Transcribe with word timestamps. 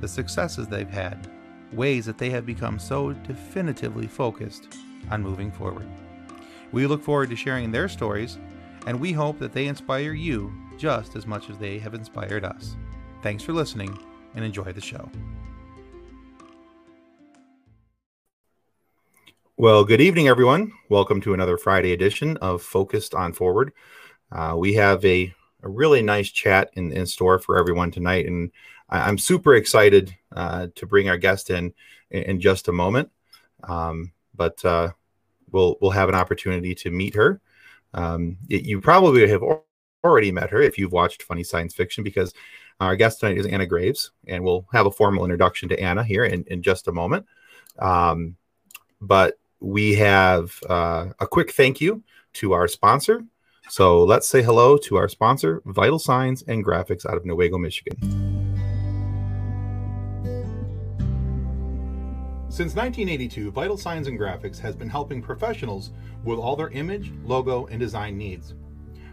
the 0.00 0.08
successes 0.08 0.66
they've 0.66 0.88
had, 0.88 1.28
ways 1.72 2.06
that 2.06 2.18
they 2.18 2.30
have 2.30 2.46
become 2.46 2.78
so 2.78 3.12
definitively 3.12 4.06
focused 4.06 4.68
on 5.10 5.22
moving 5.22 5.50
forward. 5.52 5.88
We 6.72 6.86
look 6.86 7.02
forward 7.02 7.30
to 7.30 7.36
sharing 7.36 7.70
their 7.70 7.88
stories, 7.88 8.38
and 8.86 8.98
we 8.98 9.12
hope 9.12 9.38
that 9.38 9.52
they 9.52 9.66
inspire 9.66 10.12
you 10.12 10.52
just 10.78 11.16
as 11.16 11.26
much 11.26 11.50
as 11.50 11.58
they 11.58 11.78
have 11.78 11.94
inspired 11.94 12.44
us. 12.44 12.76
Thanks 13.22 13.42
for 13.42 13.52
listening 13.52 13.98
and 14.34 14.44
enjoy 14.44 14.72
the 14.72 14.80
show. 14.80 15.10
Well, 19.58 19.84
good 19.84 20.00
evening, 20.00 20.26
everyone. 20.26 20.72
Welcome 20.88 21.20
to 21.20 21.34
another 21.34 21.58
Friday 21.58 21.92
edition 21.92 22.38
of 22.38 22.62
Focused 22.62 23.14
on 23.14 23.34
Forward. 23.34 23.72
Uh, 24.32 24.54
we 24.56 24.72
have 24.74 25.04
a, 25.04 25.34
a, 25.62 25.68
really 25.68 26.00
nice 26.00 26.30
chat 26.30 26.70
in, 26.74 26.92
in 26.92 27.04
store 27.04 27.38
for 27.38 27.58
everyone 27.58 27.90
tonight, 27.90 28.24
and 28.24 28.52
I, 28.90 29.08
am 29.08 29.18
super 29.18 29.54
excited 29.54 30.14
uh, 30.34 30.68
to 30.74 30.86
bring 30.86 31.08
our 31.08 31.16
guest 31.16 31.50
in 31.50 31.72
in, 32.10 32.40
just 32.40 32.68
a 32.68 32.72
moment. 32.72 33.10
Um, 33.62 34.12
but 34.34 34.64
uh, 34.64 34.90
we'll 35.50 35.76
we'll 35.80 35.92
have 35.92 36.08
an 36.08 36.14
opportunity 36.14 36.74
to 36.76 36.90
meet 36.90 37.14
her. 37.14 37.40
Um, 37.94 38.38
you 38.48 38.80
probably 38.80 39.28
have 39.28 39.42
already 40.04 40.32
met 40.32 40.50
her 40.50 40.60
if 40.60 40.78
you've 40.78 40.92
watched 40.92 41.22
Funny 41.22 41.44
Science 41.44 41.74
Fiction, 41.74 42.04
because 42.04 42.32
our 42.80 42.96
guest 42.96 43.20
tonight 43.20 43.38
is 43.38 43.46
Anna 43.46 43.66
Graves, 43.66 44.12
and 44.26 44.42
we'll 44.42 44.66
have 44.72 44.86
a 44.86 44.90
formal 44.90 45.24
introduction 45.24 45.68
to 45.68 45.80
Anna 45.80 46.02
here 46.02 46.24
in, 46.24 46.44
in 46.44 46.62
just 46.62 46.88
a 46.88 46.92
moment. 46.92 47.26
Um, 47.78 48.36
but 49.00 49.38
we 49.60 49.94
have 49.96 50.58
uh, 50.68 51.08
a 51.18 51.26
quick 51.26 51.52
thank 51.52 51.80
you 51.80 52.02
to 52.34 52.52
our 52.52 52.68
sponsor. 52.68 53.24
So 53.68 54.02
let's 54.02 54.26
say 54.26 54.42
hello 54.42 54.76
to 54.78 54.96
our 54.96 55.08
sponsor, 55.08 55.62
Vital 55.64 55.98
Signs 55.98 56.42
and 56.42 56.64
Graphics 56.64 57.06
out 57.06 57.16
of 57.16 57.24
Newaygo, 57.24 57.60
Michigan. 57.60 58.39
Since 62.60 62.74
1982, 62.74 63.52
Vital 63.52 63.78
Signs 63.78 64.06
and 64.06 64.18
Graphics 64.20 64.58
has 64.58 64.76
been 64.76 64.90
helping 64.90 65.22
professionals 65.22 65.92
with 66.24 66.38
all 66.38 66.56
their 66.56 66.68
image, 66.68 67.10
logo, 67.24 67.64
and 67.68 67.80
design 67.80 68.18
needs. 68.18 68.52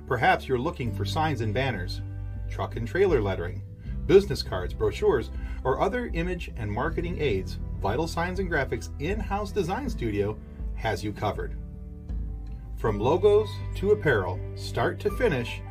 Perhaps 0.06 0.50
you're 0.50 0.59
looking 0.59 0.94
for 0.94 1.06
signs 1.06 1.40
and 1.40 1.53
banners, 1.53 2.02
truck 2.50 2.75
and 2.75 2.86
trailer 2.86 3.22
lettering, 3.22 3.64
business 4.06 4.44
cards, 4.44 4.73
brochures, 4.73 5.31
or 5.64 5.80
other 5.80 6.08
image 6.08 6.52
and 6.58 6.70
marketing 6.70 7.22
aids 7.22 7.58
Vital 7.80 8.06
Signs 8.06 8.40
and 8.40 8.52
Graphics 8.52 8.90
in 9.00 9.18
house 9.18 9.53
design 9.53 9.90
studio 9.90 10.38
has 10.75 11.02
you 11.02 11.14
covered. 11.14 11.56
From 12.75 13.00
logos 13.00 13.48
to 13.78 13.92
apparel, 13.92 14.42
start 14.56 15.00
to 15.00 15.12
finish, 15.12 15.62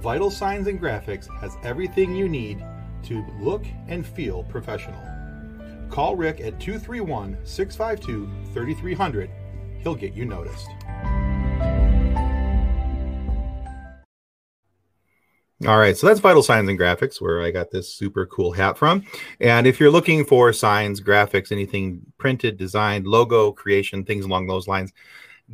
Vital 0.00 0.32
Signs 0.32 0.66
and 0.66 0.80
Graphics 0.80 1.28
has 1.38 1.56
everything 1.62 2.16
you 2.16 2.28
need 2.28 2.60
to 3.04 3.24
look 3.38 3.64
and 3.86 4.04
feel 4.04 4.42
professional. 4.42 5.15
Call 5.90 6.16
Rick 6.16 6.40
at 6.40 6.60
231 6.60 7.38
652 7.44 8.28
3300. 8.52 9.30
He'll 9.78 9.94
get 9.94 10.14
you 10.14 10.24
noticed. 10.24 10.68
All 15.66 15.78
right, 15.78 15.96
so 15.96 16.06
that's 16.06 16.20
Vital 16.20 16.42
Signs 16.42 16.68
and 16.68 16.78
Graphics, 16.78 17.18
where 17.18 17.40
I 17.40 17.50
got 17.50 17.70
this 17.70 17.88
super 17.88 18.26
cool 18.26 18.52
hat 18.52 18.76
from. 18.76 19.04
And 19.40 19.66
if 19.66 19.80
you're 19.80 19.90
looking 19.90 20.22
for 20.22 20.52
signs, 20.52 21.00
graphics, 21.00 21.50
anything 21.50 22.02
printed, 22.18 22.58
designed, 22.58 23.06
logo 23.06 23.52
creation, 23.52 24.04
things 24.04 24.26
along 24.26 24.48
those 24.48 24.68
lines, 24.68 24.92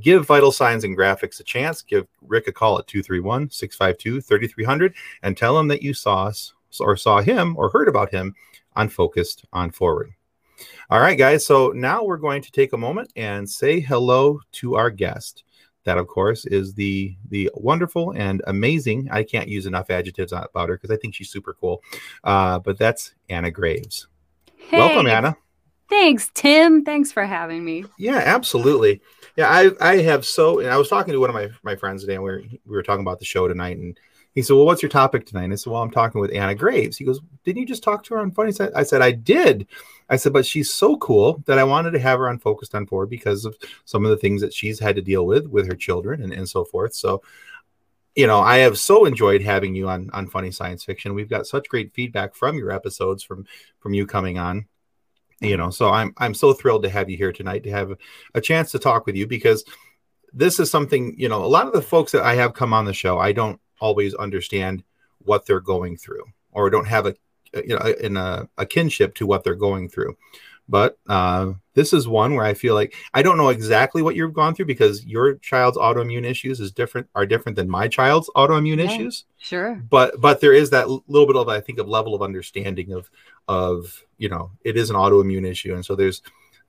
give 0.01 0.27
Vital 0.27 0.51
Signs 0.51 0.83
and 0.83 0.99
Graphics 0.99 1.39
a 1.39 1.45
chance. 1.45 1.83
Give 1.83 2.09
Rick 2.21 2.49
a 2.49 2.53
call 2.53 2.81
at 2.81 2.89
231 2.89 3.51
652 3.51 4.21
3300 4.21 4.93
and 5.23 5.37
tell 5.37 5.56
him 5.56 5.69
that 5.69 5.83
you 5.83 5.95
saw 5.95 6.25
us 6.25 6.53
or 6.81 6.97
saw 6.97 7.21
him 7.21 7.56
or 7.56 7.71
heard 7.71 7.89
about 7.89 8.11
him 8.11 8.35
on 8.75 8.89
Focused 8.89 9.45
on 9.53 9.71
Forward. 9.71 10.15
All 10.91 11.00
right, 11.00 11.19
guys, 11.19 11.47
so 11.47 11.69
now 11.69 12.05
we're 12.05 12.17
going 12.17 12.43
to 12.43 12.50
take 12.50 12.73
a 12.73 12.78
moment 12.78 13.12
and 13.17 13.49
say 13.49 13.81
hello 13.81 14.41
to 14.53 14.77
our 14.77 14.91
guest. 14.91 15.45
That, 15.84 15.99
of 15.99 16.06
course, 16.06 16.47
is 16.47 16.75
the 16.75 17.17
the 17.28 17.50
wonderful 17.55 18.12
and 18.12 18.41
amazing. 18.47 19.09
I 19.11 19.25
can't 19.25 19.49
use 19.49 19.67
enough 19.67 19.91
adjectives 19.91 20.33
about 20.33 20.69
her 20.69 20.77
because 20.77 20.91
I 20.91 20.97
think 20.97 21.15
she's 21.15 21.31
super 21.31 21.55
cool. 21.55 21.83
Uh, 22.23 22.61
but 22.61 22.78
that's 22.78 23.15
Anna 23.28 23.50
Graves. 23.50 24.06
Hey, 24.56 24.78
Welcome, 24.78 25.09
Anna. 25.09 25.37
Thanks, 25.89 26.31
Tim. 26.34 26.84
Thanks 26.84 27.12
for 27.12 27.25
having 27.25 27.65
me. 27.65 27.84
Yeah, 27.99 28.23
absolutely. 28.25 29.03
Yeah, 29.37 29.49
I 29.49 29.73
I 29.81 29.97
have 30.03 30.25
so. 30.25 30.61
And 30.61 30.71
I 30.71 30.77
was 30.77 30.89
talking 30.89 31.12
to 31.12 31.21
one 31.21 31.31
of 31.31 31.34
my 31.34 31.50
my 31.62 31.77
friends 31.77 32.03
today, 32.03 32.15
and 32.15 32.23
we 32.23 32.31
were 32.31 32.43
we 32.65 32.77
were 32.77 32.83
talking 32.83 33.03
about 33.03 33.19
the 33.19 33.25
show 33.25 33.49
tonight, 33.49 33.77
and 33.77 33.99
he 34.34 34.43
said, 34.43 34.54
"Well, 34.54 34.66
what's 34.66 34.82
your 34.82 34.88
topic 34.88 35.26
tonight?" 35.26 35.44
And 35.44 35.53
I 35.53 35.56
said, 35.56 35.70
"Well, 35.70 35.82
I'm 35.82 35.91
talking 35.91 36.20
with 36.20 36.32
Anna 36.32 36.54
Graves." 36.54 36.97
He 36.97 37.04
goes, 37.04 37.20
"Didn't 37.44 37.60
you 37.60 37.66
just 37.66 37.82
talk 37.82 38.03
to 38.04 38.15
her 38.15 38.20
on 38.20 38.31
Funny?" 38.31 38.53
Science? 38.53 38.75
I 38.75 38.82
said, 38.82 39.03
"I 39.03 39.12
did." 39.12 39.66
I 40.12 40.16
said, 40.16 40.34
but 40.34 40.44
she's 40.44 40.70
so 40.70 40.98
cool 40.98 41.43
that 41.47 41.59
I 41.59 41.65
wanted 41.65 41.93
to 41.93 41.98
have 41.98 42.19
her 42.19 42.28
on 42.28 42.38
Focused 42.38 42.75
on 42.75 42.87
Forward 42.87 43.09
because 43.09 43.47
of 43.47 43.56
some 43.87 44.04
of 44.04 44.10
the 44.10 44.16
things 44.19 44.43
that 44.43 44.53
she's 44.53 44.78
had 44.78 44.94
to 44.97 45.03
deal 45.03 45.25
with 45.25 45.47
with 45.47 45.66
her 45.66 45.75
children 45.75 46.22
and, 46.22 46.34
and 46.34 46.47
so 46.47 46.66
forth. 46.66 46.93
So, 46.94 47.22
you 48.15 48.26
know, 48.26 48.41
I 48.41 48.59
have 48.59 48.78
so 48.78 49.06
enjoyed 49.06 49.41
having 49.41 49.75
you 49.75 49.88
on 49.88 50.10
on 50.12 50.28
Funny 50.28 50.50
Science 50.50 50.84
Fiction. 50.84 51.14
We've 51.14 51.31
got 51.31 51.47
such 51.47 51.66
great 51.66 51.94
feedback 51.94 52.34
from 52.34 52.59
your 52.59 52.72
episodes 52.72 53.22
from 53.22 53.47
from 53.81 53.94
you 53.94 54.06
coming 54.06 54.38
on. 54.38 54.66
You 55.41 55.56
know, 55.56 55.70
so 55.70 55.88
I'm 55.88 56.12
I'm 56.19 56.34
so 56.34 56.53
thrilled 56.53 56.82
to 56.82 56.91
have 56.91 57.09
you 57.09 57.16
here 57.16 57.32
tonight 57.32 57.64
to 57.64 57.70
have 57.70 57.94
a 58.34 58.41
chance 58.41 58.70
to 58.72 58.78
talk 58.78 59.06
with 59.06 59.16
you 59.16 59.26
because 59.26 59.64
this 60.34 60.60
is 60.60 60.70
something, 60.70 61.14
you 61.19 61.28
know, 61.31 61.43
a 61.43 61.47
lot 61.47 61.66
of 61.66 61.72
the 61.72 61.81
folks 61.81 62.12
that 62.12 62.22
I 62.22 62.34
have 62.34 62.53
come 62.53 62.75
on 62.75 62.84
the 62.84 62.93
show, 62.93 63.19
I 63.19 63.32
don't 63.32 63.59
always 63.82 64.15
understand 64.15 64.82
what 65.25 65.44
they're 65.44 65.60
going 65.75 65.97
through 65.97 66.25
or 66.53 66.70
don't 66.70 66.87
have 66.87 67.06
a 67.06 67.15
you 67.54 67.76
know 67.76 67.94
in 68.00 68.16
a, 68.16 68.48
a 68.56 68.65
kinship 68.65 69.15
to 69.15 69.26
what 69.26 69.44
they're 69.44 69.54
going 69.54 69.88
through 69.88 70.16
but 70.69 70.97
uh, 71.09 71.53
this 71.75 71.93
is 71.93 72.06
one 72.06 72.34
where 72.34 72.44
I 72.44 72.54
feel 72.54 72.75
like 72.75 72.94
I 73.12 73.22
don't 73.22 73.37
know 73.37 73.48
exactly 73.48 74.00
what 74.00 74.15
you've 74.15 74.32
gone 74.32 74.54
through 74.54 74.66
because 74.66 75.04
your 75.04 75.34
child's 75.34 75.76
autoimmune 75.76 76.25
issues 76.25 76.60
is 76.60 76.70
different 76.70 77.09
are 77.15 77.26
different 77.26 77.56
than 77.56 77.69
my 77.69 77.88
child's 77.88 78.31
autoimmune 78.37 78.78
yeah, 78.78 78.84
issues. 78.84 79.25
Sure. 79.38 79.82
But 79.91 80.20
but 80.20 80.41
there 80.41 80.53
is 80.53 80.70
that 80.70 80.88
little 80.88 81.26
bit 81.26 81.37
of 81.37 81.49
I 81.49 81.60
think 81.60 81.78
of 81.78 81.88
level 81.88 82.14
of 82.14 82.22
understanding 82.22 82.93
of 82.93 83.10
of 83.49 84.04
you 84.19 84.28
know 84.28 84.53
it 84.64 84.76
is 84.76 84.88
an 84.88 84.97
autoimmune 84.97 85.47
issue 85.47 85.75
and 85.75 85.84
so 85.84 85.97
there's 85.97 86.22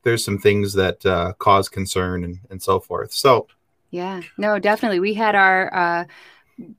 there's 0.03 0.25
some 0.25 0.37
things 0.37 0.73
that 0.73 1.05
uh, 1.05 1.33
cause 1.39 1.69
concern 1.69 2.23
and 2.23 2.39
and 2.49 2.61
so 2.61 2.79
forth. 2.79 3.13
So 3.13 3.47
yeah, 3.91 4.21
no, 4.37 4.57
definitely. 4.57 4.99
We 4.99 5.13
had 5.13 5.35
our 5.35 5.73
uh, 5.73 6.05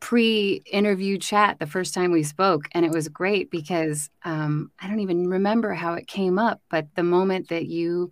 pre-interview 0.00 1.18
chat 1.18 1.58
the 1.58 1.66
first 1.66 1.94
time 1.94 2.12
we 2.12 2.22
spoke 2.22 2.68
and 2.72 2.84
it 2.84 2.92
was 2.92 3.08
great 3.08 3.50
because 3.50 4.08
um, 4.24 4.70
i 4.80 4.88
don't 4.88 5.00
even 5.00 5.28
remember 5.28 5.74
how 5.74 5.94
it 5.94 6.06
came 6.06 6.38
up 6.38 6.60
but 6.70 6.86
the 6.94 7.02
moment 7.02 7.48
that 7.48 7.66
you 7.66 8.10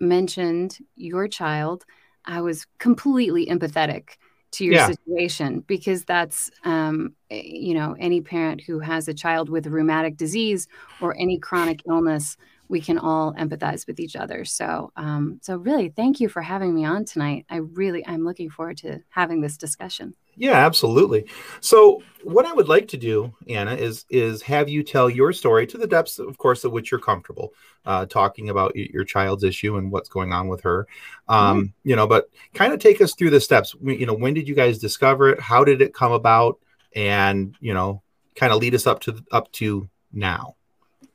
mentioned 0.00 0.78
your 0.96 1.28
child 1.28 1.84
i 2.24 2.40
was 2.40 2.66
completely 2.78 3.46
empathetic 3.46 4.10
to 4.50 4.64
your 4.64 4.74
yeah. 4.74 4.86
situation 4.86 5.60
because 5.60 6.04
that's 6.04 6.50
um, 6.64 7.14
eh, 7.30 7.42
you 7.44 7.74
know 7.74 7.94
any 7.98 8.20
parent 8.20 8.62
who 8.62 8.78
has 8.78 9.08
a 9.08 9.14
child 9.14 9.50
with 9.50 9.66
a 9.66 9.70
rheumatic 9.70 10.16
disease 10.16 10.68
or 11.00 11.14
any 11.18 11.38
chronic 11.38 11.82
illness 11.86 12.36
we 12.68 12.80
can 12.82 12.98
all 12.98 13.32
empathize 13.34 13.86
with 13.86 13.98
each 13.98 14.14
other. 14.14 14.44
So 14.44 14.92
um, 14.96 15.38
so 15.42 15.56
really 15.56 15.88
thank 15.88 16.20
you 16.20 16.28
for 16.28 16.42
having 16.42 16.74
me 16.74 16.84
on 16.84 17.04
tonight. 17.04 17.46
I 17.50 17.56
really 17.56 18.06
i'm 18.06 18.24
looking 18.24 18.50
forward 18.50 18.78
to 18.78 19.00
having 19.10 19.40
this 19.40 19.56
discussion 19.56 20.14
yeah, 20.38 20.64
absolutely. 20.64 21.26
So, 21.60 22.02
what 22.22 22.46
I 22.46 22.52
would 22.52 22.68
like 22.68 22.88
to 22.88 22.96
do, 22.96 23.32
Anna, 23.48 23.74
is 23.74 24.04
is 24.10 24.42
have 24.42 24.68
you 24.68 24.82
tell 24.82 25.10
your 25.10 25.32
story 25.32 25.66
to 25.66 25.78
the 25.78 25.86
depths, 25.86 26.18
of 26.18 26.38
course, 26.38 26.64
of 26.64 26.72
which 26.72 26.90
you're 26.90 27.00
comfortable 27.00 27.52
uh, 27.86 28.06
talking 28.06 28.50
about 28.50 28.76
your 28.76 29.04
child's 29.04 29.44
issue 29.44 29.76
and 29.76 29.90
what's 29.90 30.08
going 30.08 30.32
on 30.32 30.48
with 30.48 30.60
her. 30.60 30.86
Um, 31.28 31.58
mm-hmm. 31.58 31.66
You 31.84 31.96
know, 31.96 32.06
but 32.06 32.28
kind 32.54 32.72
of 32.72 32.80
take 32.80 33.00
us 33.00 33.14
through 33.14 33.30
the 33.30 33.40
steps. 33.40 33.74
You 33.82 34.06
know, 34.06 34.14
when 34.14 34.34
did 34.34 34.48
you 34.48 34.54
guys 34.54 34.78
discover 34.78 35.30
it? 35.30 35.40
How 35.40 35.64
did 35.64 35.80
it 35.80 35.94
come 35.94 36.12
about? 36.12 36.58
And 36.94 37.54
you 37.60 37.74
know, 37.74 38.02
kind 38.36 38.52
of 38.52 38.60
lead 38.60 38.74
us 38.74 38.86
up 38.86 39.00
to 39.00 39.24
up 39.32 39.50
to 39.52 39.88
now. 40.12 40.54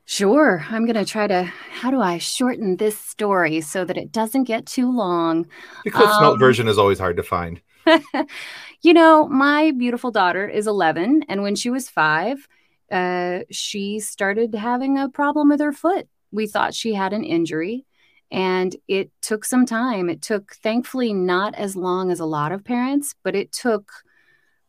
Sure. 0.06 0.66
I'm 0.70 0.86
going 0.86 0.96
to 0.96 1.06
try 1.06 1.28
to. 1.28 1.44
How 1.44 1.90
do 1.90 2.02
I 2.02 2.18
shorten 2.18 2.78
this 2.78 2.98
story 2.98 3.62
so 3.62 3.86
that 3.86 3.98
it 3.98 4.12
doesn't 4.12 4.44
get 4.44 4.66
too 4.66 4.92
long? 4.92 5.48
The 5.86 5.92
Cliff 5.92 6.10
Note 6.20 6.34
um, 6.34 6.40
version 6.40 6.68
is 6.68 6.78
always 6.78 7.00
hard 7.00 7.18
to 7.18 7.24
find. 7.24 7.62
you 8.81 8.94
know, 8.94 9.27
my 9.27 9.71
beautiful 9.71 10.12
daughter 10.12 10.47
is 10.47 10.68
11, 10.68 11.25
and 11.27 11.41
when 11.41 11.56
she 11.56 11.69
was 11.69 11.89
five, 11.89 12.47
uh, 12.91 13.39
she 13.51 14.00
started 14.00 14.53
having 14.56 14.97
a 14.97 15.09
problem 15.09 15.50
with 15.50 15.59
her 15.59 15.74
foot. 15.74 16.07
We 16.31 16.47
thought 16.47 16.74
she 16.74 16.94
had 16.94 17.13
an 17.13 17.24
injury, 17.24 17.85
and 18.31 18.75
it 18.88 19.12
took 19.21 19.45
some 19.45 19.65
time. 19.65 20.09
It 20.09 20.21
took, 20.21 20.56
thankfully, 20.56 21.13
not 21.13 21.56
as 21.56 21.75
long 21.75 22.12
as 22.12 22.19
a 22.19 22.25
lot 22.25 22.51
of 22.51 22.63
parents, 22.63 23.15
but 23.24 23.35
it 23.35 23.51
took, 23.51 23.91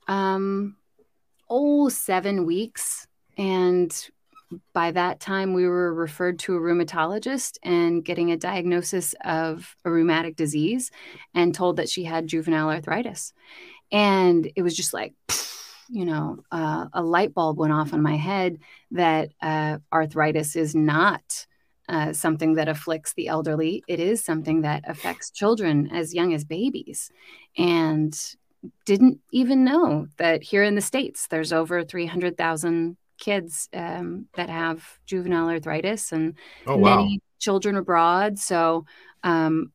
um, 0.06 0.76
oh, 1.48 1.88
seven 1.88 2.46
weeks. 2.46 3.06
And 3.36 3.92
by 4.72 4.90
that 4.92 5.20
time, 5.20 5.54
we 5.54 5.66
were 5.66 5.92
referred 5.92 6.38
to 6.40 6.56
a 6.56 6.60
rheumatologist 6.60 7.58
and 7.62 8.04
getting 8.04 8.30
a 8.30 8.36
diagnosis 8.36 9.14
of 9.24 9.76
a 9.84 9.90
rheumatic 9.90 10.36
disease 10.36 10.90
and 11.34 11.54
told 11.54 11.76
that 11.76 11.88
she 11.88 12.04
had 12.04 12.26
juvenile 12.26 12.70
arthritis. 12.70 13.32
And 13.92 14.50
it 14.56 14.62
was 14.62 14.76
just 14.76 14.92
like, 14.92 15.14
you 15.88 16.04
know, 16.04 16.38
uh, 16.50 16.86
a 16.92 17.02
light 17.02 17.34
bulb 17.34 17.58
went 17.58 17.72
off 17.72 17.92
on 17.92 18.02
my 18.02 18.16
head 18.16 18.58
that 18.92 19.30
uh, 19.42 19.78
arthritis 19.92 20.56
is 20.56 20.74
not 20.74 21.46
uh, 21.88 22.12
something 22.12 22.54
that 22.54 22.68
afflicts 22.68 23.12
the 23.14 23.28
elderly. 23.28 23.84
It 23.86 24.00
is 24.00 24.24
something 24.24 24.62
that 24.62 24.84
affects 24.86 25.30
children 25.30 25.90
as 25.92 26.14
young 26.14 26.32
as 26.32 26.44
babies. 26.44 27.10
And 27.58 28.18
didn't 28.86 29.20
even 29.30 29.64
know 29.64 30.08
that 30.16 30.42
here 30.42 30.62
in 30.62 30.74
the 30.74 30.80
States, 30.80 31.26
there's 31.26 31.52
over 31.52 31.84
300,000 31.84 32.96
kids 33.24 33.68
um, 33.72 34.26
that 34.34 34.50
have 34.50 34.84
juvenile 35.06 35.48
arthritis 35.48 36.12
and 36.12 36.34
oh, 36.66 36.76
wow. 36.76 36.96
many 36.96 37.20
children 37.38 37.76
abroad. 37.76 38.38
So, 38.38 38.84
um, 39.22 39.72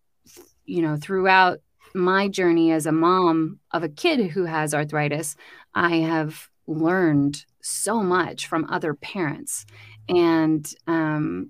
you 0.65 0.81
know, 0.81 0.97
throughout 0.97 1.59
my 1.95 2.27
journey 2.27 2.71
as 2.71 2.85
a 2.85 2.91
mom 2.91 3.59
of 3.71 3.83
a 3.83 3.89
kid 3.89 4.29
who 4.29 4.45
has 4.45 4.73
arthritis, 4.73 5.35
I 5.73 5.97
have 5.97 6.49
learned 6.67 7.45
so 7.61 8.03
much 8.03 8.47
from 8.47 8.65
other 8.69 8.93
parents. 8.93 9.65
And 10.07 10.71
um, 10.85 11.49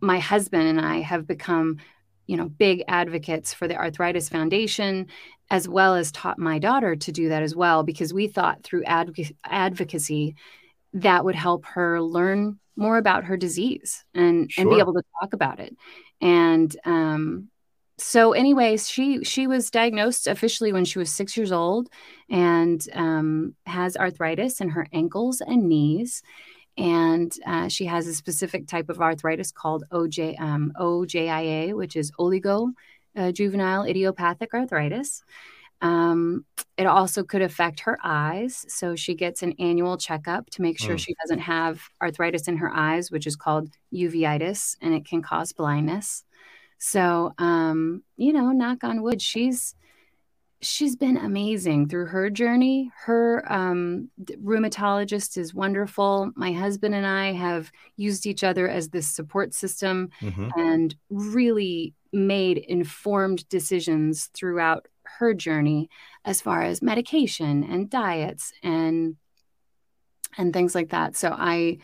my 0.00 0.18
husband 0.18 0.68
and 0.68 0.80
I 0.80 1.00
have 1.00 1.26
become, 1.26 1.76
you 2.26 2.36
know, 2.36 2.48
big 2.48 2.82
advocates 2.88 3.54
for 3.54 3.68
the 3.68 3.76
Arthritis 3.76 4.28
Foundation, 4.28 5.06
as 5.50 5.68
well 5.68 5.94
as 5.94 6.12
taught 6.12 6.38
my 6.38 6.58
daughter 6.58 6.96
to 6.96 7.12
do 7.12 7.28
that 7.28 7.42
as 7.42 7.54
well, 7.54 7.82
because 7.82 8.12
we 8.12 8.26
thought 8.26 8.64
through 8.64 8.84
adv- 8.84 9.32
advocacy 9.44 10.34
that 10.94 11.24
would 11.24 11.34
help 11.34 11.64
her 11.66 12.00
learn 12.00 12.58
more 12.76 12.98
about 12.98 13.24
her 13.24 13.36
disease 13.36 14.04
and 14.14 14.50
sure. 14.50 14.62
and 14.62 14.70
be 14.70 14.78
able 14.78 14.94
to 14.94 15.02
talk 15.20 15.32
about 15.32 15.60
it. 15.60 15.76
And 16.20 16.74
um, 16.84 17.48
so, 17.98 18.32
anyways, 18.32 18.88
she 18.88 19.24
she 19.24 19.46
was 19.46 19.70
diagnosed 19.70 20.26
officially 20.26 20.72
when 20.72 20.84
she 20.84 20.98
was 20.98 21.10
six 21.10 21.36
years 21.36 21.52
old, 21.52 21.88
and 22.30 22.84
um, 22.94 23.54
has 23.66 23.96
arthritis 23.96 24.60
in 24.60 24.70
her 24.70 24.86
ankles 24.92 25.40
and 25.40 25.68
knees 25.68 26.22
and 26.78 27.32
uh, 27.44 27.68
she 27.68 27.86
has 27.86 28.06
a 28.06 28.14
specific 28.14 28.68
type 28.68 28.88
of 28.88 29.00
arthritis 29.00 29.50
called 29.50 29.82
OJ, 29.90 30.40
um, 30.40 30.72
OJIA, 30.78 31.74
which 31.74 31.96
is 31.96 32.12
oligo 32.20 32.72
uh, 33.16 33.32
juvenile 33.32 33.84
idiopathic 33.84 34.54
arthritis. 34.54 35.22
Um, 35.80 36.44
it 36.76 36.86
also 36.86 37.22
could 37.22 37.42
affect 37.42 37.80
her 37.80 37.98
eyes, 38.02 38.64
so 38.68 38.96
she 38.96 39.14
gets 39.14 39.42
an 39.42 39.54
annual 39.58 39.96
checkup 39.96 40.50
to 40.50 40.62
make 40.62 40.78
sure 40.78 40.96
mm. 40.96 40.98
she 40.98 41.14
doesn't 41.22 41.40
have 41.40 41.80
arthritis 42.02 42.48
in 42.48 42.56
her 42.56 42.72
eyes, 42.74 43.10
which 43.10 43.26
is 43.26 43.36
called 43.36 43.70
uveitis, 43.92 44.76
and 44.80 44.94
it 44.94 45.04
can 45.04 45.22
cause 45.22 45.52
blindness. 45.52 46.24
So, 46.78 47.32
um, 47.38 48.02
you 48.16 48.32
know, 48.32 48.50
knock 48.52 48.84
on 48.84 49.02
wood, 49.02 49.20
she's 49.20 49.74
she's 50.60 50.96
been 50.96 51.16
amazing 51.16 51.88
through 51.88 52.06
her 52.06 52.30
journey. 52.30 52.90
Her 53.04 53.44
um, 53.52 54.10
rheumatologist 54.42 55.36
is 55.38 55.54
wonderful. 55.54 56.32
My 56.34 56.52
husband 56.52 56.94
and 56.94 57.06
I 57.06 57.32
have 57.32 57.70
used 57.96 58.26
each 58.26 58.42
other 58.42 58.68
as 58.68 58.88
this 58.88 59.06
support 59.06 59.54
system 59.54 60.10
mm-hmm. 60.20 60.48
and 60.56 60.94
really 61.10 61.94
made 62.12 62.58
informed 62.58 63.48
decisions 63.48 64.30
throughout 64.34 64.86
her 65.18 65.34
journey 65.34 65.88
as 66.24 66.40
far 66.40 66.62
as 66.62 66.82
medication 66.82 67.64
and 67.64 67.90
diets 67.90 68.52
and 68.62 69.16
and 70.36 70.52
things 70.52 70.74
like 70.74 70.90
that. 70.90 71.16
So 71.16 71.34
I 71.36 71.78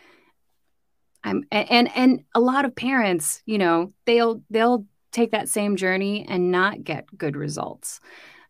I'm 1.24 1.44
and 1.50 1.90
and 1.96 2.24
a 2.34 2.40
lot 2.40 2.64
of 2.64 2.76
parents, 2.76 3.42
you 3.46 3.58
know, 3.58 3.92
they'll 4.04 4.42
they'll 4.50 4.86
take 5.14 5.30
that 5.30 5.48
same 5.48 5.76
journey 5.76 6.26
and 6.28 6.50
not 6.50 6.84
get 6.84 7.06
good 7.16 7.36
results. 7.36 8.00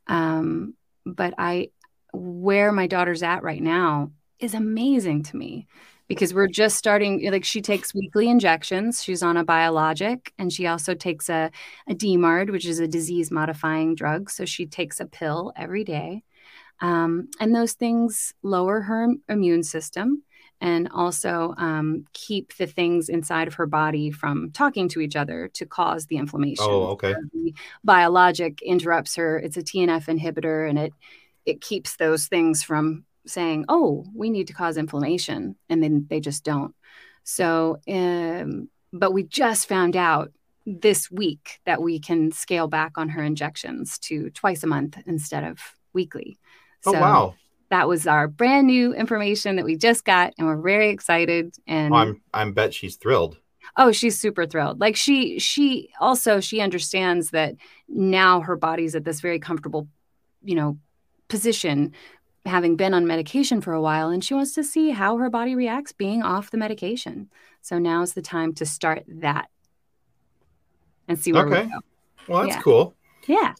Um, 0.06 0.74
but 1.06 1.34
I, 1.38 1.68
where 2.12 2.72
my 2.72 2.86
daughter's 2.86 3.22
at 3.22 3.42
right 3.42 3.62
now 3.62 4.10
is 4.44 4.55
amazing 4.55 5.23
to 5.23 5.37
me 5.37 5.67
because 6.06 6.35
we're 6.35 6.49
just 6.49 6.76
starting 6.76 7.31
like 7.31 7.44
she 7.44 7.62
takes 7.62 7.94
weekly 7.94 8.29
injections 8.29 9.02
she's 9.02 9.23
on 9.23 9.37
a 9.37 9.44
biologic 9.44 10.32
and 10.38 10.52
she 10.52 10.67
also 10.67 10.94
takes 10.94 11.29
a, 11.29 11.50
a 11.88 11.94
dmard 11.94 12.50
which 12.50 12.67
is 12.67 12.79
a 12.79 12.87
disease 12.87 13.31
modifying 13.31 13.94
drug 13.94 14.31
so 14.31 14.44
she 14.44 14.67
takes 14.67 15.00
a 15.00 15.06
pill 15.06 15.52
every 15.56 15.82
day 15.82 16.23
um, 16.81 17.29
and 17.41 17.55
those 17.55 17.73
things 17.73 18.35
lower 18.43 18.82
her 18.82 19.08
immune 19.29 19.62
system 19.62 20.23
and 20.61 20.88
also 20.94 21.55
um, 21.58 22.05
keep 22.12 22.56
the 22.56 22.67
things 22.67 23.08
inside 23.08 23.49
of 23.49 23.55
her 23.55 23.67
body 23.67 24.11
from 24.11 24.50
talking 24.52 24.88
to 24.88 25.00
each 25.00 25.17
other 25.17 25.49
to 25.49 25.67
cause 25.67 26.06
the 26.06 26.17
inflammation. 26.17 26.64
Oh, 26.67 26.87
okay. 26.93 27.14
The 27.32 27.52
biologic 27.82 28.62
interrupts 28.62 29.17
her. 29.17 29.38
It's 29.38 29.56
a 29.56 29.62
TNF 29.62 30.06
inhibitor, 30.06 30.69
and 30.69 30.79
it 30.79 30.93
it 31.44 31.61
keeps 31.61 31.96
those 31.96 32.26
things 32.26 32.62
from 32.62 33.05
saying, 33.26 33.64
"Oh, 33.68 34.06
we 34.14 34.30
need 34.30 34.46
to 34.48 34.52
cause 34.52 34.76
inflammation," 34.76 35.56
and 35.68 35.82
then 35.82 36.06
they 36.08 36.20
just 36.20 36.44
don't. 36.44 36.74
So, 37.24 37.78
um, 37.88 38.68
but 38.92 39.12
we 39.12 39.22
just 39.22 39.68
found 39.68 39.96
out 39.96 40.32
this 40.66 41.10
week 41.10 41.60
that 41.66 41.82
we 41.82 41.98
can 41.98 42.32
scale 42.32 42.68
back 42.68 42.92
on 42.96 43.10
her 43.10 43.22
injections 43.22 43.98
to 43.98 44.30
twice 44.30 44.62
a 44.62 44.66
month 44.66 44.98
instead 45.06 45.44
of 45.44 45.58
weekly. 45.92 46.38
Oh, 46.86 46.92
so, 46.92 46.98
oh 46.98 47.00
wow! 47.00 47.34
that 47.74 47.88
was 47.88 48.06
our 48.06 48.28
brand 48.28 48.66
new 48.68 48.94
information 48.94 49.56
that 49.56 49.64
we 49.64 49.76
just 49.76 50.04
got 50.04 50.32
and 50.38 50.46
we're 50.46 50.56
very 50.56 50.90
excited 50.90 51.54
and 51.66 51.92
oh, 51.92 51.96
i'm 51.96 52.22
i'm 52.32 52.52
bet 52.52 52.72
she's 52.72 52.96
thrilled 52.96 53.36
oh 53.76 53.90
she's 53.90 54.18
super 54.18 54.46
thrilled 54.46 54.80
like 54.80 54.94
she 54.94 55.38
she 55.38 55.90
also 56.00 56.38
she 56.38 56.60
understands 56.60 57.30
that 57.30 57.54
now 57.88 58.40
her 58.40 58.56
body's 58.56 58.94
at 58.94 59.04
this 59.04 59.20
very 59.20 59.38
comfortable 59.38 59.88
you 60.44 60.54
know 60.54 60.78
position 61.28 61.92
having 62.44 62.76
been 62.76 62.94
on 62.94 63.06
medication 63.06 63.61
for 63.61 63.73
a 63.73 63.81
while 63.81 64.11
and 64.11 64.23
she 64.23 64.35
wants 64.35 64.55
to 64.55 64.62
see 64.62 64.91
how 64.91 65.17
her 65.17 65.31
body 65.31 65.55
reacts 65.55 65.93
being 65.93 66.23
off 66.23 66.50
the 66.50 66.58
medication 66.58 67.31
so 67.62 67.79
now's 67.79 68.12
the 68.12 68.23
time 68.23 68.52
to 68.52 68.67
start 68.67 69.02
that 69.08 69.49
and 71.08 71.19
see 71.19 71.32
where 71.32 71.46
okay. 71.46 71.65
we 71.65 71.70
go 71.70 71.79
well 72.29 72.43
that's 72.43 72.56
yeah. 72.56 72.63
cool 72.63 72.94
yeah 73.27 73.55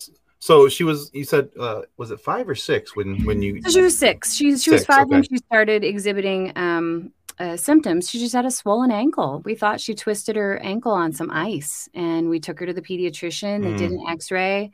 so 0.45 0.69
she 0.69 0.85
was. 0.85 1.11
You 1.15 1.25
said 1.25 1.49
uh, 1.59 1.83
was 1.97 2.11
it 2.11 2.21
five 2.21 2.47
or 2.51 2.55
six 2.55 2.95
when 2.95 3.25
when 3.25 3.41
you? 3.41 3.63
So 3.63 3.71
she 3.71 3.81
was 3.81 3.97
six. 3.97 4.35
She 4.35 4.51
she 4.51 4.59
six, 4.59 4.73
was 4.73 4.85
five 4.85 5.07
okay. 5.07 5.13
when 5.13 5.23
she 5.23 5.39
started 5.39 5.83
exhibiting 5.83 6.53
um, 6.55 7.15
uh, 7.39 7.57
symptoms. 7.57 8.11
She 8.11 8.19
just 8.19 8.35
had 8.35 8.45
a 8.45 8.51
swollen 8.51 8.91
ankle. 8.91 9.41
We 9.47 9.55
thought 9.55 9.81
she 9.81 9.95
twisted 9.95 10.37
her 10.37 10.59
ankle 10.59 10.93
on 10.93 11.15
some 11.15 11.31
ice, 11.31 11.89
and 11.95 12.29
we 12.29 12.41
took 12.41 12.61
her 12.61 12.67
to 12.67 12.75
the 12.75 12.83
pediatrician. 12.83 13.63
They 13.63 13.73
mm. 13.73 13.79
did 13.79 13.93
an 13.93 14.05
X-ray. 14.07 14.71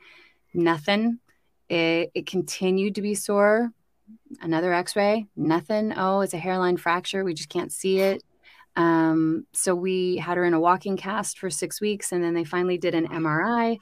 Nothing. 0.53 1.19
It, 1.69 2.11
it 2.13 2.27
continued 2.27 2.95
to 2.95 3.01
be 3.01 3.15
sore. 3.15 3.71
Another 4.41 4.73
X-ray. 4.73 5.27
Nothing. 5.35 5.93
Oh, 5.95 6.21
it's 6.21 6.33
a 6.33 6.37
hairline 6.37 6.77
fracture. 6.77 7.23
We 7.23 7.33
just 7.33 7.49
can't 7.49 7.71
see 7.71 7.99
it. 7.99 8.23
Um, 8.75 9.45
so 9.53 9.75
we 9.75 10.17
had 10.17 10.37
her 10.37 10.45
in 10.45 10.53
a 10.53 10.59
walking 10.59 10.97
cast 10.97 11.39
for 11.39 11.49
six 11.49 11.81
weeks, 11.81 12.11
and 12.11 12.23
then 12.23 12.33
they 12.33 12.45
finally 12.45 12.77
did 12.77 12.95
an 12.95 13.07
MRI 13.07 13.77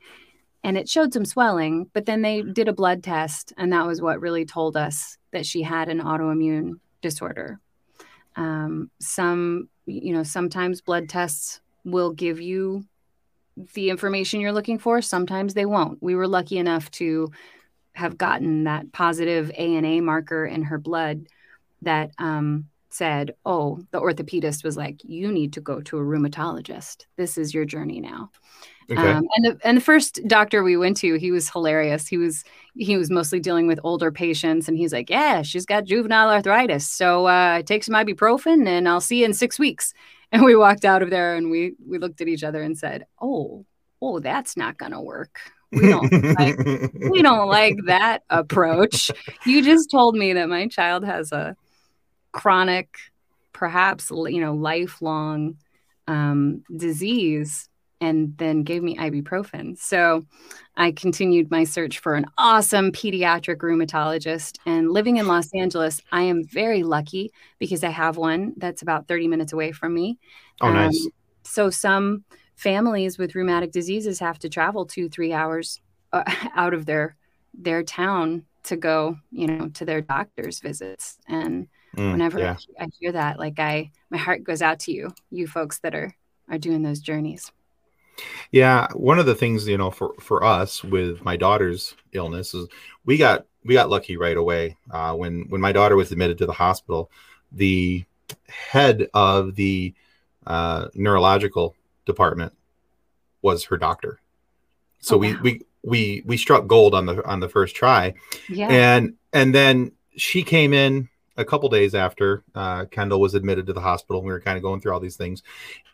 and 0.63 0.77
it 0.77 0.89
showed 0.89 1.13
some 1.13 1.25
swelling, 1.25 1.89
but 1.93 2.05
then 2.05 2.21
they 2.21 2.41
did 2.41 2.67
a 2.67 2.73
blood 2.73 3.03
test, 3.03 3.53
and 3.57 3.71
that 3.71 3.85
was 3.85 4.01
what 4.01 4.19
really 4.19 4.45
told 4.45 4.75
us 4.75 5.17
that 5.31 5.45
she 5.45 5.61
had 5.61 5.89
an 5.89 6.01
autoimmune 6.01 6.79
disorder. 7.01 7.59
Um, 8.35 8.91
some, 8.99 9.69
you 9.85 10.13
know, 10.13 10.23
sometimes 10.23 10.81
blood 10.81 11.07
tests 11.07 11.61
will 11.85 12.11
give 12.11 12.41
you 12.41 12.85
the 13.73 13.89
information 13.89 14.41
you're 14.41 14.51
looking 14.51 14.79
for, 14.79 15.01
sometimes 15.01 15.53
they 15.53 15.65
won't. 15.65 16.01
We 16.01 16.15
were 16.15 16.27
lucky 16.27 16.57
enough 16.57 16.91
to 16.91 17.31
have 17.93 18.17
gotten 18.17 18.63
that 18.65 18.91
positive 18.91 19.51
ANA 19.57 20.01
marker 20.01 20.45
in 20.45 20.63
her 20.63 20.77
blood 20.77 21.27
that 21.81 22.11
um, 22.17 22.65
said, 22.89 23.35
Oh, 23.45 23.79
the 23.91 23.99
orthopedist 23.99 24.63
was 24.63 24.77
like, 24.77 25.01
You 25.03 25.31
need 25.31 25.53
to 25.53 25.61
go 25.61 25.81
to 25.81 25.97
a 25.97 26.01
rheumatologist. 26.01 27.05
This 27.17 27.37
is 27.37 27.53
your 27.53 27.65
journey 27.65 27.99
now. 27.99 28.31
Okay. 28.91 29.11
Um, 29.11 29.27
and 29.35 29.45
the 29.45 29.59
and 29.63 29.77
the 29.77 29.81
first 29.81 30.19
doctor 30.27 30.63
we 30.63 30.75
went 30.75 30.97
to, 30.97 31.15
he 31.15 31.31
was 31.31 31.49
hilarious. 31.49 32.07
He 32.07 32.17
was 32.17 32.43
he 32.75 32.97
was 32.97 33.11
mostly 33.11 33.39
dealing 33.39 33.67
with 33.67 33.79
older 33.83 34.11
patients, 34.11 34.67
and 34.67 34.77
he's 34.77 34.91
like, 34.91 35.11
"Yeah, 35.11 35.43
she's 35.43 35.65
got 35.65 35.83
juvenile 35.83 36.29
arthritis, 36.29 36.89
so 36.89 37.27
uh, 37.27 37.61
take 37.61 37.83
some 37.83 37.93
ibuprofen, 37.93 38.67
and 38.67 38.89
I'll 38.89 39.01
see 39.01 39.19
you 39.19 39.25
in 39.25 39.33
six 39.33 39.59
weeks." 39.59 39.93
And 40.31 40.43
we 40.43 40.55
walked 40.55 40.85
out 40.85 41.01
of 41.01 41.09
there, 41.09 41.35
and 41.35 41.49
we 41.49 41.73
we 41.83 41.97
looked 41.97 42.21
at 42.21 42.27
each 42.27 42.43
other 42.43 42.61
and 42.61 42.77
said, 42.77 43.07
"Oh, 43.19 43.65
oh, 43.99 44.19
that's 44.19 44.55
not 44.55 44.77
gonna 44.77 45.01
work." 45.01 45.39
We 45.71 45.87
don't 45.87 46.11
like 46.39 46.57
we 47.11 47.21
don't 47.21 47.47
like 47.47 47.75
that 47.85 48.23
approach. 48.29 49.11
You 49.45 49.63
just 49.63 49.91
told 49.91 50.15
me 50.15 50.33
that 50.33 50.49
my 50.49 50.67
child 50.67 51.05
has 51.05 51.31
a 51.31 51.55
chronic 52.31 52.97
perhaps 53.53 54.09
you 54.11 54.39
know 54.39 54.53
lifelong 54.53 55.57
um, 56.07 56.63
disease 56.75 57.69
and 58.01 58.37
then 58.37 58.63
gave 58.63 58.81
me 58.81 58.95
ibuprofen. 58.95 59.77
So 59.77 60.25
I 60.77 60.91
continued 60.91 61.51
my 61.51 61.65
search 61.65 61.99
for 61.99 62.15
an 62.15 62.25
awesome 62.37 62.91
pediatric 62.91 63.57
rheumatologist. 63.57 64.57
And 64.65 64.91
living 64.91 65.17
in 65.17 65.27
Los 65.27 65.53
Angeles, 65.53 66.01
I 66.11 66.23
am 66.23 66.45
very 66.45 66.83
lucky 66.83 67.31
because 67.59 67.83
I 67.83 67.89
have 67.89 68.15
one 68.15 68.53
that's 68.57 68.81
about 68.81 69.07
30 69.07 69.27
minutes 69.27 69.51
away 69.51 69.73
from 69.73 69.93
me. 69.93 70.17
Oh, 70.61 70.71
nice. 70.71 71.05
Um, 71.05 71.11
so 71.43 71.69
some 71.69 72.23
families 72.59 73.17
with 73.17 73.35
rheumatic 73.35 73.71
diseases 73.71 74.19
have 74.19 74.37
to 74.39 74.49
travel 74.49 74.85
two, 74.85 75.07
three 75.07 75.31
hours 75.33 75.79
uh, 76.11 76.23
out 76.55 76.73
of 76.73 76.85
their 76.85 77.15
their 77.53 77.81
town 77.83 78.45
to 78.63 78.75
go, 78.75 79.17
you 79.31 79.47
know, 79.47 79.69
to 79.69 79.85
their 79.85 80.01
doctor's 80.01 80.59
visits. 80.59 81.17
And 81.27 81.67
mm, 81.95 82.11
whenever 82.11 82.37
yeah. 82.37 82.57
I, 82.79 82.83
I 82.83 82.87
hear 82.99 83.13
that, 83.13 83.39
like 83.39 83.59
I, 83.59 83.91
my 84.11 84.17
heart 84.17 84.43
goes 84.43 84.61
out 84.61 84.79
to 84.81 84.91
you, 84.91 85.11
you 85.31 85.47
folks 85.47 85.79
that 85.79 85.95
are 85.95 86.13
are 86.49 86.57
doing 86.57 86.83
those 86.83 86.99
journeys. 86.99 87.51
Yeah, 88.51 88.87
one 88.93 89.17
of 89.17 89.25
the 89.25 89.35
things 89.35 89.67
you 89.67 89.77
know 89.77 89.91
for 89.91 90.13
for 90.19 90.43
us 90.43 90.83
with 90.83 91.23
my 91.23 91.37
daughter's 91.37 91.95
illness 92.11 92.53
is 92.53 92.67
we 93.05 93.17
got 93.17 93.45
we 93.63 93.73
got 93.73 93.89
lucky 93.89 94.17
right 94.17 94.37
away 94.37 94.77
uh, 94.91 95.13
when 95.13 95.45
when 95.49 95.61
my 95.61 95.71
daughter 95.71 95.95
was 95.95 96.11
admitted 96.11 96.37
to 96.39 96.45
the 96.45 96.53
hospital. 96.53 97.09
The 97.51 98.03
head 98.47 99.07
of 99.13 99.55
the 99.55 99.95
uh, 100.45 100.89
neurological 100.93 101.75
department 102.09 102.53
was 103.41 103.63
her 103.65 103.77
doctor, 103.77 104.19
so 104.99 105.15
oh, 105.15 105.19
wow. 105.19 105.37
we 105.41 105.51
we 105.51 105.61
we 105.81 106.23
we 106.25 106.37
struck 106.37 106.67
gold 106.67 106.93
on 106.93 107.05
the 107.05 107.25
on 107.25 107.39
the 107.39 107.49
first 107.49 107.75
try, 107.75 108.13
yeah. 108.49 108.67
and 108.67 109.15
and 109.31 109.55
then 109.55 109.93
she 110.17 110.43
came 110.43 110.73
in 110.73 111.09
a 111.37 111.45
couple 111.45 111.69
days 111.69 111.95
after 111.95 112.43
uh, 112.53 112.85
Kendall 112.85 113.21
was 113.21 113.33
admitted 113.33 113.65
to 113.67 113.73
the 113.73 113.81
hospital. 113.81 114.21
We 114.21 114.31
were 114.31 114.41
kind 114.41 114.57
of 114.57 114.63
going 114.63 114.81
through 114.81 114.93
all 114.93 114.99
these 114.99 115.15
things, 115.15 115.41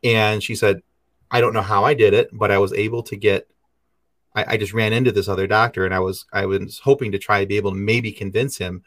and 0.03 0.41
she 0.41 0.55
said, 0.55 0.81
I 1.29 1.41
don't 1.41 1.53
know 1.53 1.62
how 1.62 1.86
I 1.86 1.93
did 1.93 2.13
it, 2.13 2.29
but 2.34 2.51
I 2.51 2.57
was 2.57 2.74
able 2.74 3.03
to 3.03 3.15
get. 3.15 3.48
I, 4.34 4.53
I, 4.53 4.57
just 4.57 4.74
ran 4.74 4.91
into 4.91 5.13
this 5.13 5.29
other 5.29 5.48
doctor, 5.48 5.86
and 5.86 5.93
I 5.93 6.00
was 6.00 6.25
I 6.34 6.45
was 6.45 6.79
hoping 6.79 7.12
to 7.12 7.19
try 7.19 7.39
to 7.39 7.45
be 7.45 7.57
able 7.57 7.72
to 7.72 7.77
maybe 7.77 8.12
convince 8.12 8.57
him. 8.57 8.84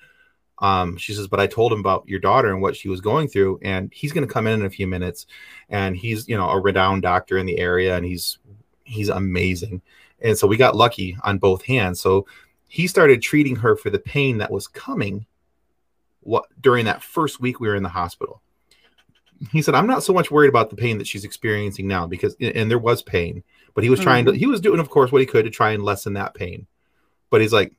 Um, 0.61 0.97
she 0.97 1.15
says, 1.15 1.29
but 1.29 1.41
I 1.41 1.47
told 1.47 1.73
him 1.73 1.81
about 1.81 2.09
your 2.09 2.19
daughter 2.19 2.53
and 2.53 2.61
what 2.61 2.77
she 2.77 2.88
was 2.88 3.00
going 3.00 3.29
through, 3.29 3.61
and 3.62 3.93
he's 3.93 4.12
going 4.12 4.27
to 4.27 4.33
come 4.33 4.47
in 4.47 4.61
in 4.61 4.67
a 4.67 4.71
few 4.71 4.87
minutes, 4.87 5.27
and 5.69 5.97
he's 5.97 6.29
you 6.29 6.37
know 6.37 6.49
a 6.50 6.61
renowned 6.61 7.03
doctor 7.03 7.38
in 7.38 7.47
the 7.47 7.59
area, 7.59 7.97
and 7.97 8.05
he's 8.05 8.38
he's 8.85 9.09
amazing, 9.09 9.81
and 10.21 10.37
so 10.37 10.47
we 10.47 10.57
got 10.57 10.77
lucky 10.77 11.17
on 11.23 11.38
both 11.38 11.62
hands. 11.65 12.00
So 12.00 12.27
he 12.69 12.87
started 12.87 13.23
treating 13.23 13.57
her 13.57 13.77
for 13.77 13.91
the 13.91 13.99
pain 13.99 14.38
that 14.38 14.50
was 14.50 14.67
coming. 14.67 15.27
What 16.21 16.47
during 16.61 16.85
that 16.87 17.03
first 17.03 17.41
week 17.41 17.61
we 17.61 17.69
were 17.69 17.77
in 17.77 17.83
the 17.83 17.88
hospital 17.88 18.43
he 19.50 19.62
said, 19.62 19.75
I'm 19.75 19.87
not 19.87 20.03
so 20.03 20.12
much 20.12 20.31
worried 20.31 20.49
about 20.49 20.71
the 20.71 20.77
pain 20.77 20.99
that 20.99 21.07
she's 21.07 21.25
experiencing 21.25 21.87
now 21.87 22.07
because, 22.07 22.35
and 22.41 22.71
there 22.71 22.79
was 22.79 23.03
pain, 23.03 23.43
but 23.75 23.85
he 23.85 23.91
was 23.91 24.00
trying 24.00 24.25
mm-hmm. 24.25 24.35
to, 24.35 24.38
he 24.38 24.47
was 24.47 24.61
doing, 24.61 24.81
of 24.81 24.91
course, 24.91 25.12
what 25.12 25.21
he 25.21 25.27
could 25.27 25.45
to 25.45 25.50
try 25.50 25.71
and 25.71 25.83
lessen 25.83 26.15
that 26.15 26.35
pain. 26.35 26.67
But 27.31 27.41
he's 27.41 27.53
like, 27.53 27.73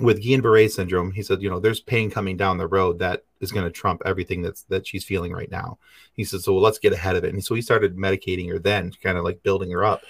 with 0.00 0.22
Guillain-Barré 0.22 0.70
syndrome, 0.70 1.12
he 1.12 1.22
said, 1.22 1.40
you 1.40 1.48
know, 1.48 1.60
there's 1.60 1.80
pain 1.80 2.10
coming 2.10 2.36
down 2.36 2.58
the 2.58 2.66
road 2.66 2.98
that 2.98 3.24
is 3.40 3.52
going 3.52 3.64
to 3.64 3.70
trump 3.70 4.02
everything 4.04 4.42
that's 4.42 4.62
that 4.64 4.86
she's 4.86 5.04
feeling 5.04 5.32
right 5.32 5.50
now. 5.50 5.78
He 6.14 6.24
said, 6.24 6.40
so 6.40 6.52
well, 6.52 6.62
let's 6.62 6.78
get 6.78 6.92
ahead 6.92 7.16
of 7.16 7.24
it. 7.24 7.32
And 7.32 7.44
so 7.44 7.54
he 7.54 7.62
started 7.62 7.96
medicating 7.96 8.50
her 8.50 8.58
then, 8.58 8.92
kind 9.02 9.16
of 9.16 9.24
like 9.24 9.42
building 9.42 9.70
her 9.70 9.84
up. 9.84 10.02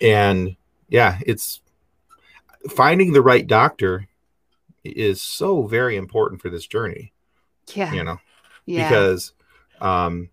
And 0.00 0.56
yeah, 0.88 1.18
it's 1.24 1.60
finding 2.68 3.12
the 3.12 3.22
right 3.22 3.46
doctor 3.46 4.08
is 4.84 5.22
so 5.22 5.62
very 5.66 5.96
important 5.96 6.42
for 6.42 6.50
this 6.50 6.66
journey. 6.66 7.12
Yeah. 7.74 7.92
You 7.92 8.04
know, 8.04 8.18
yeah. 8.66 8.88
because 8.88 9.32
um, 9.80 10.30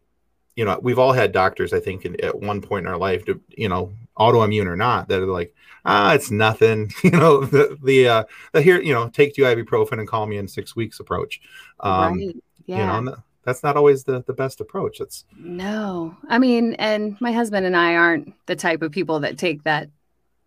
you 0.55 0.65
know, 0.65 0.79
we've 0.81 0.99
all 0.99 1.13
had 1.13 1.31
doctors, 1.31 1.73
I 1.73 1.79
think, 1.79 2.05
in, 2.05 2.23
at 2.23 2.39
one 2.39 2.61
point 2.61 2.85
in 2.85 2.91
our 2.91 2.97
life, 2.97 3.25
to, 3.25 3.41
you 3.49 3.69
know, 3.69 3.93
autoimmune 4.17 4.67
or 4.67 4.75
not, 4.75 5.07
that 5.07 5.21
are 5.21 5.25
like, 5.25 5.53
ah, 5.85 6.13
it's 6.13 6.31
nothing. 6.31 6.91
you 7.03 7.11
know, 7.11 7.45
the 7.45 7.77
the 7.83 8.07
uh, 8.07 8.23
the 8.51 8.61
here, 8.61 8.81
you 8.81 8.93
know, 8.93 9.09
take 9.09 9.35
two 9.35 9.43
ibuprofen 9.43 9.99
and 9.99 10.07
call 10.07 10.25
me 10.25 10.37
in 10.37 10.47
six 10.47 10.75
weeks 10.75 10.99
approach. 10.99 11.41
Um, 11.79 12.17
right. 12.17 12.35
Yeah. 12.65 12.97
You 12.97 13.03
know, 13.03 13.15
that's 13.43 13.63
not 13.63 13.77
always 13.77 14.03
the 14.03 14.23
the 14.23 14.33
best 14.33 14.61
approach. 14.61 14.99
It's 14.99 15.25
no. 15.37 16.15
I 16.29 16.39
mean, 16.39 16.73
and 16.75 17.19
my 17.19 17.31
husband 17.31 17.65
and 17.65 17.75
I 17.75 17.95
aren't 17.95 18.33
the 18.45 18.55
type 18.55 18.81
of 18.81 18.91
people 18.91 19.19
that 19.21 19.37
take 19.37 19.63
that 19.63 19.89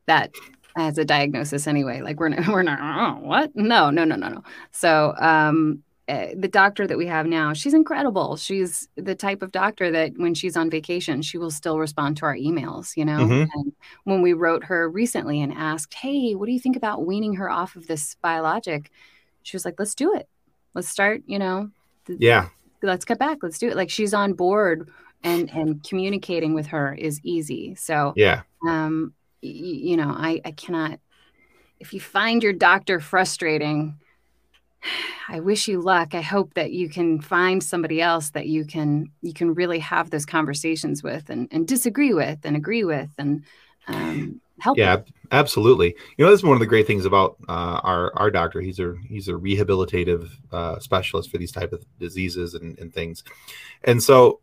that 0.06 0.32
as 0.76 0.98
a 0.98 1.04
diagnosis 1.04 1.66
anyway. 1.66 2.00
Like 2.00 2.20
we're 2.20 2.28
not, 2.28 2.46
we're 2.48 2.62
not. 2.62 2.78
Oh, 2.80 3.20
what? 3.26 3.54
No, 3.54 3.90
no, 3.90 4.04
no, 4.04 4.16
no, 4.16 4.28
no. 4.28 4.42
So, 4.72 5.14
um, 5.18 5.82
uh, 6.08 6.28
the 6.36 6.48
doctor 6.48 6.86
that 6.86 6.96
we 6.96 7.06
have 7.06 7.26
now, 7.26 7.52
she's 7.52 7.74
incredible. 7.74 8.36
She's 8.36 8.88
the 8.96 9.14
type 9.14 9.42
of 9.42 9.50
doctor 9.50 9.90
that 9.90 10.12
when 10.16 10.34
she's 10.34 10.56
on 10.56 10.70
vacation, 10.70 11.20
she 11.20 11.36
will 11.36 11.50
still 11.50 11.80
respond 11.80 12.16
to 12.18 12.26
our 12.26 12.36
emails, 12.36 12.96
you 12.96 13.04
know? 13.04 13.18
Mm-hmm. 13.18 13.50
And 13.52 13.72
when 14.04 14.22
we 14.22 14.32
wrote 14.32 14.64
her 14.64 14.88
recently 14.88 15.42
and 15.42 15.52
asked, 15.52 15.94
Hey, 15.94 16.34
what 16.34 16.46
do 16.46 16.52
you 16.52 16.60
think 16.60 16.76
about 16.76 17.06
weaning 17.06 17.34
her 17.34 17.50
off 17.50 17.74
of 17.74 17.88
this 17.88 18.14
biologic? 18.22 18.92
She 19.42 19.56
was 19.56 19.64
like, 19.64 19.74
Let's 19.78 19.96
do 19.96 20.14
it. 20.14 20.28
Let's 20.74 20.88
start, 20.88 21.22
you 21.26 21.40
know? 21.40 21.70
Th- 22.06 22.20
yeah. 22.20 22.48
Let's 22.82 23.04
get 23.04 23.18
back. 23.18 23.38
Let's 23.42 23.58
do 23.58 23.68
it. 23.68 23.76
Like 23.76 23.90
she's 23.90 24.14
on 24.14 24.34
board 24.34 24.88
and 25.24 25.50
and 25.50 25.82
communicating 25.82 26.54
with 26.54 26.66
her 26.68 26.94
is 26.94 27.20
easy. 27.24 27.74
So 27.74 28.12
yeah. 28.16 28.42
Um, 28.66 29.12
y- 29.42 29.50
you 29.50 29.96
know, 29.96 30.10
I, 30.10 30.40
I 30.44 30.52
cannot 30.52 31.00
if 31.80 31.92
you 31.92 32.00
find 32.00 32.42
your 32.42 32.52
doctor 32.52 33.00
frustrating, 33.00 33.98
I 35.28 35.40
wish 35.40 35.66
you 35.68 35.80
luck. 35.80 36.14
I 36.14 36.20
hope 36.20 36.54
that 36.54 36.72
you 36.72 36.88
can 36.88 37.20
find 37.20 37.62
somebody 37.62 38.00
else 38.00 38.30
that 38.30 38.46
you 38.46 38.64
can 38.64 39.10
you 39.22 39.32
can 39.32 39.54
really 39.54 39.80
have 39.80 40.10
those 40.10 40.26
conversations 40.26 41.02
with 41.02 41.30
and, 41.30 41.48
and 41.50 41.66
disagree 41.66 42.14
with 42.14 42.38
and 42.44 42.56
agree 42.56 42.84
with 42.84 43.10
and 43.18 43.42
um, 43.88 44.40
help. 44.60 44.78
Yeah, 44.78 44.98
absolutely. 45.32 45.94
You 46.16 46.24
know, 46.24 46.30
this 46.30 46.40
is 46.40 46.44
one 46.44 46.54
of 46.54 46.60
the 46.60 46.66
great 46.66 46.86
things 46.86 47.04
about 47.04 47.36
uh, 47.48 47.80
our 47.82 48.12
our 48.16 48.30
doctor. 48.30 48.60
He's 48.60 48.78
a 48.78 48.94
he's 49.08 49.28
a 49.28 49.32
rehabilitative 49.32 50.30
uh, 50.52 50.78
specialist 50.78 51.30
for 51.30 51.38
these 51.38 51.52
type 51.52 51.72
of 51.72 51.84
diseases 51.98 52.54
and, 52.54 52.78
and 52.78 52.92
things, 52.92 53.24
and 53.84 54.02
so 54.02 54.40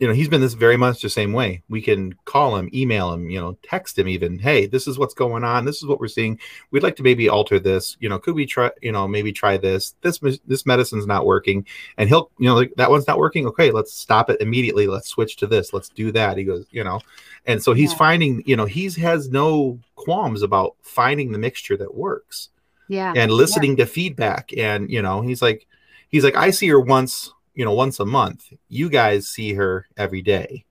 you 0.00 0.08
know, 0.08 0.14
he's 0.14 0.30
been 0.30 0.40
this 0.40 0.54
very 0.54 0.78
much 0.78 1.02
the 1.02 1.10
same 1.10 1.34
way. 1.34 1.62
We 1.68 1.82
can 1.82 2.14
call 2.24 2.56
him, 2.56 2.70
email 2.72 3.12
him, 3.12 3.28
you 3.28 3.38
know, 3.38 3.58
text 3.62 3.98
him 3.98 4.08
even, 4.08 4.38
hey, 4.38 4.64
this 4.64 4.88
is 4.88 4.98
what's 4.98 5.12
going 5.12 5.44
on. 5.44 5.66
This 5.66 5.76
is 5.76 5.84
what 5.84 6.00
we're 6.00 6.08
seeing. 6.08 6.40
We'd 6.70 6.82
like 6.82 6.96
to 6.96 7.02
maybe 7.02 7.28
alter 7.28 7.60
this. 7.60 7.98
You 8.00 8.08
know, 8.08 8.18
could 8.18 8.34
we 8.34 8.46
try, 8.46 8.70
you 8.80 8.92
know, 8.92 9.06
maybe 9.06 9.30
try 9.30 9.58
this. 9.58 9.94
This 10.00 10.18
this 10.46 10.64
medicine's 10.64 11.06
not 11.06 11.26
working. 11.26 11.66
And 11.98 12.08
he'll, 12.08 12.30
you 12.38 12.48
know, 12.48 12.54
like 12.54 12.72
that 12.76 12.90
one's 12.90 13.06
not 13.06 13.18
working. 13.18 13.46
Okay, 13.46 13.70
let's 13.70 13.92
stop 13.92 14.30
it 14.30 14.40
immediately. 14.40 14.86
Let's 14.86 15.08
switch 15.08 15.36
to 15.36 15.46
this. 15.46 15.74
Let's 15.74 15.90
do 15.90 16.10
that. 16.12 16.38
He 16.38 16.44
goes, 16.44 16.64
you 16.70 16.82
know. 16.82 17.02
And 17.44 17.62
so 17.62 17.74
he's 17.74 17.92
yeah. 17.92 17.98
finding, 17.98 18.42
you 18.46 18.56
know, 18.56 18.64
he's 18.64 18.96
has 18.96 19.28
no 19.28 19.78
qualms 19.96 20.40
about 20.40 20.76
finding 20.80 21.30
the 21.30 21.38
mixture 21.38 21.76
that 21.76 21.94
works. 21.94 22.48
Yeah. 22.88 23.12
And 23.14 23.30
listening 23.30 23.76
yeah. 23.76 23.84
to 23.84 23.90
feedback. 23.90 24.50
And, 24.56 24.90
you 24.90 25.02
know, 25.02 25.20
he's 25.20 25.42
like, 25.42 25.66
he's 26.08 26.24
like, 26.24 26.36
I 26.36 26.50
see 26.50 26.68
her 26.68 26.80
once 26.80 27.34
you 27.60 27.66
know 27.66 27.74
once 27.74 28.00
a 28.00 28.06
month 28.06 28.54
you 28.68 28.88
guys 28.88 29.28
see 29.28 29.52
her 29.52 29.86
every 29.98 30.22
day. 30.22 30.64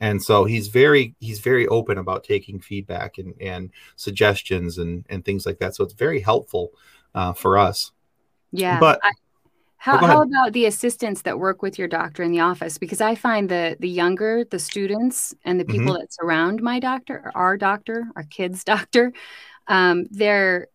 And 0.00 0.22
so 0.22 0.44
he's 0.44 0.68
very 0.68 1.14
he's 1.18 1.40
very 1.40 1.66
open 1.68 1.96
about 1.96 2.24
taking 2.24 2.60
feedback 2.60 3.16
and 3.16 3.32
and 3.40 3.70
suggestions 3.96 4.76
and 4.76 5.06
and 5.08 5.24
things 5.24 5.46
like 5.46 5.58
that. 5.60 5.74
So 5.74 5.82
it's 5.82 5.94
very 5.94 6.20
helpful 6.20 6.72
uh, 7.14 7.32
for 7.32 7.56
us. 7.56 7.92
Yeah. 8.52 8.78
But 8.78 9.00
I, 9.02 9.12
how, 9.78 9.94
oh, 9.94 10.06
how 10.06 10.22
about 10.22 10.52
the 10.52 10.66
assistants 10.66 11.22
that 11.22 11.38
work 11.38 11.62
with 11.62 11.78
your 11.78 11.88
doctor 11.88 12.22
in 12.22 12.32
the 12.32 12.40
office? 12.40 12.76
Because 12.76 13.00
i 13.00 13.14
find 13.14 13.48
the 13.48 13.78
the 13.80 13.88
younger 13.88 14.44
the 14.44 14.58
students 14.58 15.34
and 15.46 15.58
the 15.58 15.64
people 15.64 15.94
mm-hmm. 15.94 16.00
that 16.00 16.12
surround 16.12 16.60
my 16.60 16.80
doctor 16.80 17.22
or 17.24 17.32
our 17.34 17.56
doctor 17.56 18.04
our 18.14 18.24
kids 18.24 18.62
doctor 18.74 19.10
um, 19.68 20.06
they're 20.10 20.68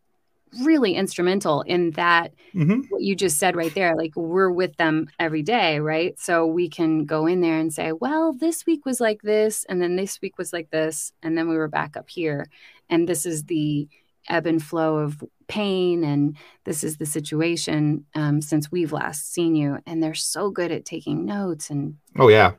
really 0.61 0.93
instrumental 0.93 1.61
in 1.61 1.91
that 1.91 2.33
mm-hmm. 2.53 2.81
what 2.89 3.01
you 3.01 3.15
just 3.15 3.37
said 3.37 3.55
right 3.55 3.73
there 3.73 3.95
like 3.95 4.15
we're 4.15 4.49
with 4.49 4.75
them 4.77 5.07
every 5.19 5.41
day 5.41 5.79
right? 5.79 6.19
So 6.19 6.45
we 6.45 6.69
can 6.69 7.05
go 7.05 7.25
in 7.25 7.41
there 7.41 7.57
and 7.57 7.73
say 7.73 7.91
well 7.91 8.33
this 8.33 8.65
week 8.65 8.85
was 8.85 8.99
like 8.99 9.21
this 9.21 9.65
and 9.65 9.81
then 9.81 9.95
this 9.95 10.21
week 10.21 10.37
was 10.37 10.53
like 10.53 10.69
this 10.69 11.11
and 11.21 11.37
then 11.37 11.49
we 11.49 11.57
were 11.57 11.67
back 11.67 11.97
up 11.97 12.09
here. 12.09 12.47
And 12.89 13.09
this 13.09 13.25
is 13.25 13.45
the 13.45 13.87
ebb 14.27 14.45
and 14.45 14.61
flow 14.61 14.97
of 14.97 15.23
pain 15.47 16.03
and 16.03 16.35
this 16.63 16.83
is 16.83 16.97
the 16.97 17.05
situation 17.05 18.05
um, 18.15 18.41
since 18.41 18.71
we've 18.71 18.91
last 18.91 19.31
seen 19.31 19.55
you 19.55 19.77
and 19.85 20.01
they're 20.01 20.15
so 20.15 20.49
good 20.49 20.71
at 20.71 20.85
taking 20.85 21.25
notes 21.25 21.69
and 21.69 21.97
oh 22.17 22.29
yeah. 22.29 22.53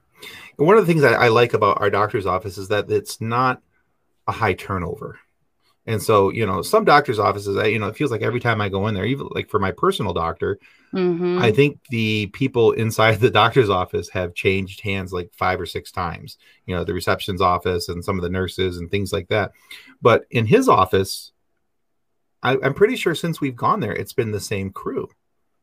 And 0.58 0.66
one 0.66 0.78
of 0.78 0.86
the 0.86 0.92
things 0.92 1.04
I, 1.04 1.12
I 1.12 1.28
like 1.28 1.52
about 1.52 1.80
our 1.80 1.90
doctor's 1.90 2.26
office 2.26 2.56
is 2.58 2.68
that 2.68 2.90
it's 2.90 3.20
not 3.20 3.60
a 4.26 4.32
high 4.32 4.54
turnover 4.54 5.18
and 5.86 6.02
so, 6.02 6.30
you 6.30 6.44
know, 6.44 6.62
some 6.62 6.84
doctors' 6.84 7.20
offices, 7.20 7.56
I, 7.56 7.66
you 7.66 7.78
know, 7.78 7.86
it 7.86 7.96
feels 7.96 8.10
like 8.10 8.22
every 8.22 8.40
time 8.40 8.60
I 8.60 8.68
go 8.68 8.88
in 8.88 8.94
there, 8.94 9.04
even 9.04 9.28
like 9.30 9.48
for 9.48 9.60
my 9.60 9.70
personal 9.70 10.12
doctor, 10.12 10.58
mm-hmm. 10.92 11.38
I 11.38 11.52
think 11.52 11.78
the 11.90 12.26
people 12.26 12.72
inside 12.72 13.14
the 13.20 13.30
doctor's 13.30 13.70
office 13.70 14.08
have 14.10 14.34
changed 14.34 14.80
hands 14.80 15.12
like 15.12 15.32
five 15.32 15.60
or 15.60 15.66
six 15.66 15.92
times, 15.92 16.38
you 16.66 16.74
know, 16.74 16.82
the 16.82 16.94
reception's 16.94 17.40
office 17.40 17.88
and 17.88 18.04
some 18.04 18.18
of 18.18 18.22
the 18.22 18.30
nurses 18.30 18.78
and 18.78 18.90
things 18.90 19.12
like 19.12 19.28
that. 19.28 19.52
But 20.02 20.26
in 20.30 20.46
his 20.46 20.68
office, 20.68 21.30
I, 22.42 22.56
am 22.56 22.74
pretty 22.74 22.96
sure 22.96 23.14
since 23.14 23.40
we've 23.40 23.56
gone 23.56 23.80
there, 23.80 23.94
it's 23.94 24.12
been 24.12 24.32
the 24.32 24.40
same 24.40 24.70
crew. 24.70 25.08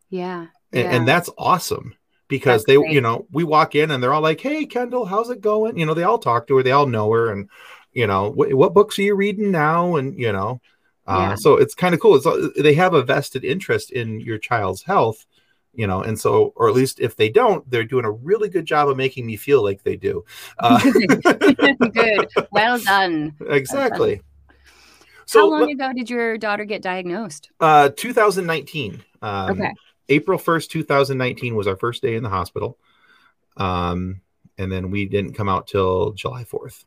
Yeah. 0.10 0.48
And, 0.72 0.84
yeah. 0.84 0.96
and 0.96 1.08
that's 1.08 1.30
awesome 1.38 1.96
because 2.30 2.62
That's 2.62 2.68
they, 2.68 2.76
great. 2.78 2.94
you 2.94 3.02
know, 3.02 3.28
we 3.32 3.44
walk 3.44 3.76
in 3.76 3.92
and 3.92 4.02
they're 4.02 4.14
all 4.14 4.22
like, 4.22 4.40
"Hey, 4.40 4.66
Kendall, 4.66 5.06
how's 5.06 5.30
it 5.30 5.42
going?" 5.42 5.78
You 5.78 5.86
know, 5.86 5.94
they 5.94 6.04
all 6.04 6.18
talk 6.18 6.48
to 6.48 6.58
her, 6.58 6.64
they 6.64 6.72
all 6.72 6.88
know 6.88 7.12
her, 7.12 7.32
and 7.32 7.48
you 7.94 8.08
know, 8.08 8.30
what, 8.32 8.54
what 8.54 8.74
books 8.74 8.98
are 9.00 9.04
you 9.04 9.16
reading 9.16 9.52
now? 9.52 9.96
And 9.96 10.18
you 10.18 10.32
know, 10.32 10.62
uh, 11.08 11.20
Yeah. 11.30 11.36
so 11.36 11.56
it's 11.58 11.76
kind 11.76 11.94
of 11.94 12.02
cool. 12.02 12.16
It's 12.16 12.26
uh, 12.26 12.50
they 12.58 12.74
have 12.76 12.94
a 12.94 13.04
vested 13.04 13.44
interest 13.44 13.92
in 13.92 14.20
your 14.20 14.38
child's 14.38 14.84
health, 14.84 15.26
you 15.74 15.88
know, 15.88 16.02
and 16.02 16.20
so, 16.20 16.54
or 16.56 16.70
at 16.70 16.76
least 16.76 17.00
if 17.00 17.16
they 17.16 17.30
don't, 17.30 17.70
they're 17.70 17.84
doing 17.84 18.06
a 18.06 18.12
really 18.12 18.50
good 18.50 18.66
job 18.66 18.90
of 18.90 18.98
making 18.98 19.26
me 19.26 19.36
feel 19.36 19.64
like 19.64 19.84
they 19.84 19.96
do. 19.96 20.24
Uh, 20.60 20.80
Good. 21.94 22.28
Well 22.52 22.80
done. 22.80 23.36
exactly. 23.50 24.22
How 24.48 25.26
So, 25.26 25.50
long 25.50 25.72
ago 25.72 25.92
did 25.94 26.10
your 26.10 26.38
daughter 26.38 26.66
get 26.66 26.82
diagnosed? 26.82 27.50
uh, 27.60 27.90
2019. 27.96 29.04
Um, 29.22 29.50
Okay. 29.52 29.74
April 30.10 30.38
1st, 30.38 30.70
2019 30.70 31.56
was 31.56 31.66
our 31.68 31.78
first 31.78 32.02
day 32.02 32.16
in 32.16 32.24
the 32.24 32.30
hospital. 32.30 32.78
Um, 33.58 34.22
and 34.58 34.72
then 34.72 34.92
we 34.92 35.06
didn't 35.06 35.34
come 35.34 35.50
out 35.50 35.68
till 35.68 36.12
July 36.12 36.44
4th. 36.44 36.84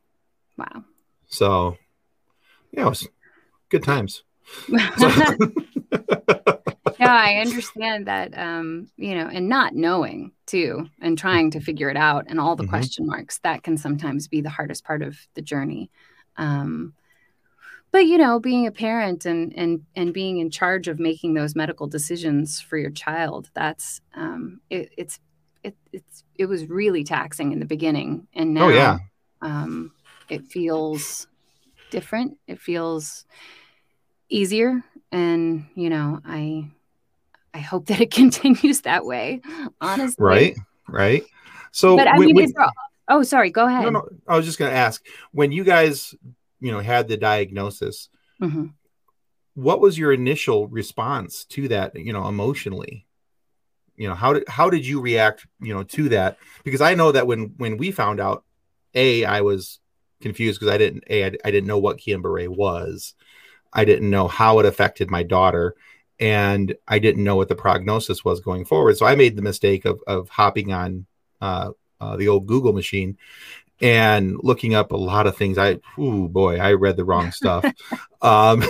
Wow. 0.56 0.84
So, 1.28 1.76
yeah, 2.72 2.86
it 2.86 2.88
was 2.88 3.08
good 3.68 3.82
times. 3.82 4.22
So, 4.98 5.36
yeah, 6.98 7.12
I 7.14 7.34
understand 7.36 8.06
that. 8.06 8.36
Um, 8.38 8.88
you 8.96 9.14
know, 9.14 9.28
and 9.30 9.48
not 9.48 9.74
knowing 9.74 10.32
too, 10.46 10.88
and 11.00 11.18
trying 11.18 11.50
to 11.52 11.60
figure 11.60 11.90
it 11.90 11.96
out, 11.96 12.24
and 12.28 12.40
all 12.40 12.56
the 12.56 12.64
Mhm. 12.64 12.68
question 12.68 13.06
marks 13.06 13.38
that 13.40 13.62
can 13.62 13.76
sometimes 13.76 14.28
be 14.28 14.40
the 14.40 14.48
hardest 14.50 14.84
part 14.84 15.02
of 15.02 15.18
the 15.34 15.42
journey. 15.42 15.90
Um, 16.36 16.94
but 17.92 18.06
you 18.06 18.18
know, 18.18 18.40
being 18.40 18.66
a 18.66 18.72
parent 18.72 19.26
and 19.26 19.52
and 19.56 19.84
and 19.94 20.12
being 20.12 20.38
in 20.38 20.50
charge 20.50 20.88
of 20.88 20.98
making 20.98 21.34
those 21.34 21.54
medical 21.54 21.86
decisions 21.86 22.60
for 22.60 22.78
your 22.78 22.90
child, 22.90 23.50
that's 23.54 24.00
um, 24.14 24.60
it, 24.70 24.90
it's 24.96 25.18
it, 25.62 25.76
it's 25.92 26.24
it 26.34 26.46
was 26.46 26.66
really 26.66 27.04
taxing 27.04 27.52
in 27.52 27.60
the 27.60 27.66
beginning, 27.66 28.26
and 28.34 28.54
now 28.54 28.66
oh, 28.66 28.70
yeah. 28.70 28.98
um, 29.42 29.92
it 30.28 30.46
feels 30.46 31.26
different. 31.90 32.36
It 32.46 32.60
feels 32.60 33.24
easier, 34.28 34.82
and 35.12 35.66
you 35.74 35.90
know, 35.90 36.20
I 36.24 36.70
I 37.54 37.58
hope 37.58 37.86
that 37.86 38.00
it 38.00 38.10
continues 38.22 38.82
that 38.82 39.04
way. 39.04 39.40
Honestly, 39.80 40.24
Right. 40.24 40.56
Right. 40.88 41.24
So, 41.72 41.96
But 41.96 42.08
I 42.08 42.18
when- 42.18 42.26
mean, 42.28 42.36
when- 42.36 42.52
oh, 43.08 43.22
sorry. 43.22 43.50
Go 43.50 43.66
ahead. 43.66 43.84
no, 43.84 43.90
no, 43.90 44.08
I 44.28 44.36
was 44.36 44.46
just 44.46 44.58
going 44.58 44.70
to 44.70 44.76
ask 44.76 45.04
when 45.32 45.52
you 45.52 45.64
guys, 45.64 46.14
you 46.60 46.70
know, 46.72 46.80
had 46.80 47.08
the 47.08 47.16
diagnosis, 47.16 48.08
Mhm. 48.40 48.72
what 49.54 49.80
was 49.80 49.98
your 49.98 50.12
initial 50.12 50.68
response 50.68 51.44
to 51.46 51.68
that 51.68 51.96
you 51.96 52.12
know 52.12 52.28
emotionally 52.28 53.06
you 53.96 54.06
know 54.06 54.14
how 54.14 54.34
did 54.34 54.44
how 54.48 54.68
did 54.68 54.86
you 54.86 55.00
react 55.00 55.46
you 55.60 55.72
know 55.72 55.82
to 55.82 56.10
that 56.10 56.36
because 56.62 56.82
i 56.82 56.94
know 56.94 57.10
that 57.10 57.26
when 57.26 57.54
when 57.56 57.78
we 57.78 57.90
found 57.90 58.20
out 58.20 58.44
a 58.94 59.24
i 59.24 59.40
was 59.40 59.80
confused 60.20 60.60
because 60.60 60.72
i 60.72 60.78
didn't 60.78 61.04
a 61.08 61.24
I, 61.24 61.32
I 61.44 61.50
didn't 61.50 61.66
know 61.66 61.78
what 61.78 61.98
guillain-barre 61.98 62.48
was. 62.48 63.14
I 63.72 63.84
didn't 63.84 64.08
know 64.08 64.28
how 64.28 64.58
it 64.58 64.66
affected 64.66 65.10
my 65.10 65.22
daughter 65.22 65.74
and 66.18 66.74
i 66.88 66.98
didn't 66.98 67.24
know 67.24 67.36
what 67.36 67.48
the 67.48 67.54
prognosis 67.54 68.24
was 68.24 68.40
going 68.40 68.64
forward. 68.64 68.96
So 68.96 69.06
i 69.06 69.14
made 69.14 69.36
the 69.36 69.42
mistake 69.42 69.84
of 69.84 70.00
of 70.06 70.28
hopping 70.28 70.72
on 70.72 71.06
uh, 71.40 71.72
uh 72.00 72.16
the 72.16 72.28
old 72.28 72.46
google 72.46 72.72
machine 72.72 73.18
and 73.82 74.36
looking 74.42 74.74
up 74.74 74.92
a 74.92 74.96
lot 74.96 75.26
of 75.26 75.36
things. 75.36 75.58
I 75.58 75.78
oh 75.98 76.28
boy 76.28 76.58
i 76.58 76.72
read 76.72 76.96
the 76.96 77.04
wrong 77.04 77.32
stuff. 77.32 77.64
Um 78.22 78.64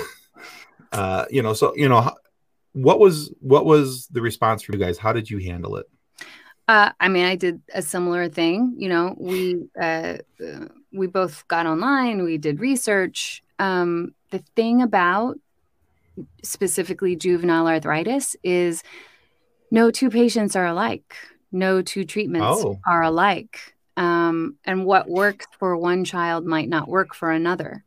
uh 0.93 1.25
you 1.31 1.43
know 1.43 1.53
so 1.53 1.75
you 1.77 1.89
know 1.89 2.13
what 2.73 2.99
was 2.99 3.33
what 3.41 3.65
was 3.65 4.07
the 4.09 4.21
response 4.21 4.63
for 4.63 4.73
you 4.73 4.79
guys? 4.79 4.99
How 4.99 5.13
did 5.13 5.31
you 5.31 5.39
handle 5.39 5.77
it 5.77 5.87
Uh, 6.69 6.91
I 6.99 7.09
mean, 7.09 7.25
I 7.25 7.37
did 7.37 7.61
a 7.73 7.83
similar 7.83 8.29
thing. 8.29 8.75
You 8.77 8.89
know, 8.89 9.15
we 9.19 9.69
uh, 9.81 10.19
we 10.93 11.07
both 11.07 11.47
got 11.49 11.67
online. 11.67 12.25
We 12.25 12.39
did 12.39 12.61
research. 12.61 13.43
Um, 13.59 14.15
the 14.31 14.43
thing 14.57 14.83
about 14.83 15.39
specifically 16.43 17.15
juvenile 17.17 17.69
arthritis 17.69 18.37
is 18.43 18.83
no 19.71 19.91
two 19.91 20.11
patients 20.11 20.57
are 20.57 20.67
alike. 20.67 21.15
No 21.53 21.83
two 21.83 22.05
treatments 22.05 22.63
Oh. 22.65 22.81
are 22.87 23.03
alike. 23.03 23.75
Um, 23.97 24.57
and 24.65 24.85
what 24.85 25.09
works 25.09 25.47
for 25.59 25.77
one 25.77 26.05
child 26.05 26.45
might 26.45 26.69
not 26.69 26.89
work 26.89 27.15
for 27.15 27.31
another. 27.31 27.85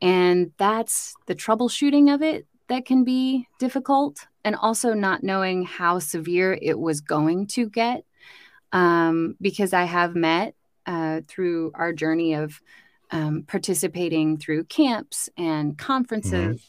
And 0.00 0.52
that's 0.58 1.14
the 1.26 1.34
troubleshooting 1.34 2.14
of 2.14 2.22
it 2.22 2.46
that 2.68 2.84
can 2.84 3.02
be 3.04 3.46
difficult. 3.58 4.26
And 4.44 4.54
also 4.54 4.94
not 4.94 5.22
knowing 5.22 5.64
how 5.64 5.98
severe 5.98 6.58
it 6.60 6.78
was 6.78 7.00
going 7.00 7.46
to 7.48 7.68
get. 7.68 8.04
Um, 8.72 9.36
because 9.40 9.72
I 9.72 9.84
have 9.84 10.14
met 10.14 10.54
uh, 10.86 11.22
through 11.26 11.72
our 11.74 11.92
journey 11.92 12.34
of 12.34 12.60
um, 13.10 13.44
participating 13.46 14.36
through 14.36 14.64
camps 14.64 15.28
and 15.36 15.76
conferences. 15.78 16.62